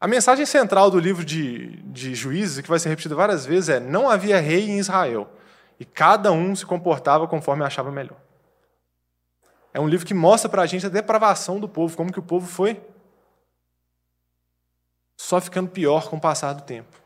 A 0.00 0.06
mensagem 0.06 0.46
central 0.46 0.92
do 0.92 1.00
livro 1.00 1.24
de, 1.24 1.82
de 1.82 2.14
Juízes, 2.14 2.60
que 2.60 2.68
vai 2.68 2.78
ser 2.78 2.90
repetida 2.90 3.16
várias 3.16 3.44
vezes, 3.44 3.68
é: 3.68 3.80
não 3.80 4.08
havia 4.08 4.38
rei 4.38 4.70
em 4.70 4.78
Israel, 4.78 5.28
e 5.80 5.84
cada 5.84 6.30
um 6.30 6.54
se 6.54 6.64
comportava 6.64 7.26
conforme 7.26 7.64
achava 7.64 7.90
melhor. 7.90 8.18
É 9.74 9.80
um 9.80 9.88
livro 9.88 10.06
que 10.06 10.14
mostra 10.14 10.48
para 10.48 10.62
a 10.62 10.66
gente 10.66 10.86
a 10.86 10.90
depravação 10.90 11.58
do 11.58 11.68
povo, 11.68 11.96
como 11.96 12.12
que 12.12 12.20
o 12.20 12.22
povo 12.22 12.46
foi 12.46 12.80
só 15.26 15.40
ficando 15.40 15.68
pior 15.68 16.08
com 16.08 16.18
o 16.18 16.20
passar 16.20 16.52
do 16.52 16.62
tempo. 16.62 17.02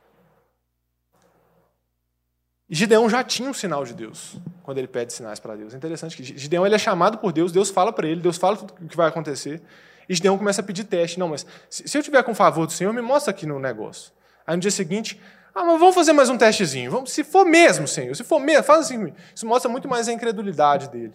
E 2.68 2.74
Gideão 2.74 3.08
já 3.08 3.24
tinha 3.24 3.48
um 3.48 3.54
sinal 3.54 3.82
de 3.82 3.94
Deus 3.94 4.36
quando 4.62 4.76
ele 4.76 4.86
pede 4.86 5.14
sinais 5.14 5.40
para 5.40 5.56
Deus. 5.56 5.72
É 5.72 5.76
interessante 5.78 6.14
que 6.14 6.22
Gideão 6.22 6.66
ele 6.66 6.74
é 6.74 6.78
chamado 6.78 7.16
por 7.16 7.32
Deus, 7.32 7.50
Deus 7.50 7.70
fala 7.70 7.94
para 7.94 8.06
ele, 8.06 8.20
Deus 8.20 8.36
fala 8.36 8.58
tudo 8.58 8.74
o 8.78 8.86
que 8.86 8.94
vai 8.94 9.08
acontecer. 9.08 9.62
E 10.06 10.14
Gideão 10.14 10.36
começa 10.36 10.60
a 10.60 10.64
pedir 10.64 10.84
teste. 10.84 11.18
Não, 11.18 11.28
mas 11.28 11.46
se 11.70 11.96
eu 11.96 12.02
tiver 12.02 12.22
com 12.22 12.34
favor 12.34 12.66
do 12.66 12.72
Senhor, 12.72 12.92
me 12.92 13.00
mostra 13.00 13.30
aqui 13.30 13.46
no 13.46 13.58
negócio. 13.58 14.12
Aí 14.46 14.54
no 14.54 14.60
dia 14.60 14.70
seguinte, 14.70 15.18
ah, 15.54 15.64
mas 15.64 15.80
vamos 15.80 15.94
fazer 15.94 16.12
mais 16.12 16.28
um 16.28 16.36
testezinho. 16.36 16.90
Vamos, 16.90 17.12
se 17.12 17.24
for 17.24 17.46
mesmo, 17.46 17.88
Senhor, 17.88 18.14
se 18.14 18.22
for 18.22 18.38
mesmo, 18.38 18.64
faz 18.64 18.80
assim. 18.80 19.14
Isso 19.34 19.46
mostra 19.46 19.70
muito 19.70 19.88
mais 19.88 20.08
a 20.08 20.12
incredulidade 20.12 20.90
dele. 20.90 21.14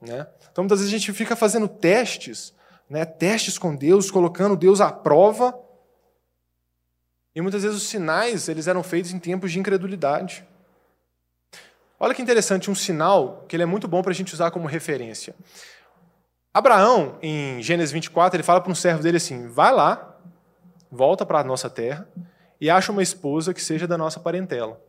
Né? 0.00 0.26
Então 0.50 0.64
muitas 0.64 0.78
vezes 0.78 0.94
a 0.94 0.98
gente 0.98 1.12
fica 1.12 1.36
fazendo 1.36 1.68
testes, 1.68 2.54
né? 2.88 3.04
testes 3.04 3.58
com 3.58 3.76
Deus, 3.76 4.10
colocando 4.10 4.56
Deus 4.56 4.80
à 4.80 4.90
prova 4.90 5.67
e 7.34 7.40
muitas 7.40 7.62
vezes 7.62 7.76
os 7.76 7.88
sinais 7.88 8.48
eles 8.48 8.66
eram 8.66 8.82
feitos 8.82 9.12
em 9.12 9.18
tempos 9.18 9.52
de 9.52 9.58
incredulidade. 9.58 10.44
Olha 12.00 12.14
que 12.14 12.22
interessante, 12.22 12.70
um 12.70 12.74
sinal 12.74 13.44
que 13.48 13.56
ele 13.56 13.64
é 13.64 13.66
muito 13.66 13.88
bom 13.88 14.02
para 14.02 14.12
a 14.12 14.14
gente 14.14 14.32
usar 14.32 14.50
como 14.50 14.68
referência. 14.68 15.34
Abraão, 16.54 17.18
em 17.20 17.62
Gênesis 17.62 17.92
24, 17.92 18.36
ele 18.36 18.42
fala 18.42 18.60
para 18.60 18.70
um 18.70 18.74
servo 18.74 19.02
dele 19.02 19.16
assim: 19.16 19.48
vai 19.48 19.72
lá, 19.72 20.16
volta 20.90 21.26
para 21.26 21.40
a 21.40 21.44
nossa 21.44 21.68
terra 21.68 22.08
e 22.60 22.70
acha 22.70 22.92
uma 22.92 23.02
esposa 23.02 23.52
que 23.52 23.62
seja 23.62 23.86
da 23.86 23.98
nossa 23.98 24.20
parentela. 24.20 24.80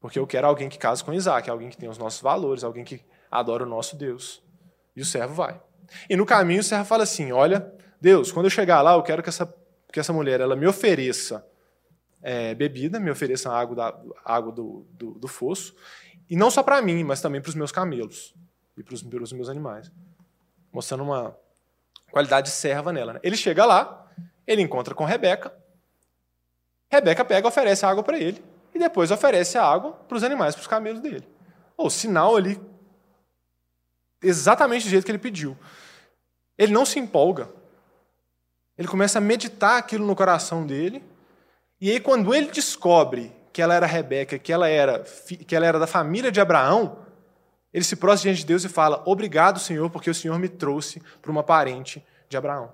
Porque 0.00 0.18
eu 0.18 0.26
quero 0.26 0.46
alguém 0.46 0.68
que 0.68 0.78
case 0.78 1.02
com 1.02 1.12
Isaac, 1.12 1.50
alguém 1.50 1.70
que 1.70 1.76
tem 1.76 1.88
os 1.88 1.98
nossos 1.98 2.20
valores, 2.20 2.62
alguém 2.62 2.84
que 2.84 3.00
adora 3.30 3.64
o 3.64 3.68
nosso 3.68 3.96
Deus. 3.96 4.42
E 4.94 5.00
o 5.00 5.04
servo 5.04 5.34
vai. 5.34 5.60
E 6.08 6.16
no 6.16 6.24
caminho 6.24 6.60
o 6.60 6.64
servo 6.64 6.84
fala 6.84 7.02
assim: 7.02 7.32
olha, 7.32 7.72
Deus, 8.00 8.30
quando 8.30 8.46
eu 8.46 8.50
chegar 8.50 8.80
lá, 8.80 8.94
eu 8.94 9.02
quero 9.02 9.22
que 9.22 9.28
essa, 9.28 9.52
que 9.92 9.98
essa 9.98 10.12
mulher 10.12 10.40
ela 10.40 10.54
me 10.54 10.66
ofereça 10.66 11.44
é, 12.22 12.54
bebida, 12.54 12.98
me 12.98 13.10
ofereçam 13.10 13.52
água, 13.52 13.76
da, 13.76 14.00
água 14.24 14.52
do, 14.52 14.86
do, 14.92 15.12
do 15.12 15.28
fosso, 15.28 15.74
e 16.28 16.36
não 16.36 16.50
só 16.50 16.62
para 16.62 16.80
mim, 16.82 17.02
mas 17.04 17.20
também 17.20 17.40
para 17.40 17.48
os 17.48 17.54
meus 17.54 17.72
camelos 17.72 18.34
e 18.76 18.82
para 18.82 18.94
os 18.94 19.32
meus 19.32 19.48
animais, 19.48 19.90
mostrando 20.72 21.02
uma 21.02 21.36
qualidade 22.10 22.48
de 22.48 22.52
serva 22.52 22.92
nela. 22.92 23.14
Né? 23.14 23.20
Ele 23.22 23.36
chega 23.36 23.64
lá, 23.64 24.06
ele 24.46 24.62
encontra 24.62 24.94
com 24.94 25.04
Rebeca, 25.04 25.52
Rebeca 26.90 27.24
pega 27.24 27.46
e 27.46 27.50
oferece 27.50 27.84
água 27.84 28.02
para 28.02 28.18
ele, 28.18 28.42
e 28.74 28.78
depois 28.78 29.10
oferece 29.10 29.58
a 29.58 29.64
água 29.64 29.92
para 29.92 30.16
os 30.16 30.24
animais, 30.24 30.54
para 30.54 30.62
os 30.62 30.66
camelos 30.66 31.00
dele. 31.00 31.26
O 31.76 31.90
sinal 31.90 32.36
ali, 32.36 32.60
exatamente 34.22 34.84
do 34.84 34.90
jeito 34.90 35.04
que 35.04 35.10
ele 35.10 35.18
pediu. 35.18 35.56
Ele 36.56 36.72
não 36.72 36.84
se 36.84 36.98
empolga. 36.98 37.48
Ele 38.76 38.88
começa 38.88 39.18
a 39.18 39.20
meditar 39.20 39.78
aquilo 39.78 40.06
no 40.06 40.16
coração 40.16 40.66
dele, 40.66 41.04
e 41.80 41.90
aí, 41.90 42.00
quando 42.00 42.34
ele 42.34 42.50
descobre 42.50 43.32
que 43.52 43.62
ela 43.62 43.74
era 43.74 43.86
Rebeca, 43.86 44.38
que 44.38 44.52
ela 44.52 44.68
era, 44.68 45.04
que 45.46 45.54
ela 45.54 45.66
era 45.66 45.78
da 45.78 45.86
família 45.86 46.30
de 46.32 46.40
Abraão, 46.40 46.98
ele 47.72 47.84
se 47.84 47.96
prostra 47.96 48.30
diante 48.30 48.40
de 48.40 48.46
Deus 48.46 48.64
e 48.64 48.68
fala: 48.68 49.02
Obrigado, 49.06 49.60
Senhor, 49.60 49.88
porque 49.90 50.10
o 50.10 50.14
Senhor 50.14 50.38
me 50.38 50.48
trouxe 50.48 51.00
para 51.22 51.30
uma 51.30 51.42
parente 51.42 52.04
de 52.28 52.36
Abraão. 52.36 52.72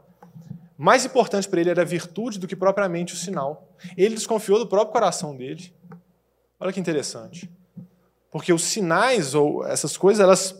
Mais 0.76 1.04
importante 1.04 1.48
para 1.48 1.60
ele 1.60 1.70
era 1.70 1.82
a 1.82 1.84
virtude 1.84 2.38
do 2.38 2.48
que 2.48 2.56
propriamente 2.56 3.14
o 3.14 3.16
sinal. 3.16 3.68
Ele 3.96 4.14
desconfiou 4.14 4.58
do 4.58 4.66
próprio 4.66 4.92
coração 4.92 5.36
dele. 5.36 5.72
Olha 6.58 6.72
que 6.72 6.80
interessante. 6.80 7.50
Porque 8.30 8.52
os 8.52 8.64
sinais 8.64 9.34
ou 9.34 9.64
essas 9.64 9.96
coisas, 9.96 10.20
elas 10.20 10.54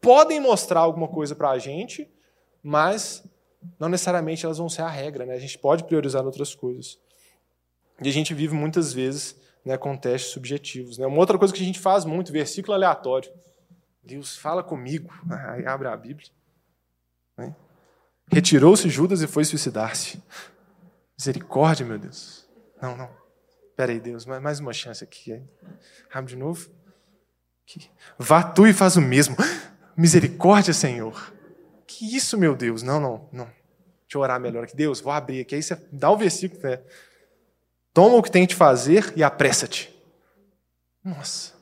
podem 0.00 0.40
mostrar 0.40 0.80
alguma 0.80 1.08
coisa 1.08 1.34
para 1.34 1.50
a 1.50 1.58
gente, 1.58 2.08
mas 2.62 3.22
não 3.78 3.88
necessariamente 3.88 4.46
elas 4.46 4.56
vão 4.56 4.68
ser 4.68 4.82
a 4.82 4.88
regra. 4.88 5.26
Né? 5.26 5.34
A 5.34 5.38
gente 5.38 5.58
pode 5.58 5.84
priorizar 5.84 6.24
outras 6.24 6.54
coisas. 6.54 6.98
E 8.00 8.08
a 8.08 8.12
gente 8.12 8.32
vive 8.34 8.54
muitas 8.54 8.92
vezes 8.92 9.36
né, 9.64 9.76
com 9.76 9.96
testes 9.96 10.32
subjetivos. 10.32 10.98
Né? 10.98 11.06
Uma 11.06 11.18
outra 11.18 11.38
coisa 11.38 11.52
que 11.52 11.62
a 11.62 11.66
gente 11.66 11.78
faz 11.78 12.04
muito, 12.04 12.32
versículo 12.32 12.74
aleatório. 12.74 13.30
Deus 14.02 14.36
fala 14.36 14.62
comigo. 14.62 15.12
Aí 15.50 15.66
abre 15.66 15.88
a 15.88 15.96
Bíblia. 15.96 16.28
Né? 17.36 17.54
Retirou-se 18.30 18.88
Judas 18.88 19.22
e 19.22 19.26
foi 19.26 19.44
suicidar-se. 19.44 20.22
Misericórdia, 21.18 21.84
meu 21.84 21.98
Deus. 21.98 22.46
Não, 22.80 22.96
não. 22.96 23.10
Espera 23.70 23.92
aí, 23.92 24.00
Deus, 24.00 24.26
mais 24.26 24.58
uma 24.58 24.72
chance 24.72 25.04
aqui. 25.04 25.40
Abre 26.12 26.30
de 26.30 26.36
novo. 26.36 26.68
Aqui. 27.62 27.88
Vá 28.18 28.42
tu 28.42 28.66
e 28.66 28.72
faz 28.72 28.96
o 28.96 29.00
mesmo. 29.00 29.36
Misericórdia, 29.96 30.74
Senhor. 30.74 31.32
Que 31.86 32.16
isso, 32.16 32.36
meu 32.36 32.56
Deus? 32.56 32.82
Não, 32.82 33.00
não, 33.00 33.28
não. 33.32 33.44
Deixa 33.44 34.16
eu 34.16 34.20
orar 34.20 34.40
melhor 34.40 34.64
aqui. 34.64 34.74
Deus, 34.74 35.00
vou 35.00 35.12
abrir 35.12 35.40
aqui. 35.40 35.54
Aí 35.54 35.62
você 35.62 35.76
dá 35.92 36.10
o 36.10 36.16
versículo. 36.16 36.60
Né? 36.62 36.80
Toma 37.92 38.16
o 38.16 38.22
que 38.22 38.30
tem 38.30 38.46
que 38.46 38.54
fazer 38.54 39.12
e 39.16 39.22
apressa-te. 39.22 39.94
Nossa. 41.04 41.52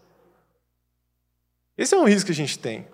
Esse 1.77 1.95
é 1.95 1.99
um 1.99 2.05
risco 2.05 2.27
que 2.27 2.33
a 2.33 2.35
gente 2.35 2.59
tem. 2.59 2.87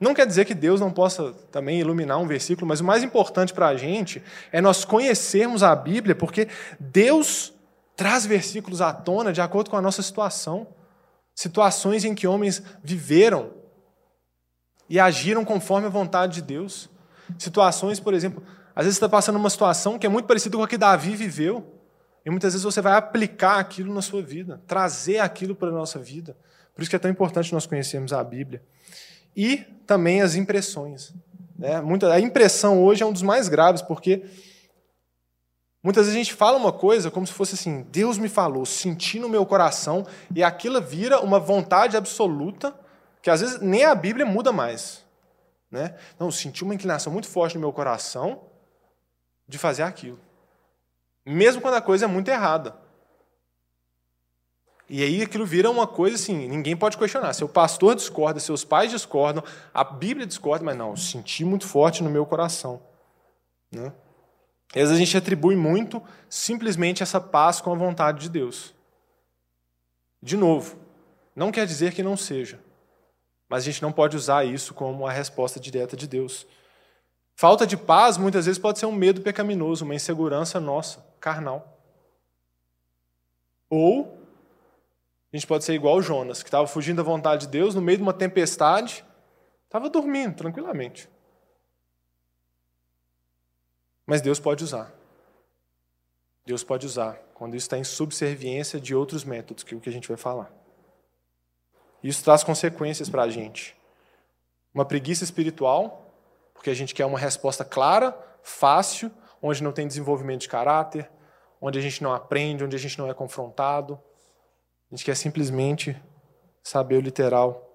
Não 0.00 0.14
quer 0.14 0.26
dizer 0.26 0.46
que 0.46 0.54
Deus 0.54 0.80
não 0.80 0.90
possa 0.90 1.32
também 1.52 1.78
iluminar 1.78 2.18
um 2.18 2.26
versículo, 2.26 2.66
mas 2.66 2.80
o 2.80 2.84
mais 2.84 3.02
importante 3.02 3.52
para 3.52 3.68
a 3.68 3.76
gente 3.76 4.22
é 4.50 4.60
nós 4.60 4.84
conhecermos 4.84 5.62
a 5.62 5.76
Bíblia, 5.76 6.14
porque 6.14 6.48
Deus 6.78 7.52
traz 7.94 8.24
versículos 8.24 8.80
à 8.80 8.94
tona 8.94 9.30
de 9.30 9.42
acordo 9.42 9.68
com 9.68 9.76
a 9.76 9.82
nossa 9.82 10.02
situação. 10.02 10.66
Situações 11.34 12.02
em 12.02 12.14
que 12.14 12.26
homens 12.26 12.62
viveram 12.82 13.50
e 14.88 14.98
agiram 14.98 15.44
conforme 15.44 15.86
a 15.86 15.90
vontade 15.90 16.36
de 16.36 16.42
Deus. 16.42 16.88
Situações, 17.38 18.00
por 18.00 18.14
exemplo, 18.14 18.42
às 18.74 18.86
vezes 18.86 18.98
você 18.98 19.04
está 19.04 19.08
passando 19.08 19.36
uma 19.36 19.50
situação 19.50 19.98
que 19.98 20.06
é 20.06 20.08
muito 20.08 20.26
parecida 20.26 20.56
com 20.56 20.62
a 20.62 20.68
que 20.68 20.78
Davi 20.78 21.14
viveu, 21.14 21.79
e 22.24 22.30
muitas 22.30 22.52
vezes 22.52 22.64
você 22.64 22.80
vai 22.80 22.94
aplicar 22.94 23.58
aquilo 23.58 23.92
na 23.92 24.02
sua 24.02 24.22
vida, 24.22 24.62
trazer 24.66 25.18
aquilo 25.18 25.54
para 25.54 25.68
a 25.68 25.72
nossa 25.72 25.98
vida. 25.98 26.36
Por 26.74 26.82
isso 26.82 26.90
que 26.90 26.96
é 26.96 26.98
tão 26.98 27.10
importante 27.10 27.52
nós 27.52 27.66
conhecermos 27.66 28.12
a 28.12 28.22
Bíblia 28.22 28.62
e 29.36 29.58
também 29.86 30.20
as 30.22 30.34
impressões. 30.34 31.12
Né? 31.58 31.80
Muita, 31.80 32.12
a 32.12 32.20
impressão 32.20 32.82
hoje 32.82 33.02
é 33.02 33.06
um 33.06 33.12
dos 33.12 33.22
mais 33.22 33.48
graves, 33.48 33.82
porque 33.82 34.24
muitas 35.82 36.06
vezes 36.06 36.18
a 36.18 36.22
gente 36.22 36.34
fala 36.34 36.56
uma 36.56 36.72
coisa 36.72 37.10
como 37.10 37.26
se 37.26 37.32
fosse 37.32 37.54
assim: 37.54 37.82
Deus 37.90 38.18
me 38.18 38.28
falou, 38.28 38.64
senti 38.66 39.18
no 39.18 39.28
meu 39.28 39.44
coração, 39.46 40.06
e 40.34 40.42
aquilo 40.42 40.80
vira 40.80 41.20
uma 41.20 41.38
vontade 41.38 41.96
absoluta, 41.96 42.74
que 43.22 43.30
às 43.30 43.40
vezes 43.40 43.60
nem 43.60 43.84
a 43.84 43.94
Bíblia 43.94 44.26
muda 44.26 44.52
mais. 44.52 45.04
Né? 45.70 45.94
Não, 46.18 46.30
senti 46.30 46.64
uma 46.64 46.74
inclinação 46.74 47.12
muito 47.12 47.28
forte 47.28 47.54
no 47.54 47.60
meu 47.60 47.72
coração 47.72 48.42
de 49.46 49.58
fazer 49.58 49.82
aquilo. 49.82 50.18
Mesmo 51.30 51.62
quando 51.62 51.74
a 51.74 51.80
coisa 51.80 52.06
é 52.06 52.08
muito 52.08 52.28
errada. 52.28 52.74
E 54.88 55.04
aí 55.04 55.22
aquilo 55.22 55.46
vira 55.46 55.70
uma 55.70 55.86
coisa 55.86 56.16
assim, 56.16 56.48
ninguém 56.48 56.76
pode 56.76 56.98
questionar. 56.98 57.32
Seu 57.32 57.48
pastor 57.48 57.94
discorda, 57.94 58.40
seus 58.40 58.64
pais 58.64 58.90
discordam, 58.90 59.44
a 59.72 59.84
Bíblia 59.84 60.26
discorda, 60.26 60.64
mas 60.64 60.76
não, 60.76 60.96
senti 60.96 61.44
muito 61.44 61.64
forte 61.64 62.02
no 62.02 62.10
meu 62.10 62.26
coração. 62.26 62.82
Né? 63.70 63.92
E 64.74 64.80
às 64.80 64.88
vezes 64.88 64.96
a 64.96 64.98
gente 64.98 65.16
atribui 65.16 65.54
muito 65.54 66.02
simplesmente 66.28 67.00
essa 67.00 67.20
paz 67.20 67.60
com 67.60 67.72
a 67.72 67.76
vontade 67.76 68.22
de 68.22 68.28
Deus. 68.28 68.74
De 70.20 70.36
novo, 70.36 70.76
não 71.36 71.52
quer 71.52 71.64
dizer 71.64 71.94
que 71.94 72.02
não 72.02 72.16
seja, 72.16 72.58
mas 73.48 73.62
a 73.62 73.66
gente 73.66 73.82
não 73.82 73.92
pode 73.92 74.16
usar 74.16 74.44
isso 74.44 74.74
como 74.74 75.06
a 75.06 75.12
resposta 75.12 75.60
direta 75.60 75.96
de 75.96 76.08
Deus. 76.08 76.44
Falta 77.36 77.64
de 77.64 77.76
paz 77.76 78.18
muitas 78.18 78.46
vezes 78.46 78.58
pode 78.58 78.80
ser 78.80 78.86
um 78.86 78.92
medo 78.92 79.20
pecaminoso, 79.20 79.84
uma 79.84 79.94
insegurança 79.94 80.58
nossa, 80.58 81.08
carnal. 81.20 81.78
Ou 83.68 84.18
a 85.32 85.36
gente 85.36 85.46
pode 85.46 85.64
ser 85.64 85.74
igual 85.74 86.02
Jonas, 86.02 86.42
que 86.42 86.48
estava 86.48 86.66
fugindo 86.66 86.96
da 86.96 87.02
vontade 87.04 87.46
de 87.46 87.52
Deus 87.52 87.74
no 87.74 87.80
meio 87.80 87.98
de 87.98 88.02
uma 88.02 88.12
tempestade, 88.12 89.04
estava 89.66 89.88
dormindo 89.88 90.34
tranquilamente. 90.34 91.08
Mas 94.04 94.20
Deus 94.20 94.40
pode 94.40 94.64
usar. 94.64 94.92
Deus 96.44 96.64
pode 96.64 96.84
usar 96.84 97.14
quando 97.32 97.54
isso 97.54 97.66
está 97.66 97.78
em 97.78 97.84
subserviência 97.84 98.80
de 98.80 98.92
outros 98.92 99.22
métodos, 99.22 99.62
que 99.62 99.72
é 99.72 99.76
o 99.76 99.80
que 99.80 99.88
a 99.88 99.92
gente 99.92 100.08
vai 100.08 100.16
falar. 100.16 100.52
Isso 102.02 102.24
traz 102.24 102.42
consequências 102.42 103.08
para 103.08 103.22
a 103.22 103.30
gente. 103.30 103.76
Uma 104.74 104.84
preguiça 104.84 105.22
espiritual, 105.22 106.12
porque 106.52 106.70
a 106.70 106.74
gente 106.74 106.92
quer 106.92 107.06
uma 107.06 107.18
resposta 107.18 107.64
clara, 107.64 108.18
fácil, 108.42 109.12
onde 109.42 109.62
não 109.62 109.72
tem 109.72 109.86
desenvolvimento 109.86 110.42
de 110.42 110.48
caráter, 110.48 111.10
onde 111.60 111.78
a 111.78 111.82
gente 111.82 112.02
não 112.02 112.12
aprende, 112.12 112.64
onde 112.64 112.76
a 112.76 112.78
gente 112.78 112.98
não 112.98 113.08
é 113.08 113.14
confrontado, 113.14 114.00
a 114.90 114.94
gente 114.94 115.04
quer 115.04 115.16
simplesmente 115.16 115.96
saber 116.62 116.96
o 116.96 117.00
literal. 117.00 117.68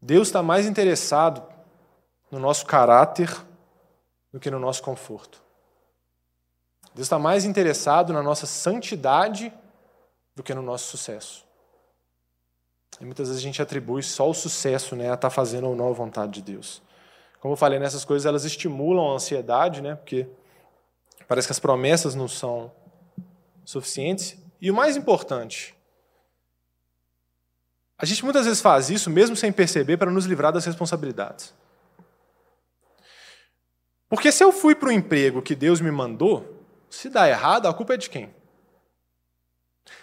Deus 0.00 0.28
está 0.28 0.42
mais 0.42 0.66
interessado 0.66 1.42
no 2.30 2.38
nosso 2.38 2.64
caráter 2.64 3.30
do 4.32 4.40
que 4.40 4.50
no 4.50 4.58
nosso 4.58 4.82
conforto. 4.82 5.42
Deus 6.94 7.06
está 7.06 7.18
mais 7.18 7.44
interessado 7.44 8.12
na 8.12 8.22
nossa 8.22 8.46
santidade 8.46 9.52
do 10.34 10.42
que 10.42 10.54
no 10.54 10.62
nosso 10.62 10.86
sucesso. 10.86 11.44
E 13.00 13.04
muitas 13.04 13.28
vezes 13.28 13.42
a 13.42 13.44
gente 13.44 13.62
atribui 13.62 14.02
só 14.02 14.28
o 14.28 14.34
sucesso 14.34 14.96
né, 14.96 15.10
a 15.10 15.14
estar 15.14 15.28
tá 15.28 15.30
fazendo 15.30 15.68
ou 15.68 15.76
não 15.76 15.88
a 15.88 15.92
vontade 15.92 16.32
de 16.32 16.42
Deus. 16.42 16.82
Como 17.40 17.52
eu 17.52 17.56
falei, 17.56 17.78
nessas 17.78 18.04
coisas 18.04 18.26
elas 18.26 18.44
estimulam 18.44 19.10
a 19.10 19.14
ansiedade, 19.14 19.80
né, 19.80 19.94
porque 19.94 20.26
parece 21.30 21.46
que 21.46 21.52
as 21.52 21.60
promessas 21.60 22.16
não 22.16 22.26
são 22.26 22.72
suficientes. 23.64 24.36
E 24.60 24.68
o 24.68 24.74
mais 24.74 24.96
importante, 24.96 25.76
a 27.96 28.04
gente 28.04 28.24
muitas 28.24 28.46
vezes 28.46 28.60
faz 28.60 28.90
isso, 28.90 29.08
mesmo 29.08 29.36
sem 29.36 29.52
perceber, 29.52 29.96
para 29.96 30.10
nos 30.10 30.26
livrar 30.26 30.52
das 30.52 30.64
responsabilidades. 30.64 31.54
Porque 34.08 34.32
se 34.32 34.42
eu 34.42 34.50
fui 34.50 34.74
para 34.74 34.88
o 34.88 34.92
emprego 34.92 35.40
que 35.40 35.54
Deus 35.54 35.80
me 35.80 35.92
mandou, 35.92 36.66
se 36.90 37.08
dá 37.08 37.28
errado, 37.28 37.68
a 37.68 37.72
culpa 37.72 37.94
é 37.94 37.96
de 37.96 38.10
quem? 38.10 38.34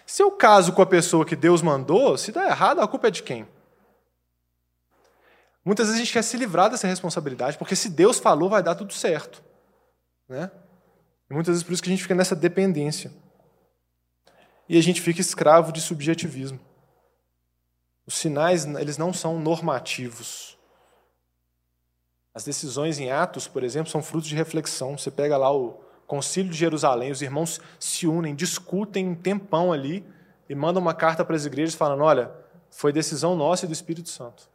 Se 0.05 0.23
eu 0.23 0.31
caso 0.31 0.71
com 0.71 0.81
a 0.81 0.85
pessoa 0.85 1.25
que 1.25 1.35
Deus 1.35 1.61
mandou, 1.61 2.17
se 2.17 2.31
dá 2.31 2.45
errado, 2.45 2.79
a 2.79 2.87
culpa 2.87 3.09
é 3.09 3.11
de 3.11 3.21
quem? 3.21 3.45
Muitas 5.65 5.87
vezes 5.87 6.01
a 6.01 6.05
gente 6.05 6.13
quer 6.13 6.23
se 6.23 6.37
livrar 6.37 6.69
dessa 6.69 6.87
responsabilidade, 6.87 7.57
porque 7.57 7.75
se 7.75 7.89
Deus 7.89 8.17
falou, 8.17 8.49
vai 8.49 8.63
dar 8.63 8.75
tudo 8.75 8.93
certo. 8.93 9.43
Né? 10.29 10.49
E 11.29 11.33
muitas 11.33 11.53
vezes 11.53 11.63
por 11.63 11.73
isso 11.73 11.83
que 11.83 11.89
a 11.89 11.91
gente 11.91 12.03
fica 12.03 12.15
nessa 12.15 12.35
dependência. 12.35 13.11
E 14.69 14.77
a 14.77 14.81
gente 14.81 15.01
fica 15.01 15.21
escravo 15.21 15.71
de 15.71 15.81
subjetivismo. 15.81 16.59
Os 18.05 18.15
sinais, 18.15 18.65
eles 18.65 18.97
não 18.97 19.11
são 19.11 19.39
normativos. 19.39 20.57
As 22.33 22.43
decisões 22.43 22.99
em 22.99 23.11
Atos, 23.11 23.47
por 23.47 23.63
exemplo, 23.63 23.91
são 23.91 24.01
frutos 24.01 24.29
de 24.29 24.35
reflexão. 24.35 24.97
Você 24.97 25.11
pega 25.11 25.37
lá 25.37 25.51
o 25.51 25.79
Concílio 26.05 26.49
de 26.49 26.57
Jerusalém, 26.57 27.11
os 27.11 27.21
irmãos 27.21 27.59
se 27.77 28.07
unem, 28.07 28.33
discutem 28.33 29.09
um 29.09 29.15
tempão 29.15 29.73
ali 29.73 30.05
e 30.47 30.55
mandam 30.55 30.81
uma 30.81 30.93
carta 30.93 31.25
para 31.25 31.35
as 31.35 31.45
igrejas 31.45 31.75
falando: 31.75 32.03
olha, 32.03 32.31
foi 32.69 32.93
decisão 32.93 33.35
nossa 33.35 33.65
e 33.65 33.67
do 33.67 33.73
Espírito 33.73 34.07
Santo, 34.07 34.49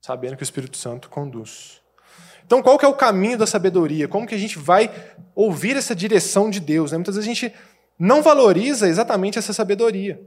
sabendo 0.00 0.36
que 0.36 0.42
o 0.42 0.44
Espírito 0.44 0.78
Santo 0.78 1.10
conduz. 1.10 1.79
Então, 2.50 2.64
qual 2.64 2.76
que 2.76 2.84
é 2.84 2.88
o 2.88 2.94
caminho 2.94 3.38
da 3.38 3.46
sabedoria? 3.46 4.08
Como 4.08 4.26
que 4.26 4.34
a 4.34 4.38
gente 4.38 4.58
vai 4.58 4.90
ouvir 5.36 5.76
essa 5.76 5.94
direção 5.94 6.50
de 6.50 6.58
Deus? 6.58 6.90
Né? 6.90 6.98
Muitas 6.98 7.14
vezes 7.14 7.30
a 7.30 7.32
gente 7.32 7.54
não 7.96 8.22
valoriza 8.22 8.88
exatamente 8.88 9.38
essa 9.38 9.52
sabedoria. 9.52 10.20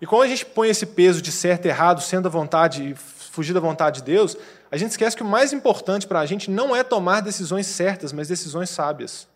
E 0.00 0.06
quando 0.06 0.22
a 0.22 0.26
gente 0.26 0.44
põe 0.44 0.70
esse 0.70 0.84
peso 0.84 1.22
de 1.22 1.30
certo 1.30 1.66
e 1.66 1.68
errado, 1.68 2.00
sendo 2.00 2.26
a 2.26 2.28
vontade, 2.28 2.96
fugir 2.96 3.52
da 3.52 3.60
vontade 3.60 4.00
de 4.00 4.06
Deus, 4.06 4.36
a 4.72 4.76
gente 4.76 4.90
esquece 4.90 5.14
que 5.14 5.22
o 5.22 5.26
mais 5.26 5.52
importante 5.52 6.04
para 6.04 6.18
a 6.18 6.26
gente 6.26 6.50
não 6.50 6.74
é 6.74 6.82
tomar 6.82 7.20
decisões 7.20 7.68
certas, 7.68 8.12
mas 8.12 8.26
decisões 8.26 8.70
sábias. 8.70 9.28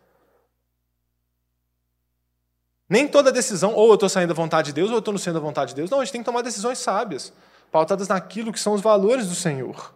Nem 2.89 3.07
toda 3.07 3.31
decisão, 3.31 3.73
ou 3.73 3.87
eu 3.91 3.95
estou 3.95 4.09
saindo 4.09 4.31
da 4.31 4.35
vontade 4.35 4.71
de 4.71 4.73
Deus, 4.73 4.89
ou 4.89 4.97
eu 4.97 4.99
estou 4.99 5.13
no 5.13 5.19
centro 5.21 5.35
da 5.35 5.47
vontade 5.47 5.69
de 5.69 5.77
Deus. 5.77 5.91
Não, 5.91 6.01
a 6.01 6.05
gente 6.05 6.11
tem 6.11 6.23
que 6.23 6.27
tomar 6.27 6.43
decisões 6.43 6.79
sábias, 6.79 7.33
pautadas 7.71 8.09
naquilo 8.09 8.53
que 8.53 8.59
são 8.59 8.73
os 8.73 8.81
valores 8.81 9.29
do 9.29 9.37
Senhor. 9.37 9.95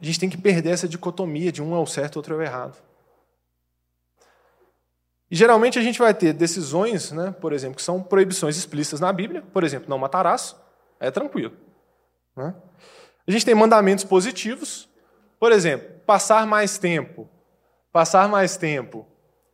A 0.00 0.04
gente 0.04 0.20
tem 0.20 0.30
que 0.30 0.38
perder 0.38 0.70
essa 0.70 0.88
dicotomia 0.88 1.50
de 1.50 1.62
um 1.62 1.74
é 1.74 1.78
o 1.78 1.86
certo 1.86 2.16
outro 2.16 2.34
é 2.34 2.38
o 2.38 2.42
errado. 2.42 2.76
E 5.30 5.36
geralmente 5.36 5.78
a 5.78 5.82
gente 5.82 5.98
vai 5.98 6.14
ter 6.14 6.32
decisões, 6.32 7.12
né, 7.12 7.34
por 7.40 7.52
exemplo, 7.52 7.76
que 7.76 7.82
são 7.82 8.02
proibições 8.02 8.56
explícitas 8.56 9.00
na 9.00 9.12
Bíblia, 9.12 9.42
por 9.52 9.62
exemplo, 9.62 9.90
não 9.90 9.98
matarás, 9.98 10.56
é 10.98 11.10
tranquilo. 11.10 11.54
Né? 12.34 12.54
A 13.26 13.30
gente 13.30 13.44
tem 13.44 13.54
mandamentos 13.54 14.04
positivos, 14.04 14.88
por 15.38 15.52
exemplo, 15.52 16.00
passar 16.06 16.46
mais 16.46 16.78
tempo, 16.78 17.28
passar 17.92 18.26
mais 18.28 18.56
tempo 18.56 19.06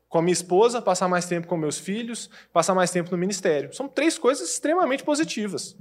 com 0.09 0.19
a 0.19 0.23
minha 0.23 0.33
esposa, 0.33 0.81
passar 0.81 1.09
mais 1.09 1.27
tempo 1.27 1.49
com 1.49 1.57
meus 1.57 1.77
filhos, 1.77 2.31
passar 2.53 2.73
mais 2.73 2.93
tempo 2.93 3.11
no 3.11 3.19
ministério. 3.19 3.75
São 3.75 3.89
três 3.89 4.17
coisas 4.17 4.49
extremamente 4.49 5.03
positivas. 5.03 5.77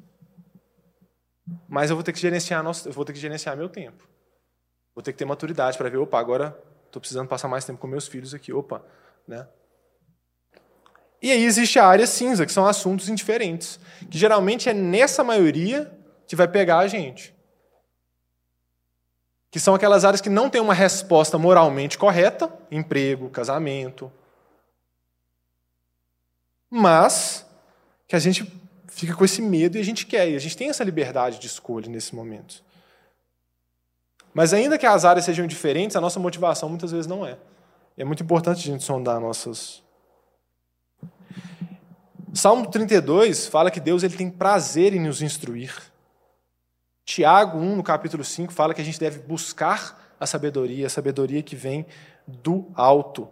Mas 1.70 1.92
eu 1.92 1.96
vou 1.96 2.04
ter 2.04 2.14
que 2.14 2.20
gerenciar, 2.20 2.64
nosso, 2.64 2.90
eu 2.90 2.94
vou 2.94 3.06
ter 3.06 3.14
que 3.14 3.20
gerenciar 3.20 3.56
meu 3.56 3.70
tempo. 3.70 4.08
Vou 4.96 5.02
ter 5.02 5.12
que 5.12 5.18
ter 5.18 5.26
maturidade 5.26 5.78
para 5.78 5.90
ver, 5.90 5.98
opa, 5.98 6.20
agora 6.20 6.58
estou 6.86 7.00
precisando 7.00 7.28
passar 7.28 7.48
mais 7.48 7.66
tempo 7.66 7.80
com 7.80 7.88
meus 7.88 8.08
filhos 8.08 8.34
aqui, 8.34 8.54
opa, 8.54 8.84
né? 9.28 9.48
E 11.22 11.32
aí 11.32 11.44
existe 11.46 11.80
a 11.80 11.88
área 11.88 12.06
cinza, 12.06 12.46
que 12.46 12.52
são 12.52 12.66
assuntos 12.66 13.08
indiferentes, 13.08 13.80
que 14.12 14.18
geralmente 14.18 14.70
é 14.70 14.74
nessa 14.74 15.24
maioria 15.24 15.92
que 16.28 16.36
vai 16.36 16.48
pegar 16.48 16.80
a 16.80 16.88
gente. 16.88 17.34
Que 19.50 19.60
são 19.60 19.74
aquelas 19.74 20.04
áreas 20.04 20.20
que 20.20 20.30
não 20.30 20.50
têm 20.50 20.60
uma 20.60 20.74
resposta 20.74 21.38
moralmente 21.38 21.98
correta, 21.98 22.52
emprego, 22.70 23.30
casamento, 23.30 24.12
mas 26.70 27.46
que 28.08 28.16
a 28.16 28.20
gente 28.20 28.52
fica 28.88 29.16
com 29.16 29.24
esse 29.24 29.42
medo 29.42 29.78
e 29.78 29.80
a 29.80 29.84
gente 29.84 30.06
quer, 30.06 30.30
e 30.30 30.36
a 30.36 30.40
gente 30.40 30.58
tem 30.58 30.70
essa 30.70 30.84
liberdade 30.84 31.40
de 31.40 31.48
escolha 31.48 31.88
nesse 31.88 32.14
momento. 32.14 32.64
Mas 34.34 34.54
ainda 34.54 34.78
que 34.78 34.86
as 34.86 35.06
áreas 35.06 35.26
sejam 35.26 35.46
diferentes, 35.46 35.96
a 35.96 36.02
nossa 36.02 36.20
motivação 36.20 36.70
muitas 36.70 36.92
vezes 36.92 37.08
não 37.08 37.26
é. 37.26 37.38
E 37.98 38.02
é 38.02 38.06
muito 38.06 38.24
importante 38.24 38.68
a 38.68 38.72
gente 38.72 38.84
sondar 38.84 39.20
nossas 39.20 39.84
Salmo 42.34 42.68
32 42.68 43.46
fala 43.46 43.70
que 43.70 43.80
Deus 43.80 44.02
ele 44.02 44.18
tem 44.18 44.28
prazer 44.28 44.96
em 44.96 45.00
nos 45.00 45.22
instruir. 45.22 45.72
Tiago 47.06 47.60
1, 47.60 47.76
no 47.76 47.84
capítulo 47.84 48.24
5, 48.24 48.52
fala 48.52 48.74
que 48.74 48.82
a 48.82 48.84
gente 48.84 49.00
deve 49.00 49.20
buscar 49.20 50.16
a 50.20 50.26
sabedoria, 50.26 50.88
a 50.88 50.90
sabedoria 50.90 51.44
que 51.44 51.56
vem 51.56 51.86
do 52.26 52.72
alto. 52.74 53.30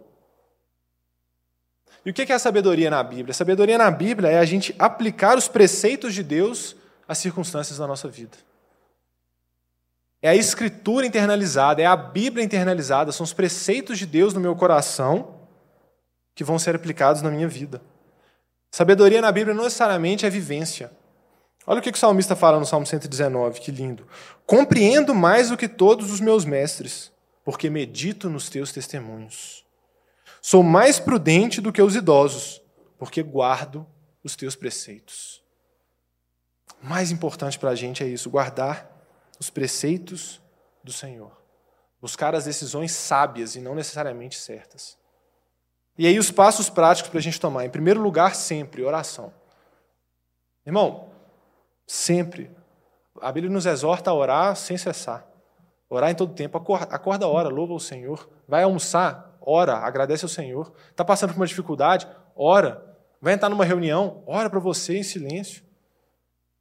E 2.04 2.10
o 2.10 2.14
que 2.14 2.30
é 2.30 2.34
a 2.34 2.38
sabedoria 2.38 2.90
na 2.90 3.02
Bíblia? 3.02 3.32
A 3.32 3.34
sabedoria 3.34 3.76
na 3.76 3.90
Bíblia 3.90 4.28
é 4.28 4.38
a 4.38 4.44
gente 4.44 4.72
aplicar 4.78 5.36
os 5.36 5.48
preceitos 5.48 6.14
de 6.14 6.22
Deus 6.22 6.76
às 7.08 7.18
circunstâncias 7.18 7.78
da 7.78 7.86
nossa 7.88 8.08
vida. 8.08 8.36
É 10.22 10.28
a 10.28 10.36
escritura 10.36 11.04
internalizada, 11.04 11.82
é 11.82 11.86
a 11.86 11.96
Bíblia 11.96 12.44
internalizada, 12.44 13.10
são 13.10 13.24
os 13.24 13.32
preceitos 13.32 13.98
de 13.98 14.06
Deus 14.06 14.32
no 14.32 14.40
meu 14.40 14.54
coração 14.54 15.34
que 16.32 16.44
vão 16.44 16.60
ser 16.60 16.76
aplicados 16.76 17.22
na 17.22 17.30
minha 17.30 17.48
vida. 17.48 17.82
Sabedoria 18.70 19.20
na 19.20 19.32
Bíblia 19.32 19.52
não 19.52 19.64
necessariamente 19.64 20.24
é 20.24 20.30
vivência. 20.30 20.92
Olha 21.66 21.80
o 21.80 21.82
que 21.82 21.90
o 21.90 21.96
salmista 21.96 22.36
fala 22.36 22.60
no 22.60 22.64
Salmo 22.64 22.86
119, 22.86 23.60
que 23.60 23.72
lindo. 23.72 24.06
Compreendo 24.46 25.12
mais 25.12 25.48
do 25.48 25.56
que 25.56 25.68
todos 25.68 26.12
os 26.12 26.20
meus 26.20 26.44
mestres, 26.44 27.10
porque 27.44 27.68
medito 27.68 28.30
nos 28.30 28.48
teus 28.48 28.70
testemunhos. 28.70 29.64
Sou 30.40 30.62
mais 30.62 31.00
prudente 31.00 31.60
do 31.60 31.72
que 31.72 31.82
os 31.82 31.96
idosos, 31.96 32.62
porque 32.96 33.22
guardo 33.24 33.84
os 34.22 34.36
teus 34.36 34.54
preceitos. 34.54 35.42
O 36.80 36.86
mais 36.86 37.10
importante 37.10 37.58
para 37.58 37.70
a 37.70 37.74
gente 37.74 38.04
é 38.04 38.06
isso, 38.06 38.30
guardar 38.30 38.91
os 39.42 39.50
preceitos 39.50 40.40
do 40.84 40.92
Senhor. 40.92 41.36
Buscar 42.00 42.32
as 42.32 42.44
decisões 42.44 42.92
sábias 42.92 43.56
e 43.56 43.60
não 43.60 43.74
necessariamente 43.74 44.38
certas. 44.38 44.96
E 45.98 46.06
aí 46.06 46.16
os 46.16 46.30
passos 46.30 46.70
práticos 46.70 47.10
para 47.10 47.18
a 47.18 47.22
gente 47.22 47.40
tomar. 47.40 47.64
Em 47.64 47.70
primeiro 47.70 48.00
lugar, 48.00 48.36
sempre, 48.36 48.84
oração. 48.84 49.34
Irmão, 50.64 51.10
sempre. 51.84 52.52
A 53.20 53.32
Bíblia 53.32 53.52
nos 53.52 53.66
exorta 53.66 54.10
a 54.10 54.14
orar 54.14 54.54
sem 54.54 54.78
cessar. 54.78 55.26
Orar 55.90 56.08
em 56.08 56.14
todo 56.14 56.34
tempo. 56.34 56.56
Acorda, 56.56 56.94
acorda 56.94 57.26
a 57.26 57.28
hora, 57.28 57.48
louva 57.48 57.74
o 57.74 57.80
Senhor. 57.80 58.30
Vai 58.46 58.62
almoçar, 58.62 59.36
ora, 59.40 59.74
agradece 59.78 60.24
ao 60.24 60.28
Senhor. 60.28 60.72
Está 60.88 61.04
passando 61.04 61.30
por 61.30 61.40
uma 61.40 61.48
dificuldade, 61.48 62.06
ora. 62.36 62.96
Vai 63.20 63.34
entrar 63.34 63.48
numa 63.48 63.64
reunião, 63.64 64.22
ora 64.24 64.48
para 64.48 64.60
você 64.60 64.98
em 64.98 65.02
silêncio. 65.02 65.64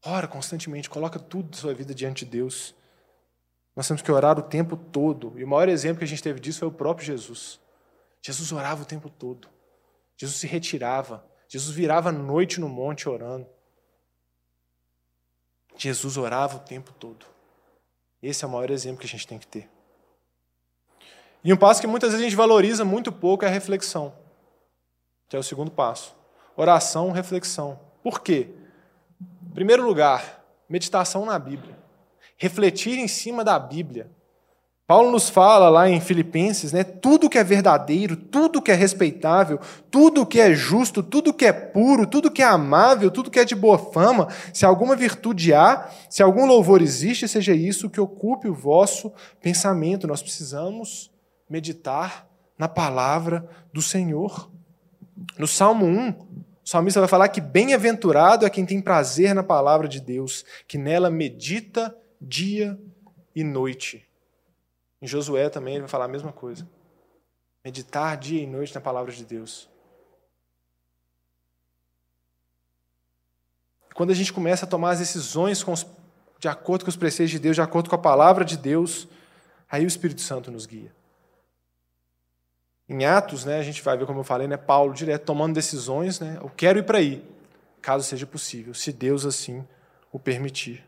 Ora 0.04 0.28
constantemente, 0.28 0.90
coloca 0.90 1.20
tudo 1.20 1.50
da 1.50 1.58
sua 1.58 1.74
vida 1.74 1.94
diante 1.94 2.26
de 2.26 2.32
Deus. 2.32 2.74
Nós 3.76 3.88
temos 3.88 4.02
que 4.02 4.12
orar 4.12 4.38
o 4.38 4.42
tempo 4.42 4.76
todo. 4.76 5.40
E 5.40 5.44
o 5.44 5.48
maior 5.48 5.70
exemplo 5.70 6.00
que 6.00 6.04
a 6.04 6.08
gente 6.08 6.24
teve 6.24 6.40
disso 6.40 6.60
foi 6.60 6.68
o 6.68 6.72
próprio 6.72 7.06
Jesus. 7.06 7.60
Jesus 8.22 8.52
orava 8.52 8.82
o 8.82 8.86
tempo 8.86 9.10
todo. 9.10 9.48
Jesus 10.18 10.40
se 10.40 10.48
retirava. 10.48 11.26
Jesus 11.48 11.76
virava 11.76 12.10
a 12.10 12.12
noite 12.12 12.60
no 12.60 12.68
monte 12.68 13.08
orando. 13.08 13.48
Jesus 15.78 16.18
orava 16.18 16.58
o 16.58 16.60
tempo 16.60 16.92
todo. 16.94 17.26
Esse 18.22 18.44
é 18.44 18.48
o 18.48 18.52
maior 18.52 18.70
exemplo 18.70 19.00
que 19.00 19.08
a 19.08 19.10
gente 19.10 19.28
tem 19.28 19.40
que 19.40 19.48
ter. 19.48 19.70
E 21.44 21.52
um 21.52 21.58
passo 21.58 21.82
que 21.82 21.88
muitas 21.88 22.12
vezes 22.12 22.24
a 22.24 22.30
gente 22.30 22.38
valoriza 22.38 22.86
muito 22.86 23.12
pouco 23.12 23.44
é 23.44 23.48
a 23.48 23.52
reflexão, 23.52 24.14
que 25.28 25.36
é 25.36 25.40
o 25.40 25.44
segundo 25.44 25.72
passo. 25.72 26.16
Oração, 26.56 27.12
reflexão. 27.12 27.80
Por 28.04 28.22
quê? 28.22 28.50
Primeiro 29.54 29.86
lugar, 29.86 30.44
meditação 30.70 31.26
na 31.26 31.38
Bíblia. 31.38 31.78
Refletir 32.38 32.98
em 32.98 33.08
cima 33.08 33.44
da 33.44 33.60
Bíblia. 33.60 34.10
Paulo 34.88 35.12
nos 35.12 35.30
fala 35.30 35.70
lá 35.70 35.90
em 35.90 36.02
Filipenses, 36.02 36.74
né, 36.74 36.84
tudo 36.84 37.30
que 37.30 37.38
é 37.38 37.44
verdadeiro, 37.44 38.16
tudo 38.16 38.62
que 38.62 38.72
é 38.72 38.76
respeitável, 38.76 39.58
tudo 39.90 40.26
que 40.26 40.40
é 40.40 40.54
justo, 40.54 41.02
tudo 41.02 41.34
que 41.34 41.46
é 41.46 41.54
puro, 41.54 42.06
tudo 42.06 42.32
que 42.32 42.42
é 42.42 42.46
amável, 42.46 43.10
tudo 43.10 43.32
que 43.32 43.40
é 43.40 43.46
de 43.46 43.56
boa 43.56 43.78
fama, 43.78 44.28
se 44.54 44.66
alguma 44.66 44.96
virtude 44.96 45.54
há, 45.54 45.90
se 46.10 46.22
algum 46.22 46.46
louvor 46.46 46.82
existe, 46.82 47.28
seja 47.28 47.54
isso 47.54 47.90
que 47.90 48.02
ocupe 48.02 48.50
o 48.50 48.54
vosso 48.54 49.14
pensamento. 49.42 50.08
Nós 50.08 50.22
precisamos 50.22 51.10
meditar 51.50 52.28
na 52.58 52.68
palavra 52.68 53.48
do 53.72 53.82
Senhor. 53.82 54.52
No 55.38 55.48
Salmo 55.48 55.86
1, 55.86 56.10
o 56.10 56.41
salmista 56.72 57.02
vai 57.02 57.10
falar 57.10 57.28
que 57.28 57.42
bem-aventurado 57.42 58.46
é 58.46 58.50
quem 58.50 58.66
tem 58.66 58.82
prazer 58.82 59.36
na 59.36 59.44
palavra 59.44 59.90
de 59.90 60.00
Deus, 60.00 60.46
que 60.66 60.78
nela 60.78 61.10
medita 61.10 61.94
dia 62.20 62.80
e 63.36 63.44
noite. 63.44 64.08
Em 65.02 65.06
Josué 65.06 65.50
também 65.50 65.74
ele 65.74 65.82
vai 65.82 65.90
falar 65.90 66.06
a 66.06 66.08
mesma 66.08 66.32
coisa. 66.32 66.66
Meditar 67.64 68.16
dia 68.16 68.42
e 68.42 68.48
noite 68.48 68.74
na 68.74 68.80
palavra 68.80 69.12
de 69.12 69.26
Deus. 69.26 69.70
Quando 73.94 74.12
a 74.12 74.16
gente 74.16 74.32
começa 74.32 74.66
a 74.66 74.70
tomar 74.70 74.92
as 74.92 75.00
decisões 75.00 75.62
os, 75.68 75.86
de 76.40 76.48
acordo 76.48 76.86
com 76.86 76.90
os 76.90 76.96
preceitos 76.96 77.32
de 77.32 77.40
Deus, 77.40 77.56
de 77.56 77.62
acordo 77.62 77.90
com 77.90 77.96
a 77.98 78.00
palavra 78.00 78.46
de 78.46 78.56
Deus, 78.56 79.10
aí 79.70 79.84
o 79.84 79.88
Espírito 79.88 80.22
Santo 80.22 80.50
nos 80.50 80.66
guia. 80.66 80.96
Em 82.92 83.06
Atos, 83.06 83.46
né, 83.46 83.58
a 83.58 83.64
gente 83.64 83.82
vai 83.82 83.96
ver, 83.96 84.06
como 84.06 84.20
eu 84.20 84.24
falei, 84.26 84.50
né, 84.50 84.58
Paulo 84.58 84.94
direto 84.94 85.24
tomando 85.24 85.54
decisões, 85.56 86.20
né, 86.20 86.38
eu 86.42 86.50
quero 86.50 86.78
ir 86.78 86.84
para 86.84 86.98
aí, 86.98 87.26
caso 87.82 88.04
seja 88.04 88.28
possível, 88.28 88.74
se 88.74 88.92
Deus 88.92 89.26
assim 89.26 89.66
o 90.12 90.20
permitir. 90.20 90.86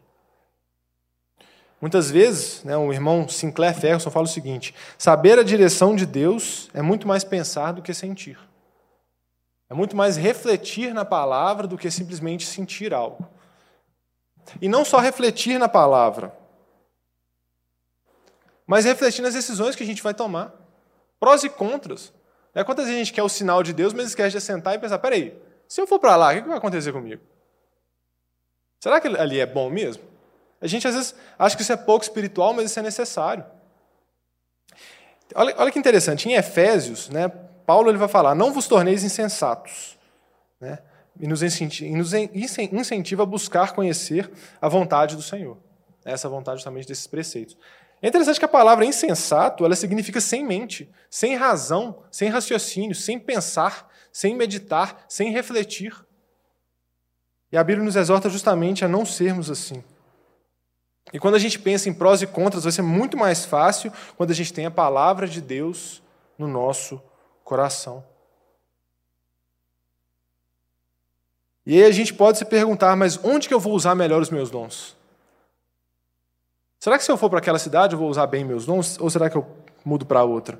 Muitas 1.80 2.12
vezes, 2.12 2.62
né, 2.66 2.76
o 2.76 2.92
irmão 2.92 3.30
Sinclair 3.30 3.74
Ferguson 3.74 4.12
fala 4.12 4.26
o 4.26 4.30
seguinte: 4.30 4.76
saber 4.98 5.40
a 5.40 5.44
direção 5.44 5.96
de 5.96 6.06
Deus 6.06 6.70
é 6.74 6.82
muito 6.82 7.08
mais 7.08 7.24
pensar 7.24 7.72
do 7.72 7.82
que 7.82 7.94
sentir. 7.94 8.38
É 9.70 9.74
muito 9.74 9.96
mais 9.96 10.18
refletir 10.18 10.94
na 10.94 11.06
palavra 11.06 11.68
do 11.68 11.78
que 11.78 11.90
simplesmente 11.90 12.46
sentir 12.46 12.94
algo. 12.94 13.26
E 14.62 14.68
não 14.68 14.84
só 14.84 15.00
refletir 15.00 15.58
na 15.58 15.70
palavra, 15.70 16.38
mas 18.68 18.84
refletir 18.84 19.22
nas 19.22 19.36
decisões 19.36 19.74
que 19.74 19.84
a 19.84 19.86
gente 19.86 20.04
vai 20.04 20.14
tomar. 20.14 20.63
Prós 21.24 21.42
e 21.46 21.50
contras. 21.50 22.12
É 22.54 22.66
quantas 22.66 22.84
vezes 22.84 23.00
a 23.00 23.04
gente 23.06 23.14
quer 23.14 23.24
o 23.24 23.30
sinal 23.30 23.64
de 23.64 23.72
Deus, 23.72 23.94
mas 23.94 24.08
esquece 24.08 24.32
de 24.36 24.42
sentar 24.42 24.76
e 24.76 24.78
pensar: 24.78 25.00
peraí, 25.00 25.34
se 25.70 25.80
eu 25.80 25.88
for 25.88 25.98
para 25.98 26.18
lá, 26.18 26.34
o 26.34 26.36
que 26.36 26.50
vai 26.50 26.58
acontecer 26.58 26.92
comigo? 26.92 27.22
Será 28.82 29.00
que 29.00 29.08
ali 29.08 29.40
é 29.40 29.46
bom 29.46 29.70
mesmo? 29.70 30.04
A 30.60 30.68
gente 30.68 30.86
às 30.86 30.94
vezes 30.94 31.16
acha 31.40 31.56
que 31.56 31.62
isso 31.62 31.72
é 31.72 31.78
pouco 31.78 32.04
espiritual, 32.04 32.54
mas 32.54 32.66
isso 32.66 32.78
é 32.78 32.84
necessário. 32.84 33.46
Olha, 35.34 35.56
olha 35.58 35.72
que 35.72 35.80
interessante, 35.80 36.28
em 36.28 36.34
Efésios, 36.34 37.08
né, 37.08 37.30
Paulo 37.66 37.90
ele 37.90 37.98
vai 37.98 38.10
falar: 38.10 38.36
não 38.36 38.52
vos 38.52 38.68
torneis 38.68 39.02
insensatos. 39.06 39.98
Né, 40.60 40.78
e 41.22 41.26
nos 41.26 41.42
incentiva 42.74 43.24
a 43.24 43.26
buscar 43.26 43.72
conhecer 43.72 44.30
a 44.60 44.68
vontade 44.68 45.16
do 45.16 45.22
Senhor. 45.22 45.58
Essa 46.04 46.28
vontade 46.28 46.58
justamente 46.58 46.86
desses 46.86 47.08
preceitos. 47.08 47.56
É 48.04 48.10
interessante 48.10 48.38
que 48.38 48.44
a 48.44 48.50
palavra 48.50 48.84
insensato 48.84 49.64
ela 49.64 49.78
significa 49.78 50.20
sem 50.20 50.46
mente, 50.46 50.92
sem 51.10 51.38
razão, 51.38 52.04
sem 52.12 52.28
raciocínio, 52.28 52.94
sem 52.94 53.18
pensar, 53.18 53.90
sem 54.12 54.36
meditar, 54.36 55.06
sem 55.08 55.32
refletir. 55.32 55.96
E 57.50 57.56
a 57.56 57.64
Bíblia 57.64 57.86
nos 57.86 57.96
exorta 57.96 58.30
justamente 58.30 58.84
a 58.84 58.90
não 58.90 59.06
sermos 59.06 59.50
assim. 59.50 59.82
E 61.14 61.20
quando 61.20 61.36
a 61.36 61.40
gente 61.40 61.58
pensa 61.58 61.88
em 61.88 61.94
prós 61.94 62.22
e 62.22 62.28
contras, 62.28 62.66
vai 62.66 62.74
ser 62.74 62.82
muito 62.82 63.16
mais 63.16 63.46
fácil 63.46 63.90
quando 64.18 64.32
a 64.32 64.36
gente 64.36 64.52
tem 64.52 64.66
a 64.66 64.72
palavra 64.72 65.26
de 65.26 65.40
Deus 65.40 66.04
no 66.38 66.46
nosso 66.46 67.02
coração. 67.42 68.04
E 71.66 71.78
aí 71.78 71.86
a 71.86 71.92
gente 71.92 72.14
pode 72.14 72.38
se 72.38 72.44
perguntar, 72.44 72.98
mas 72.98 73.18
onde 73.24 73.48
que 73.48 73.54
eu 73.54 73.62
vou 73.62 73.74
usar 73.74 73.96
melhor 73.96 74.22
os 74.22 74.30
meus 74.30 74.52
dons? 74.52 75.02
Será 76.84 76.98
que 76.98 77.06
se 77.06 77.10
eu 77.10 77.16
for 77.16 77.30
para 77.30 77.40
aquela 77.40 77.58
cidade 77.58 77.94
eu 77.94 77.98
vou 77.98 78.10
usar 78.10 78.28
bem 78.28 78.44
meus 78.44 78.66
dons 78.66 79.00
ou 79.00 79.10
será 79.10 79.30
que 79.30 79.38
eu 79.38 79.48
mudo 79.86 80.06
para 80.06 80.22
outra? 80.26 80.60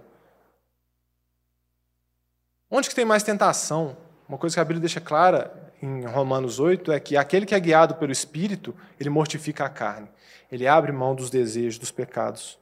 Onde 2.72 2.88
que 2.88 2.96
tem 2.96 3.04
mais 3.04 3.24
tentação? 3.24 3.98
Uma 4.26 4.38
coisa 4.38 4.56
que 4.56 4.60
a 4.62 4.64
Bíblia 4.64 4.80
deixa 4.80 5.02
clara 5.02 5.74
em 5.82 6.06
Romanos 6.06 6.62
8 6.62 6.94
é 6.94 7.00
que 7.02 7.18
aquele 7.18 7.46
que 7.46 7.54
é 7.54 7.60
guiado 7.60 7.96
pelo 7.96 8.14
Espírito, 8.14 8.74
ele 8.98 9.10
mortifica 9.10 9.66
a 9.66 9.70
carne. 9.70 10.08
Ele 10.50 10.66
abre 10.66 10.94
mão 10.94 11.14
dos 11.14 11.30
desejos, 11.30 11.78
dos 11.78 11.92
pecados. 11.92 12.58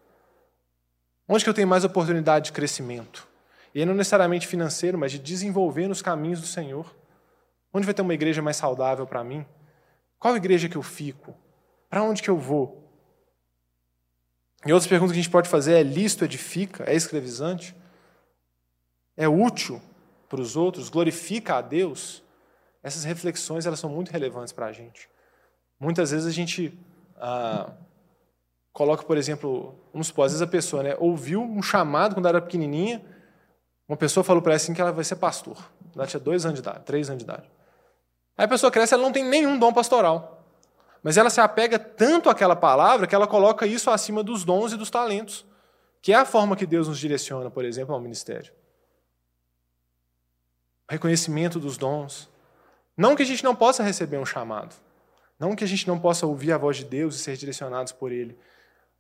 Onde 1.29 1.43
que 1.43 1.49
eu 1.51 1.53
tenho 1.53 1.67
mais 1.67 1.83
oportunidade 1.83 2.45
de 2.45 2.53
crescimento? 2.53 3.27
E 3.75 3.85
não 3.85 3.93
necessariamente 3.93 4.47
financeiro, 4.47 4.97
mas 4.97 5.11
de 5.11 5.19
desenvolver 5.19 5.87
nos 5.87 6.01
caminhos 6.01 6.41
do 6.41 6.47
Senhor. 6.47 6.91
Onde 7.71 7.85
vai 7.85 7.93
ter 7.93 8.01
uma 8.01 8.15
igreja 8.15 8.41
mais 8.41 8.57
saudável 8.57 9.05
para 9.05 9.23
mim? 9.23 9.45
Qual 10.17 10.35
igreja 10.35 10.67
que 10.67 10.77
eu 10.77 10.81
fico? 10.81 11.35
Para 11.87 12.01
onde 12.01 12.23
que 12.23 12.29
eu 12.31 12.39
vou? 12.39 12.80
E 14.65 14.71
outras 14.71 14.87
perguntas 14.87 15.13
que 15.13 15.19
a 15.19 15.23
gente 15.23 15.31
pode 15.31 15.49
fazer 15.49 15.73
é 15.73 15.83
listo, 15.83 16.23
edifica, 16.23 16.83
é 16.87 16.95
escravizante? 16.95 17.75
É 19.17 19.27
útil 19.27 19.81
para 20.29 20.39
os 20.39 20.55
outros? 20.55 20.89
Glorifica 20.89 21.55
a 21.55 21.61
Deus? 21.61 22.23
Essas 22.83 23.03
reflexões 23.03 23.65
elas 23.65 23.79
são 23.79 23.89
muito 23.89 24.11
relevantes 24.11 24.53
para 24.53 24.67
a 24.67 24.71
gente. 24.71 25.09
Muitas 25.79 26.11
vezes 26.11 26.27
a 26.27 26.31
gente 26.31 26.77
ah, 27.17 27.71
coloca, 28.71 29.03
por 29.03 29.17
exemplo, 29.17 29.75
vamos 29.91 30.07
supor, 30.07 30.25
às 30.25 30.31
vezes 30.31 30.41
a 30.41 30.47
pessoa 30.47 30.83
né, 30.83 30.95
ouviu 30.99 31.41
um 31.41 31.61
chamado 31.61 32.15
quando 32.15 32.27
era 32.27 32.41
pequenininha, 32.41 33.03
uma 33.87 33.97
pessoa 33.97 34.23
falou 34.23 34.41
para 34.41 34.51
ela 34.51 34.57
assim 34.57 34.73
que 34.73 34.81
ela 34.81 34.91
vai 34.91 35.03
ser 35.03 35.15
pastor. 35.15 35.57
Ela 35.95 36.07
tinha 36.07 36.19
dois 36.19 36.45
anos 36.45 36.61
de 36.61 36.67
idade, 36.67 36.85
três 36.85 37.09
anos 37.09 37.23
de 37.23 37.29
idade. 37.29 37.49
Aí 38.37 38.45
a 38.45 38.47
pessoa 38.47 38.71
cresce, 38.71 38.93
ela 38.93 39.03
não 39.03 39.11
tem 39.11 39.23
nenhum 39.23 39.59
dom 39.59 39.73
pastoral. 39.73 40.40
Mas 41.03 41.17
ela 41.17 41.29
se 41.29 41.41
apega 41.41 41.79
tanto 41.79 42.29
àquela 42.29 42.55
palavra 42.55 43.07
que 43.07 43.15
ela 43.15 43.27
coloca 43.27 43.65
isso 43.65 43.89
acima 43.89 44.23
dos 44.23 44.43
dons 44.43 44.71
e 44.71 44.77
dos 44.77 44.89
talentos, 44.89 45.45
que 46.01 46.13
é 46.13 46.15
a 46.15 46.25
forma 46.25 46.55
que 46.55 46.65
Deus 46.65 46.87
nos 46.87 46.99
direciona, 46.99 47.49
por 47.49 47.65
exemplo, 47.65 47.93
ao 47.93 48.01
ministério. 48.01 48.53
Reconhecimento 50.89 51.59
dos 51.59 51.77
dons. 51.77 52.29
Não 52.95 53.15
que 53.15 53.23
a 53.23 53.25
gente 53.25 53.43
não 53.43 53.55
possa 53.55 53.81
receber 53.81 54.17
um 54.17 54.25
chamado. 54.25 54.75
Não 55.39 55.55
que 55.55 55.63
a 55.63 55.67
gente 55.67 55.87
não 55.87 55.99
possa 55.99 56.27
ouvir 56.27 56.51
a 56.51 56.57
voz 56.57 56.77
de 56.77 56.85
Deus 56.85 57.15
e 57.15 57.19
ser 57.19 57.35
direcionados 57.35 57.91
por 57.93 58.11
Ele. 58.11 58.37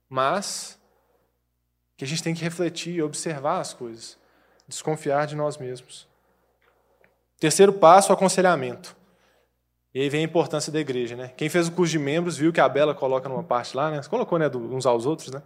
Mas 0.09 0.79
que 1.97 2.03
a 2.03 2.07
gente 2.07 2.23
tem 2.23 2.33
que 2.33 2.43
refletir 2.43 2.95
e 2.95 3.01
observar 3.03 3.59
as 3.59 3.73
coisas. 3.73 4.17
Desconfiar 4.67 5.27
de 5.27 5.35
nós 5.35 5.57
mesmos. 5.57 6.07
Terceiro 7.39 7.73
passo, 7.73 8.11
aconselhamento. 8.11 8.95
E 9.93 10.01
aí 10.01 10.09
vem 10.09 10.21
a 10.21 10.23
importância 10.23 10.71
da 10.71 10.79
igreja, 10.79 11.15
né? 11.15 11.31
Quem 11.35 11.49
fez 11.49 11.67
o 11.67 11.71
curso 11.71 11.91
de 11.91 11.99
membros 11.99 12.37
viu 12.37 12.53
que 12.53 12.61
a 12.61 12.69
Bela 12.69 12.95
coloca 12.95 13.27
numa 13.27 13.43
parte 13.43 13.75
lá, 13.75 13.91
né? 13.91 14.01
Colocou, 14.09 14.39
né, 14.39 14.49
uns 14.49 14.85
aos 14.85 15.05
outros, 15.05 15.31
né? 15.31 15.41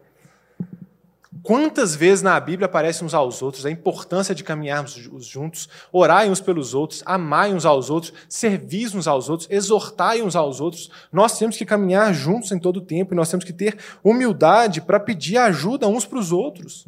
Quantas 1.41 1.95
vezes 1.95 2.23
na 2.23 2.39
Bíblia 2.39 2.65
aparece 2.65 3.03
uns 3.03 3.13
aos 3.13 3.41
outros 3.43 3.65
a 3.67 3.71
importância 3.71 4.33
de 4.33 4.43
caminharmos 4.43 4.93
juntos, 4.93 5.69
orai 5.91 6.27
uns 6.27 6.41
pelos 6.41 6.73
outros, 6.73 7.03
amai 7.05 7.53
uns 7.53 7.65
aos 7.65 7.91
outros, 7.91 8.13
servis 8.27 8.95
uns 8.95 9.07
aos 9.07 9.29
outros, 9.29 9.47
exortai 9.51 10.23
uns 10.23 10.35
aos 10.35 10.59
outros. 10.59 10.89
Nós 11.11 11.37
temos 11.37 11.55
que 11.55 11.63
caminhar 11.63 12.11
juntos 12.15 12.51
em 12.51 12.57
todo 12.57 12.77
o 12.77 12.81
tempo 12.81 13.13
e 13.13 13.17
nós 13.17 13.29
temos 13.29 13.45
que 13.45 13.53
ter 13.53 13.77
humildade 14.03 14.81
para 14.81 14.99
pedir 14.99 15.37
ajuda 15.37 15.87
uns 15.87 16.05
para 16.05 16.17
os 16.17 16.31
outros. 16.31 16.87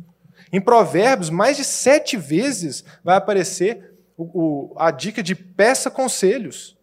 Em 0.52 0.62
Provérbios, 0.62 1.30
mais 1.30 1.58
de 1.58 1.64
sete 1.64 2.18
vezes 2.18 2.84
vai 3.04 3.18
aparecer 3.18 3.94
o, 4.18 4.24
o, 4.24 4.76
a 4.78 4.90
dica 4.90 5.22
de 5.22 5.36
peça 5.36 5.92
conselhos. 5.92 6.77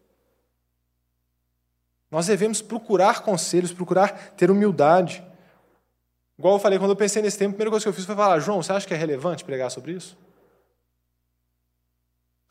Nós 2.15 2.27
devemos 2.27 2.63
procurar 2.63 3.23
conselhos, 3.23 3.73
procurar 3.73 4.35
ter 4.37 4.49
humildade. 4.49 5.21
Igual 6.39 6.55
eu 6.55 6.61
falei, 6.61 6.79
quando 6.79 6.93
eu 6.93 6.97
pensei 6.97 7.21
nesse 7.21 7.37
tempo, 7.37 7.51
a 7.51 7.55
primeira 7.55 7.73
coisa 7.73 7.85
que 7.85 7.89
eu 7.89 7.93
fiz 7.93 8.05
foi 8.05 8.15
falar: 8.15 8.39
João, 8.39 8.63
você 8.63 8.73
acha 8.73 8.87
que 8.87 8.95
é 8.95 8.97
relevante 8.97 9.45
pregar 9.45 9.69
sobre 9.69 9.91
isso? 9.91 10.17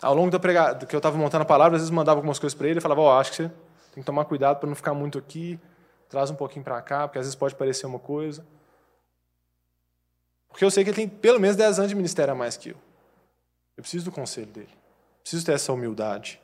Ao 0.01 0.13
longo 0.13 0.29
da 0.29 0.37
prega... 0.37 0.75
que 0.85 0.93
eu 0.93 0.97
estava 0.97 1.17
montando 1.17 1.43
a 1.43 1.45
palavra, 1.45 1.77
às 1.77 1.81
vezes 1.81 1.91
mandava 1.91 2.17
algumas 2.17 2.37
coisas 2.37 2.53
para 2.53 2.67
ele 2.67 2.79
e 2.79 2.81
falava: 2.81 2.99
Ó, 2.99 3.07
oh, 3.07 3.17
acho 3.17 3.31
que 3.31 3.37
você 3.37 3.47
tem 3.93 4.03
que 4.03 4.05
tomar 4.05 4.25
cuidado 4.25 4.59
para 4.59 4.67
não 4.67 4.75
ficar 4.75 4.93
muito 4.93 5.17
aqui, 5.17 5.57
traz 6.09 6.29
um 6.29 6.35
pouquinho 6.35 6.65
para 6.65 6.81
cá, 6.81 7.07
porque 7.07 7.19
às 7.19 7.25
vezes 7.25 7.35
pode 7.35 7.55
parecer 7.55 7.85
uma 7.85 7.99
coisa. 7.99 8.45
Porque 10.49 10.65
eu 10.65 10.71
sei 10.71 10.83
que 10.83 10.89
ele 10.89 10.97
tem 10.97 11.07
pelo 11.07 11.39
menos 11.39 11.55
10 11.55 11.79
anos 11.79 11.89
de 11.89 11.95
ministério 11.95 12.33
a 12.33 12.35
mais 12.35 12.57
que 12.57 12.71
eu. 12.71 12.77
Eu 13.77 13.81
preciso 13.81 14.03
do 14.03 14.11
conselho 14.11 14.47
dele. 14.47 14.77
Preciso 15.21 15.45
ter 15.45 15.53
essa 15.53 15.71
humildade. 15.71 16.41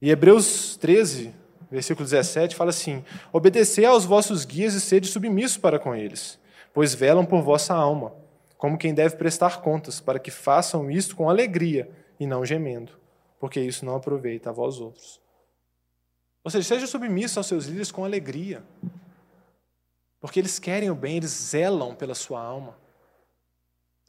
E 0.00 0.10
Hebreus 0.10 0.74
13, 0.78 1.41
versículo 1.72 2.04
17, 2.04 2.54
fala 2.54 2.70
assim: 2.70 3.04
Obedecei 3.32 3.84
aos 3.84 4.04
vossos 4.04 4.44
guias 4.44 4.74
e 4.74 4.80
sede 4.80 5.08
submissos 5.08 5.56
para 5.56 5.78
com 5.78 5.94
eles, 5.94 6.38
pois 6.72 6.94
velam 6.94 7.24
por 7.24 7.42
vossa 7.42 7.74
alma, 7.74 8.14
como 8.56 8.78
quem 8.78 8.94
deve 8.94 9.16
prestar 9.16 9.60
contas, 9.60 10.00
para 10.00 10.18
que 10.18 10.30
façam 10.30 10.90
isto 10.90 11.16
com 11.16 11.28
alegria 11.28 11.90
e 12.20 12.26
não 12.26 12.44
gemendo, 12.44 12.92
porque 13.40 13.60
isso 13.60 13.84
não 13.84 13.96
aproveita 13.96 14.50
a 14.50 14.52
vós 14.52 14.78
outros. 14.78 15.20
Ou 16.44 16.50
seja, 16.50 16.68
seja 16.68 16.86
submisso 16.86 17.38
aos 17.38 17.46
seus 17.46 17.66
líderes 17.66 17.90
com 17.90 18.04
alegria, 18.04 18.62
porque 20.20 20.38
eles 20.38 20.58
querem 20.58 20.90
o 20.90 20.94
bem, 20.94 21.16
eles 21.16 21.30
zelam 21.30 21.94
pela 21.94 22.14
sua 22.14 22.40
alma. 22.40 22.76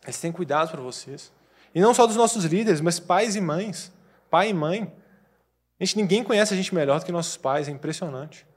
Eles 0.04 0.20
têm 0.20 0.32
cuidado 0.32 0.70
para 0.70 0.82
vocês. 0.82 1.32
E 1.74 1.82
não 1.82 1.94
só 1.94 2.06
dos 2.06 2.16
nossos 2.16 2.44
líderes, 2.44 2.82
mas 2.82 3.00
pais 3.00 3.36
e 3.36 3.42
mães. 3.42 3.92
Pai 4.30 4.50
e 4.50 4.54
mãe. 4.54 4.94
Gente, 5.84 5.98
ninguém 5.98 6.24
conhece 6.24 6.54
a 6.54 6.56
gente 6.56 6.74
melhor 6.74 6.98
do 6.98 7.06
que 7.06 7.12
nossos 7.12 7.36
pais, 7.36 7.68
é 7.68 7.72
impressionante. 7.72 8.48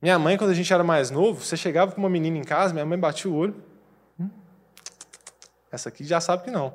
Minha 0.00 0.16
mãe, 0.16 0.36
quando 0.36 0.50
a 0.50 0.54
gente 0.54 0.72
era 0.72 0.84
mais 0.84 1.10
novo, 1.10 1.44
você 1.44 1.56
chegava 1.56 1.90
com 1.90 2.00
uma 2.00 2.08
menina 2.08 2.38
em 2.38 2.44
casa, 2.44 2.72
minha 2.72 2.86
mãe 2.86 2.96
batia 2.96 3.28
o 3.28 3.34
olho. 3.34 3.60
Hum, 4.18 4.30
essa 5.72 5.88
aqui 5.88 6.04
já 6.04 6.20
sabe 6.20 6.44
que 6.44 6.52
não. 6.52 6.72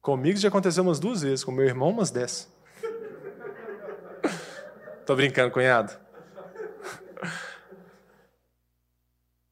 Comigo 0.00 0.38
já 0.38 0.48
aconteceu 0.48 0.82
umas 0.82 0.98
duas 0.98 1.20
vezes, 1.20 1.44
com 1.44 1.52
meu 1.52 1.66
irmão 1.66 1.90
umas 1.90 2.10
dez. 2.10 2.50
Tô 5.04 5.14
brincando, 5.14 5.50
cunhado. 5.50 5.92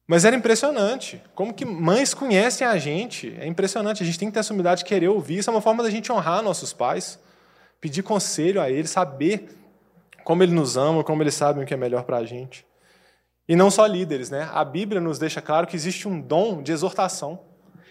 Mas 0.07 0.25
era 0.25 0.35
impressionante. 0.35 1.21
Como 1.35 1.53
que 1.53 1.65
mães 1.65 2.15
conhecem 2.15 2.65
a 2.65 2.79
gente. 2.79 3.37
É 3.39 3.45
impressionante. 3.45 4.01
A 4.01 4.05
gente 4.07 4.17
tem 4.17 4.27
que 4.27 4.33
ter 4.33 4.39
essa 4.39 4.53
humildade 4.53 4.79
de 4.79 4.85
querer 4.85 5.09
ouvir. 5.09 5.37
Isso 5.37 5.51
é 5.51 5.53
uma 5.53 5.61
forma 5.61 5.83
da 5.83 5.89
gente 5.91 6.11
honrar 6.11 6.41
nossos 6.41 6.73
pais 6.73 7.19
pedir 7.83 8.01
conselho 8.01 8.61
a 8.61 8.69
Ele, 8.69 8.87
saber 8.87 9.59
como 10.23 10.41
Ele 10.41 10.53
nos 10.53 10.77
ama, 10.77 11.03
como 11.03 11.21
Eles 11.21 11.33
sabem 11.33 11.65
o 11.65 11.67
que 11.67 11.73
é 11.73 11.77
melhor 11.77 12.03
para 12.03 12.15
a 12.15 12.23
gente. 12.23 12.65
E 13.45 13.57
não 13.57 13.69
só 13.69 13.85
líderes, 13.85 14.29
né? 14.29 14.49
A 14.53 14.63
Bíblia 14.63 15.01
nos 15.01 15.19
deixa 15.19 15.41
claro 15.41 15.67
que 15.67 15.75
existe 15.75 16.07
um 16.07 16.21
dom 16.21 16.63
de 16.63 16.71
exortação. 16.71 17.41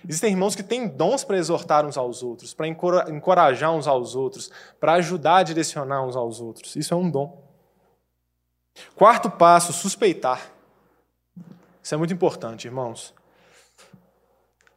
Existem 0.08 0.30
irmãos 0.30 0.54
que 0.54 0.62
têm 0.62 0.88
dons 0.88 1.24
para 1.24 1.36
exortar 1.36 1.84
uns 1.84 1.98
aos 1.98 2.22
outros, 2.22 2.54
para 2.54 2.66
encorajar 2.66 3.70
uns 3.70 3.86
aos 3.86 4.16
outros, 4.16 4.50
para 4.80 4.94
ajudar 4.94 5.36
a 5.36 5.42
direcionar 5.42 6.02
uns 6.02 6.16
aos 6.16 6.40
outros. 6.40 6.74
Isso 6.74 6.94
é 6.94 6.96
um 6.96 7.10
dom. 7.10 7.46
Quarto 8.96 9.30
passo, 9.30 9.74
suspeitar. 9.74 10.40
Isso 11.82 11.94
é 11.94 11.98
muito 11.98 12.14
importante, 12.14 12.66
irmãos. 12.66 13.12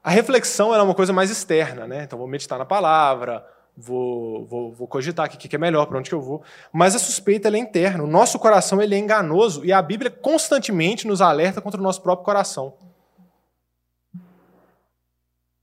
A 0.04 0.10
reflexão 0.10 0.76
é 0.76 0.82
uma 0.82 0.94
coisa 0.94 1.14
mais 1.14 1.32
externa, 1.32 1.88
né? 1.88 2.04
Então, 2.04 2.20
vou 2.20 2.28
meditar 2.28 2.60
na 2.60 2.66
palavra, 2.66 3.55
vou, 3.78 4.46
vou, 4.46 4.74
vou 4.74 4.88
cogitar 4.88 5.26
aqui 5.26 5.36
o 5.36 5.50
que 5.50 5.56
é 5.56 5.60
melhor, 5.60 5.86
para 5.86 5.98
onde 5.98 6.10
que 6.10 6.16
eu 6.16 6.22
vou. 6.22 6.42
Mas 6.72 6.96
a 6.96 7.00
suspeita 7.00 7.50
é 7.50 7.58
interna. 7.58 8.04
O 8.04 8.08
nosso 8.08 8.40
coração 8.40 8.82
ele 8.82 8.96
é 8.96 8.98
enganoso 8.98 9.66
e 9.66 9.74
a 9.74 9.82
Bíblia 9.82 10.10
constantemente 10.10 11.08
nos 11.08 11.22
alerta 11.22 11.62
contra 11.62 11.80
o 11.80 11.84
nosso 11.84 12.02
próprio 12.02 12.26
coração. 12.26 12.74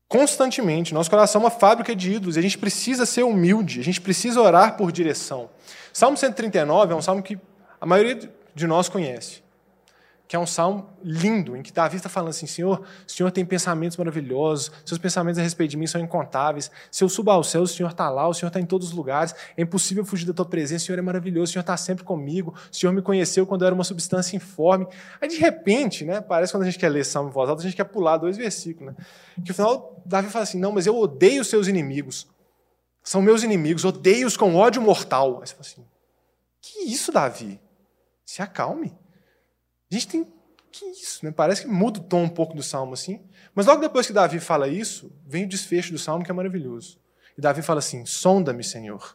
Constantemente. 0.09 0.93
Nosso 0.93 1.11
coração 1.11 1.41
é 1.41 1.45
uma 1.45 1.51
fábrica 1.51 1.97
de 1.97 2.13
ídolos 2.13 2.37
e 2.37 2.39
a 2.39 2.43
gente 2.43 2.59
precisa 2.59 3.07
ser 3.07 3.23
humilde, 3.23 3.81
a 3.81 3.85
gente 3.85 4.01
precisa 4.01 4.41
orar 4.41 4.77
por 4.77 4.93
direção. 4.93 5.49
Salmo 5.93 6.17
139 6.17 6.93
é 6.93 6.97
um 6.97 7.03
salmo 7.03 7.23
que 7.23 7.39
a 7.81 7.87
maioria 7.87 8.31
de 8.55 8.67
nós 8.67 8.89
conhece 8.89 9.42
que 10.33 10.37
é 10.37 10.39
um 10.39 10.47
salmo 10.47 10.89
lindo, 11.05 11.55
em 11.55 11.61
que 11.61 11.71
Davi 11.71 11.99
está 11.99 12.09
falando 12.09 12.31
assim: 12.31 12.47
Senhor, 12.47 12.81
o 13.07 13.13
Senhor 13.13 13.31
tem 13.31 13.45
pensamentos 13.45 13.99
maravilhosos, 13.99 14.73
seus 14.83 14.97
pensamentos 14.97 15.39
a 15.39 15.43
respeito 15.43 15.73
de 15.73 15.77
mim 15.77 15.87
são 15.87 16.01
incontáveis. 16.01 16.71
Se 16.91 17.05
eu 17.05 17.09
subo 17.11 17.31
ao 17.31 17.45
céu, 17.45 17.61
o 17.61 17.67
Senhor 17.67 17.91
está 17.91 18.09
lá, 18.09 18.27
o 18.27 18.33
Senhor 18.33 18.49
está 18.49 18.59
em 18.59 18.65
todos 18.65 18.89
os 18.89 18.95
lugares, 18.95 19.35
é 19.55 19.61
impossível 19.61 20.07
fugir 20.07 20.25
da 20.25 20.33
tua 20.33 20.47
presença, 20.47 20.85
o 20.85 20.87
Senhor 20.87 20.99
é 20.99 21.03
maravilhoso, 21.03 21.51
o 21.51 21.53
Senhor 21.53 21.61
está 21.61 21.77
sempre 21.77 22.03
comigo, 22.03 22.55
o 22.73 22.75
Senhor 22.75 22.95
me 22.95 23.03
conheceu 23.03 23.47
quando 23.47 23.61
eu 23.61 23.67
era 23.67 23.75
uma 23.75 23.85
substância 23.85 24.35
informe. 24.35 24.87
Aí, 25.21 25.29
de 25.29 25.37
repente, 25.37 26.03
né, 26.03 26.23
parece 26.23 26.51
quando 26.51 26.63
a 26.63 26.65
gente 26.65 26.79
quer 26.79 26.89
ler 26.89 27.05
salmo 27.05 27.29
em 27.29 27.33
voz 27.33 27.51
alta, 27.51 27.61
a 27.61 27.65
gente 27.67 27.77
quer 27.77 27.85
pular 27.85 28.17
dois 28.17 28.39
versículos. 28.39 28.95
Né? 28.95 29.05
Que 29.35 29.51
no 29.51 29.55
final, 29.55 30.03
Davi 30.07 30.31
fala 30.31 30.45
assim: 30.45 30.59
Não, 30.59 30.73
mas 30.73 30.87
eu 30.87 30.99
odeio 30.99 31.43
os 31.43 31.49
seus 31.49 31.69
inimigos, 31.69 32.27
são 33.05 33.21
meus 33.21 33.43
inimigos, 33.43 33.85
odeio-os 33.85 34.39
com 34.39 34.57
ódio 34.57 34.81
mortal. 34.81 35.41
Aí 35.43 35.47
você 35.47 35.53
fala 35.53 35.61
assim: 35.61 35.85
Que 36.59 36.85
isso, 36.85 37.13
Davi? 37.13 37.61
Se 38.25 38.41
acalme. 38.41 39.02
A 39.93 39.95
gente 39.95 40.09
tem. 40.09 40.33
Que 40.73 40.87
isso, 40.87 41.23
né? 41.23 41.31
Parece 41.31 41.63
que 41.63 41.69
muda 41.69 42.01
o 42.01 42.03
tom 42.03 42.23
um 42.23 42.29
pouco 42.31 42.55
do 42.55 42.63
salmo 42.63 42.95
assim. 42.95 43.23
Mas 43.55 43.67
logo 43.67 43.83
depois 43.83 44.07
que 44.07 44.13
Davi 44.13 44.41
fala 44.41 44.67
isso, 44.67 45.13
vem 45.27 45.45
o 45.45 45.49
desfecho 45.49 45.93
do 45.93 45.99
salmo 45.99 46.25
que 46.25 46.31
é 46.31 46.35
maravilhoso. 46.35 46.99
E 47.37 47.43
Davi 47.43 47.61
fala 47.61 47.81
assim: 47.81 48.07
Sonda-me, 48.07 48.65
Senhor. 48.65 49.15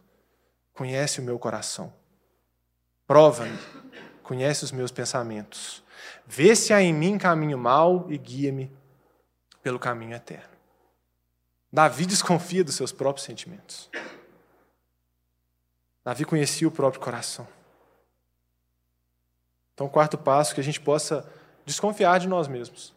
conhece 0.73 1.19
o 1.19 1.23
meu 1.23 1.39
coração. 1.39 1.91
Prova-me, 3.07 3.57
conhece 4.21 4.63
os 4.63 4.71
meus 4.71 4.91
pensamentos. 4.91 5.84
Vê 6.28 6.55
se 6.55 6.71
há 6.71 6.80
em 6.80 6.93
mim 6.93 7.17
caminho 7.17 7.57
mau 7.57 8.05
e 8.11 8.17
guia-me 8.19 8.71
pelo 9.63 9.80
caminho 9.80 10.13
eterno. 10.13 10.55
Davi 11.73 12.05
desconfia 12.05 12.63
dos 12.63 12.75
seus 12.75 12.91
próprios 12.91 13.25
sentimentos. 13.25 13.89
Davi 16.05 16.23
conhecia 16.23 16.67
o 16.67 16.71
próprio 16.71 17.01
coração. 17.01 17.47
Então, 19.78 19.88
quarto 19.88 20.17
passo 20.17 20.53
é 20.53 20.55
que 20.55 20.61
a 20.61 20.63
gente 20.63 20.82
possa 20.82 21.23
desconfiar 21.63 22.19
de 22.19 22.28
nós 22.28 22.47
mesmos. 22.47 22.95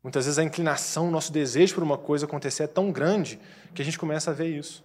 Muitas 0.00 0.24
vezes 0.24 0.38
a 0.38 0.44
inclinação, 0.44 1.08
o 1.08 1.10
nosso 1.10 1.32
desejo 1.32 1.74
por 1.74 1.82
uma 1.82 1.98
coisa 1.98 2.26
acontecer 2.26 2.62
é 2.62 2.66
tão 2.68 2.92
grande 2.92 3.40
que 3.74 3.82
a 3.82 3.84
gente 3.84 3.98
começa 3.98 4.30
a 4.30 4.34
ver 4.34 4.56
isso. 4.56 4.84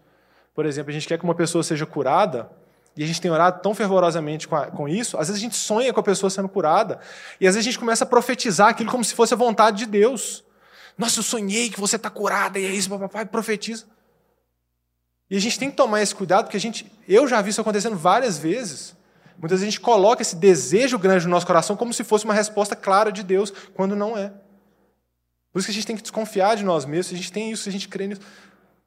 Por 0.51 0.65
exemplo, 0.65 0.89
a 0.89 0.93
gente 0.93 1.07
quer 1.07 1.19
que 1.19 1.23
uma 1.23 1.35
pessoa 1.35 1.63
seja 1.63 1.85
curada 1.85 2.49
e 2.97 3.03
a 3.03 3.05
gente 3.05 3.21
tem 3.21 3.29
orado 3.29 3.61
tão 3.61 3.75
fervorosamente 3.75 4.47
com, 4.47 4.55
a, 4.55 4.65
com, 4.65 4.89
isso, 4.89 5.15
às 5.15 5.27
vezes 5.27 5.39
a 5.39 5.43
gente 5.43 5.55
sonha 5.55 5.93
com 5.93 5.99
a 5.99 6.03
pessoa 6.03 6.27
sendo 6.27 6.49
curada, 6.49 6.99
e 7.39 7.47
às 7.47 7.53
vezes 7.53 7.67
a 7.67 7.69
gente 7.69 7.77
começa 7.79 8.03
a 8.03 8.07
profetizar 8.07 8.69
aquilo 8.69 8.89
como 8.89 9.05
se 9.05 9.13
fosse 9.13 9.31
a 9.31 9.37
vontade 9.37 9.77
de 9.77 9.85
Deus. 9.85 10.43
Nossa, 10.97 11.19
eu 11.19 11.23
sonhei 11.23 11.69
que 11.69 11.79
você 11.79 11.97
está 11.97 12.09
curada, 12.09 12.57
e 12.57 12.65
é 12.65 12.69
isso, 12.69 12.89
papai, 12.89 13.27
profetiza. 13.27 13.85
E 15.29 15.37
a 15.37 15.39
gente 15.39 15.59
tem 15.59 15.69
que 15.69 15.77
tomar 15.77 16.01
esse 16.01 16.15
cuidado, 16.15 16.45
porque 16.45 16.57
a 16.57 16.59
gente, 16.59 16.91
eu 17.07 17.27
já 17.27 17.39
vi 17.43 17.51
isso 17.51 17.61
acontecendo 17.61 17.95
várias 17.95 18.39
vezes. 18.39 18.97
Muitas 19.39 19.61
vezes 19.61 19.63
a 19.63 19.71
gente 19.71 19.79
coloca 19.79 20.21
esse 20.21 20.35
desejo 20.35 20.99
grande 20.99 21.25
no 21.25 21.31
nosso 21.31 21.47
coração 21.47 21.75
como 21.77 21.93
se 21.93 22.03
fosse 22.03 22.25
uma 22.25 22.33
resposta 22.33 22.75
clara 22.75 23.09
de 23.11 23.23
Deus, 23.23 23.51
quando 23.73 23.95
não 23.95 24.17
é. 24.17 24.33
Por 25.51 25.59
isso 25.59 25.67
que 25.67 25.71
a 25.71 25.73
gente 25.73 25.87
tem 25.87 25.95
que 25.95 26.01
desconfiar 26.01 26.55
de 26.55 26.63
nós 26.63 26.83
mesmos, 26.85 27.07
se 27.07 27.13
a 27.15 27.17
gente 27.17 27.31
tem 27.31 27.51
isso, 27.51 27.63
se 27.63 27.69
a 27.69 27.71
gente 27.71 27.87
crê 27.87 28.07
nisso, 28.07 28.21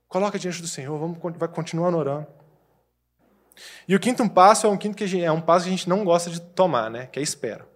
coloca 0.06 0.38
diante 0.38 0.60
do 0.60 0.68
Senhor, 0.68 0.96
vamos 0.98 1.18
vai 1.38 1.48
continuar 1.48 1.94
orando. 1.94 2.26
E 3.88 3.96
o 3.96 4.00
quinto 4.00 4.28
passo 4.28 4.66
é 4.66 4.70
um 4.70 4.76
quinto 4.76 4.96
que 4.96 5.06
gente, 5.06 5.24
é 5.24 5.32
um 5.32 5.40
passo 5.40 5.64
que 5.64 5.70
a 5.70 5.76
gente 5.76 5.88
não 5.88 6.04
gosta 6.04 6.30
de 6.30 6.40
tomar, 6.40 6.90
né? 6.90 7.06
Que 7.06 7.18
é 7.18 7.22
espera. 7.22 7.66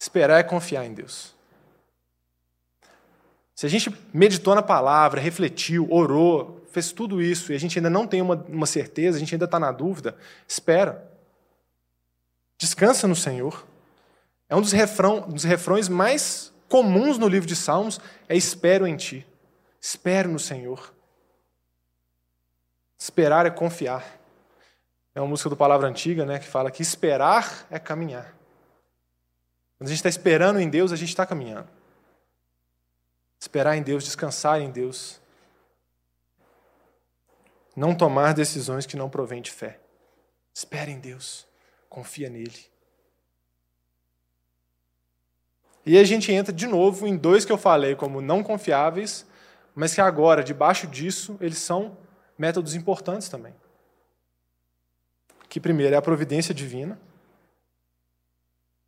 Esperar 0.00 0.40
é 0.40 0.42
confiar 0.42 0.84
em 0.84 0.94
Deus. 0.94 1.34
Se 3.54 3.64
a 3.66 3.68
gente 3.68 3.94
meditou 4.12 4.54
na 4.54 4.62
palavra, 4.62 5.20
refletiu, 5.20 5.86
orou, 5.90 6.55
fez 6.76 6.92
tudo 6.92 7.22
isso 7.22 7.52
e 7.52 7.56
a 7.56 7.58
gente 7.58 7.78
ainda 7.78 7.88
não 7.88 8.06
tem 8.06 8.20
uma, 8.20 8.34
uma 8.48 8.66
certeza, 8.66 9.16
a 9.16 9.20
gente 9.20 9.34
ainda 9.34 9.46
está 9.46 9.58
na 9.58 9.72
dúvida, 9.72 10.14
espera. 10.46 11.10
Descansa 12.58 13.08
no 13.08 13.16
Senhor. 13.16 13.66
É 14.46 14.54
um 14.54 14.60
dos, 14.60 14.72
refrão, 14.72 15.20
dos 15.20 15.44
refrões 15.44 15.88
mais 15.88 16.52
comuns 16.68 17.16
no 17.16 17.28
livro 17.28 17.48
de 17.48 17.56
Salmos, 17.56 17.98
é 18.28 18.36
espero 18.36 18.86
em 18.86 18.94
Ti. 18.94 19.26
Espero 19.80 20.28
no 20.28 20.38
Senhor. 20.38 20.92
Esperar 22.98 23.46
é 23.46 23.50
confiar. 23.50 24.04
É 25.14 25.20
uma 25.20 25.28
música 25.28 25.48
do 25.48 25.56
Palavra 25.56 25.88
Antiga 25.88 26.26
né, 26.26 26.38
que 26.38 26.46
fala 26.46 26.70
que 26.70 26.82
esperar 26.82 27.66
é 27.70 27.78
caminhar. 27.78 28.36
Quando 29.78 29.88
a 29.88 29.90
gente 29.90 29.98
está 29.98 30.10
esperando 30.10 30.60
em 30.60 30.68
Deus, 30.68 30.92
a 30.92 30.96
gente 30.96 31.08
está 31.08 31.24
caminhando. 31.24 31.68
Esperar 33.40 33.76
em 33.76 33.82
Deus, 33.82 34.04
descansar 34.04 34.60
em 34.60 34.70
Deus. 34.70 35.20
Não 37.76 37.94
tomar 37.94 38.32
decisões 38.32 38.86
que 38.86 38.96
não 38.96 39.10
provêm 39.10 39.42
de 39.42 39.50
fé. 39.50 39.78
Espera 40.52 40.90
em 40.90 40.98
Deus, 40.98 41.46
confia 41.90 42.30
nele. 42.30 42.64
E 45.84 45.98
a 45.98 46.02
gente 46.02 46.32
entra 46.32 46.52
de 46.52 46.66
novo 46.66 47.06
em 47.06 47.16
dois 47.16 47.44
que 47.44 47.52
eu 47.52 47.58
falei 47.58 47.94
como 47.94 48.22
não 48.22 48.42
confiáveis, 48.42 49.26
mas 49.74 49.94
que 49.94 50.00
agora, 50.00 50.42
debaixo 50.42 50.86
disso, 50.86 51.36
eles 51.40 51.58
são 51.58 51.96
métodos 52.38 52.74
importantes 52.74 53.28
também. 53.28 53.54
Que 55.48 55.60
primeiro 55.60 55.94
é 55.94 55.98
a 55.98 56.02
providência 56.02 56.54
divina, 56.54 56.98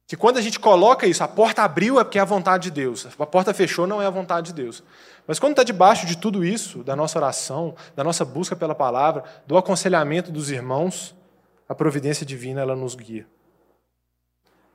que 0.09 0.17
quando 0.17 0.39
a 0.39 0.41
gente 0.41 0.59
coloca 0.59 1.07
isso, 1.07 1.23
a 1.23 1.29
porta 1.29 1.63
abriu 1.63 2.01
é 2.01 2.03
porque 2.03 2.19
é 2.19 2.23
a 2.23 2.25
vontade 2.25 2.65
de 2.65 2.71
Deus, 2.71 3.07
a 3.07 3.27
porta 3.27 3.53
fechou 3.53 3.87
não 3.87 4.01
é 4.01 4.07
a 4.07 4.11
vontade 4.11 4.47
de 4.47 4.55
Deus. 4.55 4.83
Mas 5.27 5.39
quando 5.39 5.53
está 5.53 5.63
debaixo 5.63 6.07
de 6.07 6.17
tudo 6.17 6.43
isso, 6.43 6.83
da 6.83 6.97
nossa 6.97 7.19
oração, 7.19 7.77
da 7.95 8.03
nossa 8.03 8.25
busca 8.25 8.57
pela 8.57 8.75
palavra, 8.75 9.23
do 9.47 9.59
aconselhamento 9.59 10.33
dos 10.33 10.51
irmãos, 10.51 11.15
a 11.69 11.75
providência 11.75 12.25
divina 12.25 12.63
ela 12.63 12.75
nos 12.75 12.95
guia. 12.95 13.27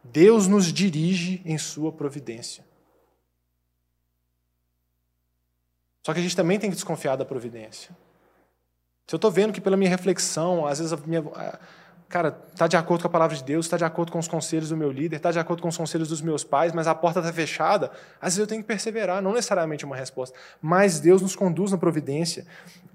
Deus 0.04 0.48
nos 0.48 0.72
dirige 0.72 1.42
em 1.44 1.58
sua 1.58 1.92
providência. 1.92 2.64
Só 6.06 6.14
que 6.14 6.20
a 6.20 6.24
gente 6.24 6.36
também 6.36 6.60
tem 6.60 6.70
que 6.70 6.76
desconfiar 6.76 7.16
da 7.16 7.26
providência. 7.26 7.90
Se 9.08 9.16
eu 9.16 9.18
estou 9.18 9.32
vendo 9.32 9.52
que 9.52 9.62
pela 9.62 9.76
minha 9.76 9.90
reflexão, 9.90 10.68
às 10.68 10.78
vezes 10.78 10.94
a 10.94 10.98
minha, 10.98 11.24
cara, 12.14 12.40
está 12.52 12.68
de 12.68 12.78
acordo 12.78 13.02
com 13.02 13.08
a 13.08 13.10
palavra 13.10 13.36
de 13.36 13.44
Deus, 13.44 13.66
está 13.66 13.76
de 13.76 13.84
acordo 13.84 14.12
com 14.12 14.20
os 14.20 14.28
conselhos 14.28 14.70
do 14.70 14.78
meu 14.78 14.92
líder, 14.92 15.16
está 15.16 15.32
de 15.32 15.40
acordo 15.40 15.64
com 15.64 15.68
os 15.68 15.76
conselhos 15.76 16.10
dos 16.10 16.22
meus 16.22 16.44
pais, 16.44 16.72
mas 16.72 16.86
a 16.86 16.94
porta 16.94 17.20
está 17.20 17.34
fechada, 17.34 17.90
às 18.22 18.34
vezes 18.34 18.38
eu 18.38 18.46
tenho 18.46 18.62
que 18.62 18.68
perseverar, 18.68 19.20
não 19.20 19.34
necessariamente 19.34 19.84
uma 19.84 19.96
resposta, 19.96 20.38
mas 20.62 21.00
Deus 21.00 21.24
nos 21.24 21.36
conduz 21.36 21.72
na 21.72 21.78
providência. 21.78 22.46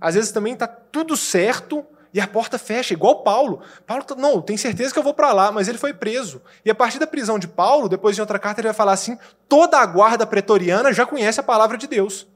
Às 0.00 0.14
vezes 0.14 0.30
também 0.30 0.52
está 0.52 0.68
tudo 0.68 1.16
certo 1.16 1.84
e 2.14 2.20
a 2.20 2.28
porta 2.28 2.60
fecha, 2.60 2.94
igual 2.94 3.24
Paulo. 3.24 3.60
Paulo, 3.84 4.04
tá, 4.04 4.14
não, 4.14 4.40
tem 4.40 4.56
certeza 4.56 4.92
que 4.92 4.98
eu 5.00 5.02
vou 5.02 5.12
para 5.12 5.32
lá, 5.32 5.50
mas 5.50 5.66
ele 5.66 5.78
foi 5.78 5.92
preso. 5.92 6.40
E 6.64 6.70
a 6.70 6.74
partir 6.74 7.00
da 7.00 7.06
prisão 7.06 7.40
de 7.40 7.48
Paulo, 7.48 7.88
depois 7.88 8.14
de 8.14 8.20
outra 8.20 8.38
carta, 8.38 8.60
ele 8.60 8.68
vai 8.68 8.74
falar 8.74 8.92
assim: 8.92 9.18
toda 9.48 9.78
a 9.78 9.84
guarda 9.84 10.24
pretoriana 10.28 10.92
já 10.92 11.04
conhece 11.04 11.40
a 11.40 11.42
palavra 11.42 11.76
de 11.76 11.88
Deus. 11.88 12.28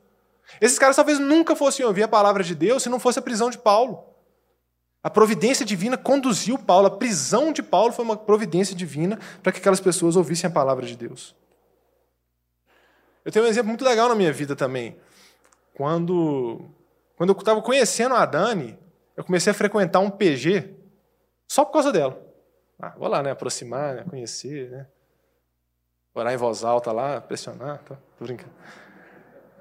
Esses 0.61 0.81
caras 0.81 0.97
talvez 0.97 1.21
nunca 1.21 1.55
fossem 1.55 1.87
ouvir 1.87 2.03
a 2.03 2.09
palavra 2.09 2.43
de 2.43 2.57
Deus 2.57 2.83
se 2.83 2.89
não 2.89 2.99
fosse 2.99 3.21
a 3.21 3.23
prisão 3.23 3.51
de 3.51 3.59
Paulo. 3.59 4.12
A 5.03 5.11
providência 5.11 5.67
divina 5.67 5.99
conduziu 5.99 6.57
Paulo, 6.57 6.87
a 6.87 6.91
prisão 6.97 7.53
de 7.53 7.63
Paulo 7.63 7.93
foi 7.93 8.05
uma 8.05 8.17
providência 8.17 8.75
divina 8.75 9.19
para 9.43 9.51
que 9.51 9.59
aquelas 9.59 9.81
pessoas 9.81 10.15
ouvissem 10.15 10.49
a 10.49 10.53
palavra 10.53 10.87
de 10.87 10.97
Deus. 10.97 11.35
Eu 13.25 13.33
tenho 13.33 13.45
um 13.45 13.49
exemplo 13.49 13.69
muito 13.69 13.85
legal 13.85 14.09
na 14.09 14.15
minha 14.15 14.33
vida 14.33 14.55
também. 14.55 14.97
Quando, 15.75 16.61
quando 17.17 17.31
eu 17.31 17.39
estava 17.39 17.61
conhecendo 17.63 18.15
a 18.15 18.25
Dani, 18.25 18.79
eu 19.17 19.25
comecei 19.25 19.51
a 19.51 19.55
frequentar 19.55 20.01
um 20.01 20.11
PG 20.11 20.75
só 21.49 21.65
por 21.65 21.73
causa 21.73 21.93
dela. 21.93 22.21
Ah, 22.81 22.95
vou 22.97 23.09
lá, 23.09 23.23
né? 23.23 23.31
Aproximar, 23.31 23.95
né, 23.95 24.05
conhecer, 24.09 24.71
né? 24.71 24.87
Orar 26.15 26.33
em 26.33 26.37
voz 26.37 26.63
alta 26.63 26.93
lá, 26.93 27.21
pressionar. 27.21 27.79
Tá? 27.85 27.97
Tô 28.19 28.25
brincando. 28.25 28.53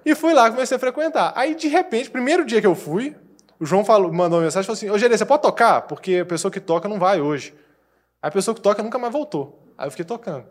E 0.06 0.16
fui 0.16 0.34
lá, 0.34 0.50
comecei 0.50 0.76
a 0.76 0.80
frequentar. 0.80 1.34
Aí, 1.36 1.56
de 1.56 1.68
repente, 1.68 2.10
primeiro 2.10 2.46
dia 2.46 2.60
que 2.60 2.68
eu 2.68 2.76
fui, 2.76 3.16
o 3.62 3.66
João 3.66 3.86
falou, 3.86 4.12
mandou 4.12 4.39
uma 4.39 4.45
mensagem 4.45 4.64
e 4.64 4.66
falou 4.66 4.76
assim: 4.76 4.89
Ô, 4.89 4.97
Gerê, 4.97 5.16
você 5.16 5.24
pode 5.24 5.43
tocar? 5.43 5.84
Porque 5.84 6.16
a 6.16 6.26
pessoa 6.26 6.51
que 6.51 6.59
toca 6.59 6.89
não 6.89 6.97
vai 6.97 7.22
hoje. 7.22 7.53
Aí 8.20 8.28
a 8.28 8.32
pessoa 8.32 8.55
que 8.55 8.62
toca 8.62 8.82
nunca 8.82 8.97
mais 8.97 9.14
voltou. 9.14 9.64
Aí 9.78 9.86
eu 9.86 9.91
fiquei 9.91 10.03
tocando. 10.03 10.45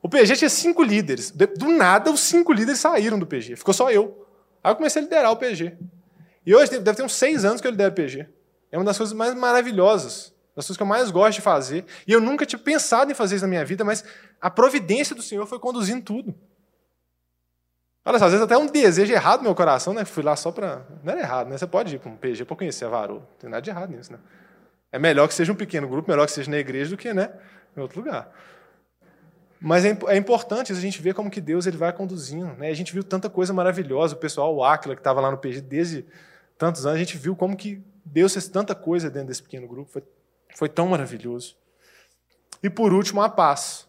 O 0.00 0.08
PG 0.08 0.36
tinha 0.36 0.48
cinco 0.48 0.80
líderes. 0.80 1.32
Do 1.32 1.68
nada, 1.70 2.12
os 2.12 2.20
cinco 2.20 2.52
líderes 2.52 2.78
saíram 2.78 3.18
do 3.18 3.26
PG. 3.26 3.56
Ficou 3.56 3.74
só 3.74 3.90
eu. 3.90 4.24
Aí 4.62 4.70
eu 4.70 4.76
comecei 4.76 5.02
a 5.02 5.04
liderar 5.04 5.32
o 5.32 5.36
PG. 5.36 5.76
E 6.46 6.54
hoje 6.54 6.78
deve 6.78 6.96
ter 6.96 7.02
uns 7.02 7.14
seis 7.14 7.44
anos 7.44 7.60
que 7.60 7.66
eu 7.66 7.72
lidero 7.72 7.90
o 7.90 7.94
PG. 7.96 8.28
É 8.70 8.78
uma 8.78 8.84
das 8.84 8.96
coisas 8.96 9.12
mais 9.12 9.34
maravilhosas, 9.34 10.32
das 10.54 10.66
coisas 10.66 10.76
que 10.76 10.82
eu 10.82 10.86
mais 10.86 11.10
gosto 11.10 11.34
de 11.34 11.40
fazer. 11.40 11.84
E 12.06 12.12
eu 12.12 12.20
nunca 12.20 12.46
tinha 12.46 12.60
pensado 12.60 13.10
em 13.10 13.14
fazer 13.14 13.34
isso 13.34 13.44
na 13.44 13.48
minha 13.48 13.64
vida, 13.64 13.84
mas 13.84 14.04
a 14.40 14.48
providência 14.48 15.16
do 15.16 15.22
Senhor 15.22 15.44
foi 15.46 15.58
conduzindo 15.58 16.02
tudo. 16.02 16.32
Olha 18.08 18.18
só, 18.18 18.24
às 18.24 18.32
vezes 18.32 18.42
até 18.42 18.56
um 18.56 18.64
desejo 18.64 19.12
errado 19.12 19.40
no 19.40 19.44
meu 19.44 19.54
coração, 19.54 19.92
né? 19.92 20.02
Fui 20.02 20.22
lá 20.22 20.34
só 20.34 20.50
para. 20.50 20.80
Não 21.04 21.12
era 21.12 21.20
errado, 21.20 21.48
né? 21.48 21.58
Você 21.58 21.66
pode 21.66 21.94
ir 21.94 21.98
para 21.98 22.10
um 22.10 22.16
PG 22.16 22.46
para 22.46 22.56
conhecer 22.56 22.86
a 22.86 22.88
Varô. 22.88 23.16
Não 23.16 23.26
tem 23.38 23.50
nada 23.50 23.60
de 23.60 23.68
errado 23.68 23.90
nisso, 23.90 24.10
né? 24.10 24.18
É 24.90 24.98
melhor 24.98 25.28
que 25.28 25.34
seja 25.34 25.52
um 25.52 25.54
pequeno 25.54 25.86
grupo, 25.86 26.10
melhor 26.10 26.24
que 26.24 26.32
seja 26.32 26.50
na 26.50 26.56
igreja 26.56 26.88
do 26.88 26.96
que 26.96 27.12
né, 27.12 27.30
em 27.76 27.80
outro 27.82 28.00
lugar. 28.00 28.32
Mas 29.60 29.84
é, 29.84 29.94
é 30.06 30.16
importante 30.16 30.72
a 30.72 30.74
gente 30.74 31.02
ver 31.02 31.12
como 31.12 31.30
que 31.30 31.38
Deus 31.38 31.66
ele 31.66 31.76
vai 31.76 31.92
conduzindo. 31.92 32.46
Né? 32.54 32.70
A 32.70 32.74
gente 32.74 32.94
viu 32.94 33.04
tanta 33.04 33.28
coisa 33.28 33.52
maravilhosa. 33.52 34.14
O 34.14 34.18
pessoal, 34.18 34.56
o 34.56 34.64
Aquila, 34.64 34.94
que 34.94 35.00
estava 35.00 35.20
lá 35.20 35.30
no 35.30 35.36
PG 35.36 35.60
desde 35.60 36.06
tantos 36.56 36.86
anos, 36.86 36.96
a 36.96 36.98
gente 36.98 37.18
viu 37.18 37.36
como 37.36 37.54
que 37.58 37.84
Deus 38.02 38.32
fez 38.32 38.48
tanta 38.48 38.74
coisa 38.74 39.10
dentro 39.10 39.28
desse 39.28 39.42
pequeno 39.42 39.68
grupo. 39.68 39.90
Foi, 39.90 40.02
foi 40.54 40.68
tão 40.70 40.86
maravilhoso. 40.88 41.58
E 42.62 42.70
por 42.70 42.94
último, 42.94 43.20
a 43.20 43.28
paz. 43.28 43.86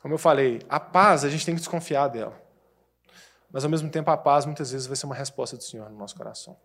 Como 0.00 0.14
eu 0.14 0.18
falei, 0.18 0.60
a 0.68 0.80
paz 0.80 1.24
a 1.24 1.28
gente 1.28 1.46
tem 1.46 1.54
que 1.54 1.60
desconfiar 1.60 2.08
dela. 2.08 2.42
Mas 3.52 3.64
ao 3.64 3.70
mesmo 3.70 3.90
tempo 3.90 4.10
a 4.10 4.16
paz 4.16 4.46
muitas 4.46 4.72
vezes 4.72 4.86
vai 4.86 4.96
ser 4.96 5.06
uma 5.06 5.14
resposta 5.14 5.56
do 5.56 5.62
Senhor 5.62 5.90
no 5.90 5.98
nosso 5.98 6.16
coração. 6.16 6.56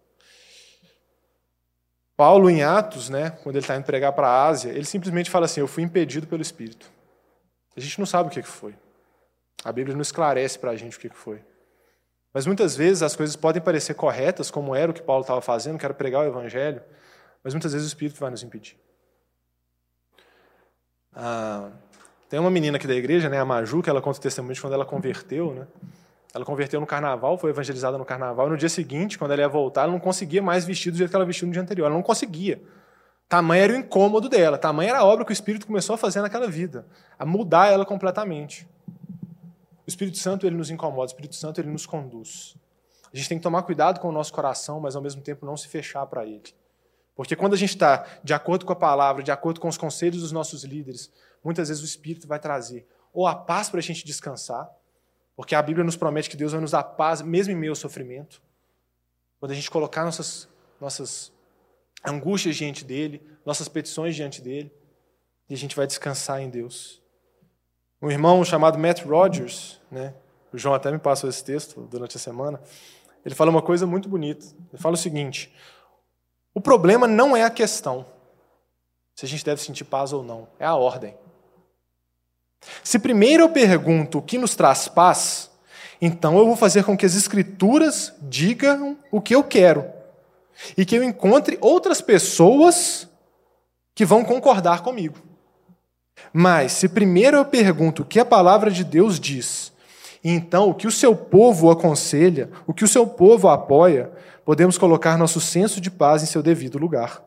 Paulo 2.16 2.50
em 2.50 2.64
Atos, 2.64 3.10
né, 3.10 3.30
quando 3.44 3.58
ele 3.58 3.64
está 3.64 3.76
indo 3.76 3.84
pregar 3.84 4.14
para 4.14 4.28
a 4.28 4.48
Ásia, 4.48 4.72
ele 4.72 4.86
simplesmente 4.86 5.30
fala 5.30 5.46
assim: 5.46 5.60
Eu 5.60 5.68
fui 5.68 5.84
impedido 5.84 6.26
pelo 6.26 6.42
Espírito. 6.42 6.90
A 7.76 7.80
gente 7.80 8.00
não 8.00 8.06
sabe 8.08 8.30
o 8.30 8.32
que 8.32 8.42
foi. 8.42 8.76
A 9.64 9.72
Bíblia 9.72 9.94
não 9.94 10.02
esclarece 10.02 10.58
para 10.58 10.72
a 10.72 10.76
gente 10.76 10.98
o 10.98 11.00
que 11.00 11.10
foi. 11.10 11.44
Mas 12.34 12.46
muitas 12.46 12.76
vezes 12.76 13.04
as 13.04 13.16
coisas 13.16 13.36
podem 13.36 13.62
parecer 13.62 13.94
corretas, 13.94 14.50
como 14.50 14.76
era 14.76 14.92
o 14.92 14.94
que 14.94 15.02
Paulo 15.02 15.22
estava 15.22 15.42
fazendo, 15.42 15.78
que 15.78 15.86
era 15.86 15.94
pregar 15.94 16.24
o 16.24 16.28
Evangelho, 16.28 16.82
mas 17.44 17.54
muitas 17.54 17.74
vezes 17.74 17.88
o 17.88 17.90
Espírito 17.90 18.20
vai 18.20 18.32
nos 18.32 18.44
impedir. 18.44 18.78
Ah, 21.14 21.72
tem 22.30 22.40
uma 22.40 22.52
menina 22.52 22.78
aqui 22.78 22.88
da 22.88 22.96
igreja, 22.96 23.30
né, 23.30 23.40
a 23.40 23.46
Maju, 23.46 23.82
que 23.82 23.90
ela 23.90 24.02
conta 24.02 24.20
o 24.20 24.22
testemunho 24.22 24.54
de 24.54 24.62
quando 24.62 24.74
ela 24.74 24.86
converteu, 24.86 25.54
né? 25.54 25.68
Ela 26.34 26.46
converteu 26.46 26.80
no 26.80 26.86
carnaval, 26.86 27.38
foi 27.38 27.50
evangelizada 27.50 27.98
no 27.98 28.06
carnaval, 28.06 28.48
e 28.48 28.50
no 28.52 28.58
dia 28.58 28.70
seguinte, 28.70 29.18
quando 29.18 29.32
ela 29.32 29.42
ia 29.42 29.48
voltar, 29.48 29.84
ela 29.84 29.92
não 29.92 30.00
conseguia 30.00 30.42
mais 30.42 30.66
vestir 30.66 30.92
do 30.92 30.98
jeito 30.98 31.10
que 31.10 31.16
ela 31.16 31.26
vestiu 31.26 31.48
no 31.48 31.54
dia 31.54 31.62
anterior. 31.62 31.86
Ela 31.86 31.96
não 31.96 32.04
conseguia. 32.04 32.62
Tamanho 33.30 33.64
era 33.64 33.74
o 33.74 33.76
incômodo 33.76 34.30
dela, 34.30 34.58
tamanho 34.58 34.90
era 34.90 35.00
a 35.00 35.06
obra 35.06 35.26
que 35.26 35.32
o 35.32 35.34
Espírito 35.34 35.68
começou 35.68 35.96
a 35.96 35.98
fazer 35.98 36.22
naquela 36.22 36.48
vida, 36.48 36.86
a 37.20 37.26
mudar 37.26 37.68
ela 37.72 37.86
completamente. 37.86 38.68
O 39.86 39.90
Espírito 39.90 40.18
Santo 40.18 40.46
ele 40.46 40.56
nos 40.56 40.70
incomoda, 40.70 41.04
o 41.04 41.06
Espírito 41.06 41.36
Santo 41.36 41.60
ele 41.60 41.70
nos 41.70 41.86
conduz. 41.86 42.56
A 43.12 43.16
gente 43.18 43.28
tem 43.28 43.38
que 43.38 43.44
tomar 43.44 43.64
cuidado 43.64 44.00
com 44.00 44.08
o 44.08 44.12
nosso 44.12 44.32
coração, 44.32 44.80
mas 44.80 44.96
ao 44.96 45.02
mesmo 45.02 45.22
tempo 45.22 45.46
não 45.46 45.58
se 45.58 45.68
fechar 45.68 46.06
para 46.06 46.26
ele. 46.26 46.54
Porque 47.16 47.36
quando 47.36 47.54
a 47.54 47.58
gente 47.58 47.72
está 47.72 48.06
de 48.24 48.34
acordo 48.34 48.66
com 48.66 48.72
a 48.74 48.76
palavra, 48.76 49.24
de 49.24 49.32
acordo 49.32 49.60
com 49.60 49.68
os 49.68 49.78
conselhos 49.78 50.22
dos 50.22 50.32
nossos 50.32 50.64
líderes, 50.64 51.12
muitas 51.44 51.68
vezes 51.68 51.84
o 51.84 51.86
Espírito 51.86 52.28
vai 52.28 52.40
trazer 52.40 52.88
ou 53.14 53.26
a 53.26 53.34
paz 53.34 53.70
para 53.70 53.80
a 53.80 53.84
gente 53.84 54.06
descansar, 54.06 54.70
porque 55.38 55.54
a 55.54 55.62
Bíblia 55.62 55.86
nos 55.86 55.96
promete 55.96 56.30
que 56.30 56.36
Deus 56.36 56.52
vai 56.52 56.60
nos 56.60 56.72
dar 56.72 56.84
paz 56.84 57.22
mesmo 57.22 57.54
em 57.54 57.56
meio 57.56 57.72
ao 57.72 57.76
sofrimento. 57.76 58.42
Quando 59.40 59.52
a 59.52 59.56
gente 59.56 59.70
colocar 59.70 60.04
nossas, 60.04 60.50
nossas 60.82 61.32
angústias 62.04 62.56
diante 62.56 62.84
dele, 62.84 63.22
nossas 63.46 63.68
petições 63.70 64.16
diante 64.16 64.42
dele, 64.42 64.70
e 65.48 65.54
a 65.54 65.58
gente 65.58 65.76
vai 65.76 65.86
descansar 65.86 66.42
em 66.42 66.50
Deus. 66.50 67.02
Um 68.02 68.10
irmão 68.10 68.44
chamado 68.44 68.80
Matt 68.80 69.06
Rogers, 69.06 69.80
né, 69.92 70.16
o 70.52 70.58
João 70.58 70.74
até 70.74 70.92
me 70.92 70.98
passou 70.98 71.30
esse 71.30 71.44
texto 71.44 71.82
durante 71.82 72.18
a 72.18 72.20
semana, 72.20 72.60
ele 73.24 73.36
fala 73.36 73.52
uma 73.52 73.62
coisa 73.62 73.86
muito 73.86 74.10
bonita. 74.10 74.46
Ele 74.74 74.82
fala 74.82 74.96
o 74.96 74.98
seguinte: 74.98 75.54
o 76.54 76.60
problema 76.60 77.08
não 77.08 77.38
é 77.38 77.44
a 77.44 77.50
questão 77.50 78.06
se 79.18 79.26
a 79.26 79.28
gente 79.28 79.44
deve 79.44 79.60
sentir 79.60 79.84
paz 79.84 80.14
ou 80.14 80.24
não, 80.24 80.48
é 80.60 80.66
a 80.66 80.76
ordem. 80.76 81.18
Se 82.84 83.00
primeiro 83.00 83.44
eu 83.44 83.50
pergunto 83.50 84.18
o 84.18 84.22
que 84.22 84.38
nos 84.38 84.56
traz 84.56 84.88
paz, 84.88 85.50
então 86.02 86.38
eu 86.38 86.46
vou 86.46 86.56
fazer 86.56 86.84
com 86.84 86.98
que 86.98 87.06
as 87.06 87.16
Escrituras 87.16 88.14
digam 88.22 88.98
o 89.12 89.22
que 89.22 89.36
eu 89.36 89.44
quero 89.44 89.86
e 90.78 90.86
que 90.86 90.96
eu 90.96 91.04
encontre 91.04 91.58
outras 91.62 92.02
pessoas 92.02 93.08
que 93.94 94.06
vão 94.06 94.24
concordar 94.24 94.82
comigo. 94.82 95.18
Mas 96.34 96.72
se 96.74 96.90
primeiro 96.90 97.38
eu 97.38 97.46
pergunto 97.46 98.02
o 98.02 98.06
que 98.06 98.20
a 98.20 98.26
palavra 98.26 98.70
de 98.70 98.84
Deus 98.84 99.20
diz, 99.20 99.72
e 100.24 100.32
então 100.32 100.70
o 100.70 100.74
que 100.74 100.88
o 100.88 100.92
seu 100.92 101.16
povo 101.16 101.70
aconselha, 101.70 102.50
o 102.66 102.74
que 102.74 102.84
o 102.84 102.88
seu 102.88 103.06
povo 103.08 103.48
apoia, 103.48 104.12
podemos 104.44 104.78
colocar 104.78 105.18
nosso 105.18 105.40
senso 105.40 105.80
de 105.80 105.92
paz 105.92 106.24
em 106.24 106.26
seu 106.26 106.42
devido 106.42 106.78
lugar 106.78 107.24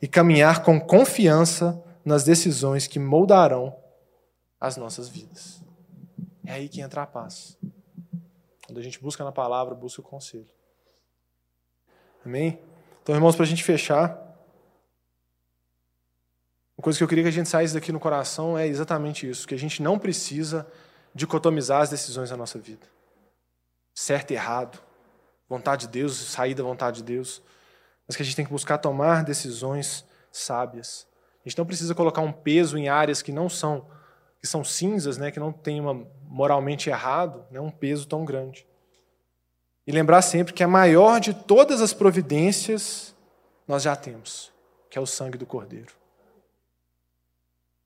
e 0.00 0.08
caminhar 0.08 0.62
com 0.62 0.80
confiança 0.80 1.80
nas 2.04 2.24
decisões 2.24 2.86
que 2.86 2.98
moldarão 2.98 3.74
as 4.62 4.76
nossas 4.76 5.08
vidas. 5.08 5.60
É 6.46 6.52
aí 6.52 6.68
que 6.68 6.80
entra 6.80 7.02
a 7.02 7.06
paz. 7.06 7.58
Quando 8.64 8.78
a 8.78 8.82
gente 8.82 9.00
busca 9.00 9.24
na 9.24 9.32
palavra, 9.32 9.74
busca 9.74 10.00
o 10.00 10.04
conselho. 10.04 10.48
Amém? 12.24 12.62
Então, 13.02 13.12
irmãos, 13.12 13.34
para 13.34 13.44
a 13.44 13.48
gente 13.48 13.64
fechar, 13.64 14.10
uma 16.78 16.84
coisa 16.84 16.96
que 16.96 17.02
eu 17.02 17.08
queria 17.08 17.24
que 17.24 17.28
a 17.28 17.32
gente 17.32 17.48
saísse 17.48 17.74
daqui 17.74 17.90
no 17.90 17.98
coração 17.98 18.56
é 18.56 18.64
exatamente 18.64 19.28
isso: 19.28 19.48
que 19.48 19.54
a 19.54 19.58
gente 19.58 19.82
não 19.82 19.98
precisa 19.98 20.64
dicotomizar 21.12 21.82
as 21.82 21.90
decisões 21.90 22.30
da 22.30 22.36
nossa 22.36 22.60
vida. 22.60 22.86
Certo 23.92 24.30
e 24.30 24.34
errado, 24.34 24.78
vontade 25.48 25.86
de 25.86 25.92
Deus, 25.92 26.16
sair 26.16 26.54
da 26.54 26.62
vontade 26.62 26.98
de 26.98 27.02
Deus. 27.02 27.42
Mas 28.06 28.14
que 28.14 28.22
a 28.22 28.24
gente 28.24 28.36
tem 28.36 28.44
que 28.44 28.52
buscar 28.52 28.78
tomar 28.78 29.24
decisões 29.24 30.04
sábias. 30.30 31.04
A 31.44 31.48
gente 31.48 31.58
não 31.58 31.66
precisa 31.66 31.96
colocar 31.96 32.20
um 32.20 32.32
peso 32.32 32.78
em 32.78 32.88
áreas 32.88 33.22
que 33.22 33.32
não 33.32 33.48
são 33.48 33.90
que 34.42 34.48
são 34.48 34.64
cinzas, 34.64 35.16
né, 35.16 35.30
que 35.30 35.38
não 35.38 35.52
tem 35.52 35.80
uma 35.80 36.04
moralmente 36.24 36.90
errado, 36.90 37.46
né, 37.48 37.60
um 37.60 37.70
peso 37.70 38.08
tão 38.08 38.24
grande. 38.24 38.66
E 39.86 39.92
lembrar 39.92 40.20
sempre 40.20 40.52
que 40.52 40.64
a 40.64 40.68
maior 40.68 41.20
de 41.20 41.32
todas 41.32 41.80
as 41.80 41.94
providências 41.94 43.14
nós 43.68 43.84
já 43.84 43.94
temos, 43.94 44.52
que 44.90 44.98
é 44.98 45.00
o 45.00 45.06
sangue 45.06 45.38
do 45.38 45.46
Cordeiro. 45.46 45.94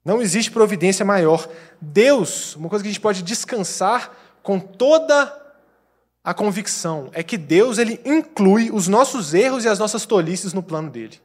Não 0.02 0.22
existe 0.22 0.50
providência 0.50 1.04
maior. 1.04 1.46
Deus, 1.80 2.56
uma 2.56 2.70
coisa 2.70 2.82
que 2.82 2.88
a 2.88 2.92
gente 2.92 3.02
pode 3.02 3.22
descansar 3.22 4.16
com 4.42 4.58
toda 4.58 5.44
a 6.24 6.32
convicção, 6.32 7.10
é 7.12 7.22
que 7.22 7.36
Deus 7.36 7.76
ele 7.76 8.00
inclui 8.04 8.70
os 8.70 8.88
nossos 8.88 9.34
erros 9.34 9.64
e 9.64 9.68
as 9.68 9.78
nossas 9.78 10.06
tolices 10.06 10.52
no 10.52 10.62
plano 10.62 10.90
dele. 10.90 11.20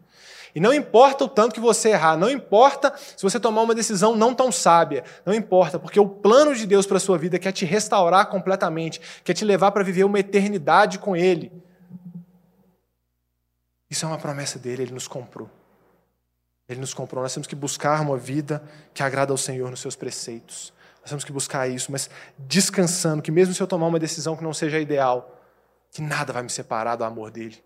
E 0.53 0.59
não 0.59 0.73
importa 0.73 1.23
o 1.23 1.29
tanto 1.29 1.53
que 1.53 1.59
você 1.59 1.89
errar, 1.89 2.17
não 2.17 2.29
importa 2.29 2.93
se 2.97 3.23
você 3.23 3.39
tomar 3.39 3.61
uma 3.61 3.75
decisão 3.75 4.15
não 4.15 4.33
tão 4.33 4.51
sábia, 4.51 5.03
não 5.25 5.33
importa, 5.33 5.79
porque 5.79 5.99
o 5.99 6.07
plano 6.07 6.53
de 6.53 6.65
Deus 6.65 6.85
para 6.85 6.97
a 6.97 6.99
sua 6.99 7.17
vida 7.17 7.39
quer 7.39 7.51
te 7.51 7.65
restaurar 7.65 8.27
completamente, 8.27 8.99
quer 9.23 9.33
te 9.33 9.45
levar 9.45 9.71
para 9.71 9.83
viver 9.83 10.03
uma 10.03 10.19
eternidade 10.19 10.99
com 10.99 11.15
Ele. 11.15 11.51
Isso 13.89 14.05
é 14.05 14.07
uma 14.07 14.17
promessa 14.17 14.57
dele, 14.57 14.83
ele 14.83 14.93
nos 14.93 15.05
comprou. 15.05 15.49
Ele 16.67 16.79
nos 16.79 16.93
comprou. 16.93 17.21
Nós 17.21 17.33
temos 17.33 17.45
que 17.45 17.55
buscar 17.55 17.99
uma 17.99 18.17
vida 18.17 18.63
que 18.93 19.03
agrada 19.03 19.33
ao 19.33 19.37
Senhor 19.37 19.69
nos 19.69 19.81
seus 19.81 19.97
preceitos. 19.97 20.73
Nós 21.01 21.09
temos 21.09 21.25
que 21.25 21.31
buscar 21.31 21.67
isso, 21.67 21.91
mas 21.91 22.09
descansando 22.37 23.21
que 23.21 23.31
mesmo 23.31 23.53
se 23.53 23.61
eu 23.61 23.67
tomar 23.67 23.87
uma 23.87 23.99
decisão 23.99 24.37
que 24.37 24.43
não 24.43 24.53
seja 24.53 24.79
ideal, 24.79 25.37
que 25.91 26.01
nada 26.01 26.31
vai 26.31 26.41
me 26.41 26.49
separar 26.49 26.95
do 26.95 27.03
amor 27.03 27.31
dele. 27.31 27.61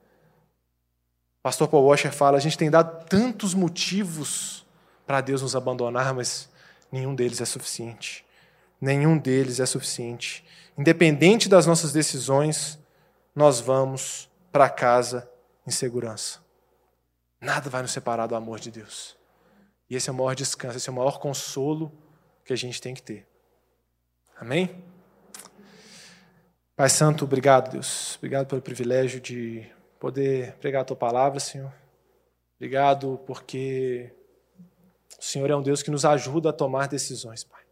Pastor 1.46 1.68
Paul 1.68 1.86
Washer 1.86 2.12
fala: 2.12 2.38
a 2.38 2.42
gente 2.42 2.58
tem 2.58 2.72
dado 2.72 3.06
tantos 3.06 3.54
motivos 3.54 4.66
para 5.06 5.22
Deus 5.22 5.44
nos 5.44 5.56
abandonar, 5.56 6.12
mas 6.12 6.50
nenhum 6.92 7.14
deles 7.14 7.40
é 7.40 7.46
suficiente. 7.46 8.26
Nenhum 8.82 9.16
deles 9.16 9.60
é 9.60 9.66
suficiente. 9.68 10.44
Independente 10.76 11.48
das 11.48 11.68
nossas 11.68 11.94
decisões, 11.94 12.80
nós 13.36 13.60
vamos 13.60 14.28
para 14.52 14.68
casa 14.68 15.30
em 15.68 15.70
segurança. 15.70 16.40
Nada 17.40 17.70
vai 17.70 17.84
nos 17.84 17.92
separar 17.92 18.26
do 18.26 18.34
amor 18.34 18.60
de 18.60 18.72
Deus. 18.72 19.16
E 19.88 19.96
esse 19.96 20.10
é 20.10 20.12
o 20.12 20.16
maior 20.16 20.34
descanso, 20.34 20.78
esse 20.78 20.90
é 20.90 20.92
o 20.92 20.96
maior 20.96 21.20
consolo 21.20 21.92
que 22.44 22.54
a 22.54 22.58
gente 22.58 22.82
tem 22.82 22.96
que 22.96 23.04
ter. 23.04 23.28
Amém? 24.36 24.84
Pai 26.76 26.90
Santo, 26.90 27.24
obrigado, 27.24 27.74
Deus. 27.74 28.16
Obrigado 28.16 28.48
pelo 28.48 28.64
privilégio 28.64 29.22
de 29.22 29.76
poder 30.06 30.56
pregar 30.62 30.84
a 30.84 30.86
tua 30.86 30.96
palavra, 30.96 31.40
Senhor. 31.40 31.74
Obrigado 32.58 33.20
porque 33.26 34.14
o 35.20 35.24
Senhor 35.24 35.50
é 35.50 35.56
um 35.56 35.64
Deus 35.64 35.82
que 35.82 35.90
nos 35.90 36.06
ajuda 36.06 36.52
a 36.52 36.54
tomar 36.54 36.88
decisões, 36.88 37.44
Pai. 37.44 37.64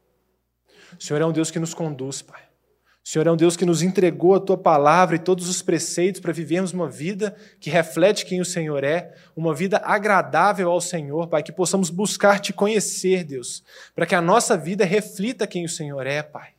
O 0.99 1.03
Senhor 1.03 1.21
é 1.21 1.25
um 1.27 1.31
Deus 1.31 1.51
que 1.51 1.59
nos 1.59 1.75
conduz, 1.75 2.23
Pai. 2.23 2.41
O 3.05 3.07
Senhor 3.07 3.27
é 3.27 3.31
um 3.31 3.37
Deus 3.37 3.55
que 3.55 3.67
nos 3.67 3.83
entregou 3.83 4.33
a 4.33 4.39
tua 4.39 4.57
palavra 4.57 5.15
e 5.15 5.19
todos 5.19 5.47
os 5.47 5.61
preceitos 5.61 6.19
para 6.19 6.33
vivermos 6.33 6.73
uma 6.73 6.89
vida 6.89 7.35
que 7.59 7.69
reflete 7.69 8.25
quem 8.25 8.41
o 8.41 8.45
Senhor 8.45 8.83
é, 8.83 9.13
uma 9.35 9.53
vida 9.53 9.79
agradável 9.85 10.71
ao 10.71 10.81
Senhor, 10.81 11.27
Pai, 11.27 11.43
que 11.43 11.51
possamos 11.51 11.91
buscar 11.91 12.39
te 12.39 12.51
conhecer, 12.51 13.23
Deus, 13.23 13.63
para 13.93 14.07
que 14.07 14.15
a 14.15 14.21
nossa 14.21 14.57
vida 14.57 14.83
reflita 14.83 15.45
quem 15.45 15.65
o 15.65 15.69
Senhor 15.69 16.07
é, 16.07 16.23
Pai. 16.23 16.49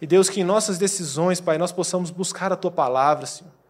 E 0.00 0.06
Deus, 0.06 0.30
que 0.30 0.40
em 0.40 0.44
nossas 0.44 0.78
decisões, 0.78 1.40
Pai, 1.40 1.58
nós 1.58 1.72
possamos 1.72 2.12
buscar 2.12 2.52
a 2.52 2.56
tua 2.56 2.70
palavra, 2.70 3.26
Senhor 3.26 3.61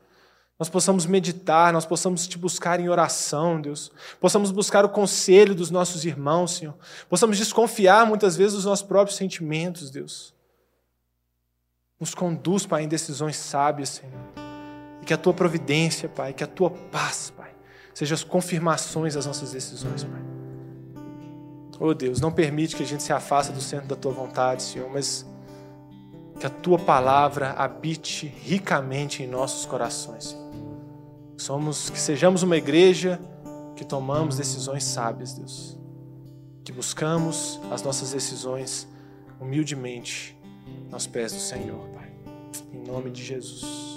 nós 0.58 0.68
possamos 0.68 1.06
meditar, 1.06 1.72
nós 1.72 1.84
possamos 1.84 2.26
te 2.26 2.38
buscar 2.38 2.78
em 2.78 2.88
oração, 2.88 3.60
Deus. 3.60 3.90
Possamos 4.20 4.50
buscar 4.50 4.84
o 4.84 4.88
conselho 4.88 5.54
dos 5.54 5.70
nossos 5.70 6.04
irmãos, 6.04 6.56
Senhor. 6.56 6.74
Possamos 7.08 7.36
desconfiar 7.36 8.06
muitas 8.06 8.36
vezes 8.36 8.54
dos 8.54 8.64
nossos 8.64 8.86
próprios 8.86 9.16
sentimentos, 9.16 9.90
Deus. 9.90 10.32
Nos 11.98 12.14
conduz, 12.14 12.66
Pai, 12.66 12.84
em 12.84 12.88
decisões 12.88 13.36
sábias, 13.36 13.88
Senhor. 13.88 14.20
E 15.00 15.04
que 15.04 15.14
a 15.14 15.18
tua 15.18 15.34
providência, 15.34 16.08
Pai, 16.08 16.32
que 16.32 16.44
a 16.44 16.46
tua 16.46 16.70
paz, 16.70 17.32
Pai, 17.36 17.50
sejam 17.92 18.14
as 18.14 18.22
confirmações 18.22 19.14
das 19.14 19.26
nossas 19.26 19.52
decisões, 19.52 20.04
Pai. 20.04 20.22
Oh 21.80 21.92
Deus, 21.92 22.20
não 22.20 22.30
permite 22.30 22.76
que 22.76 22.84
a 22.84 22.86
gente 22.86 23.02
se 23.02 23.12
afaste 23.12 23.52
do 23.52 23.60
centro 23.60 23.88
da 23.88 23.96
tua 23.96 24.12
vontade, 24.12 24.62
Senhor, 24.62 24.88
mas 24.88 25.26
que 26.38 26.46
a 26.46 26.50
tua 26.50 26.78
palavra 26.78 27.50
habite 27.52 28.26
ricamente 28.26 29.22
em 29.22 29.26
nossos 29.26 29.66
corações. 29.66 30.26
Senhor. 30.26 30.41
Somos, 31.42 31.90
que 31.90 31.98
sejamos 31.98 32.44
uma 32.44 32.56
igreja 32.56 33.20
que 33.74 33.84
tomamos 33.84 34.36
decisões 34.36 34.84
sábias, 34.84 35.34
Deus. 35.34 35.76
Que 36.62 36.70
buscamos 36.70 37.58
as 37.68 37.82
nossas 37.82 38.12
decisões 38.12 38.86
humildemente 39.40 40.38
aos 40.92 41.04
pés 41.04 41.32
do 41.32 41.40
Senhor, 41.40 41.84
Pai. 41.88 42.12
Em 42.72 42.86
nome 42.86 43.10
de 43.10 43.24
Jesus. 43.24 43.91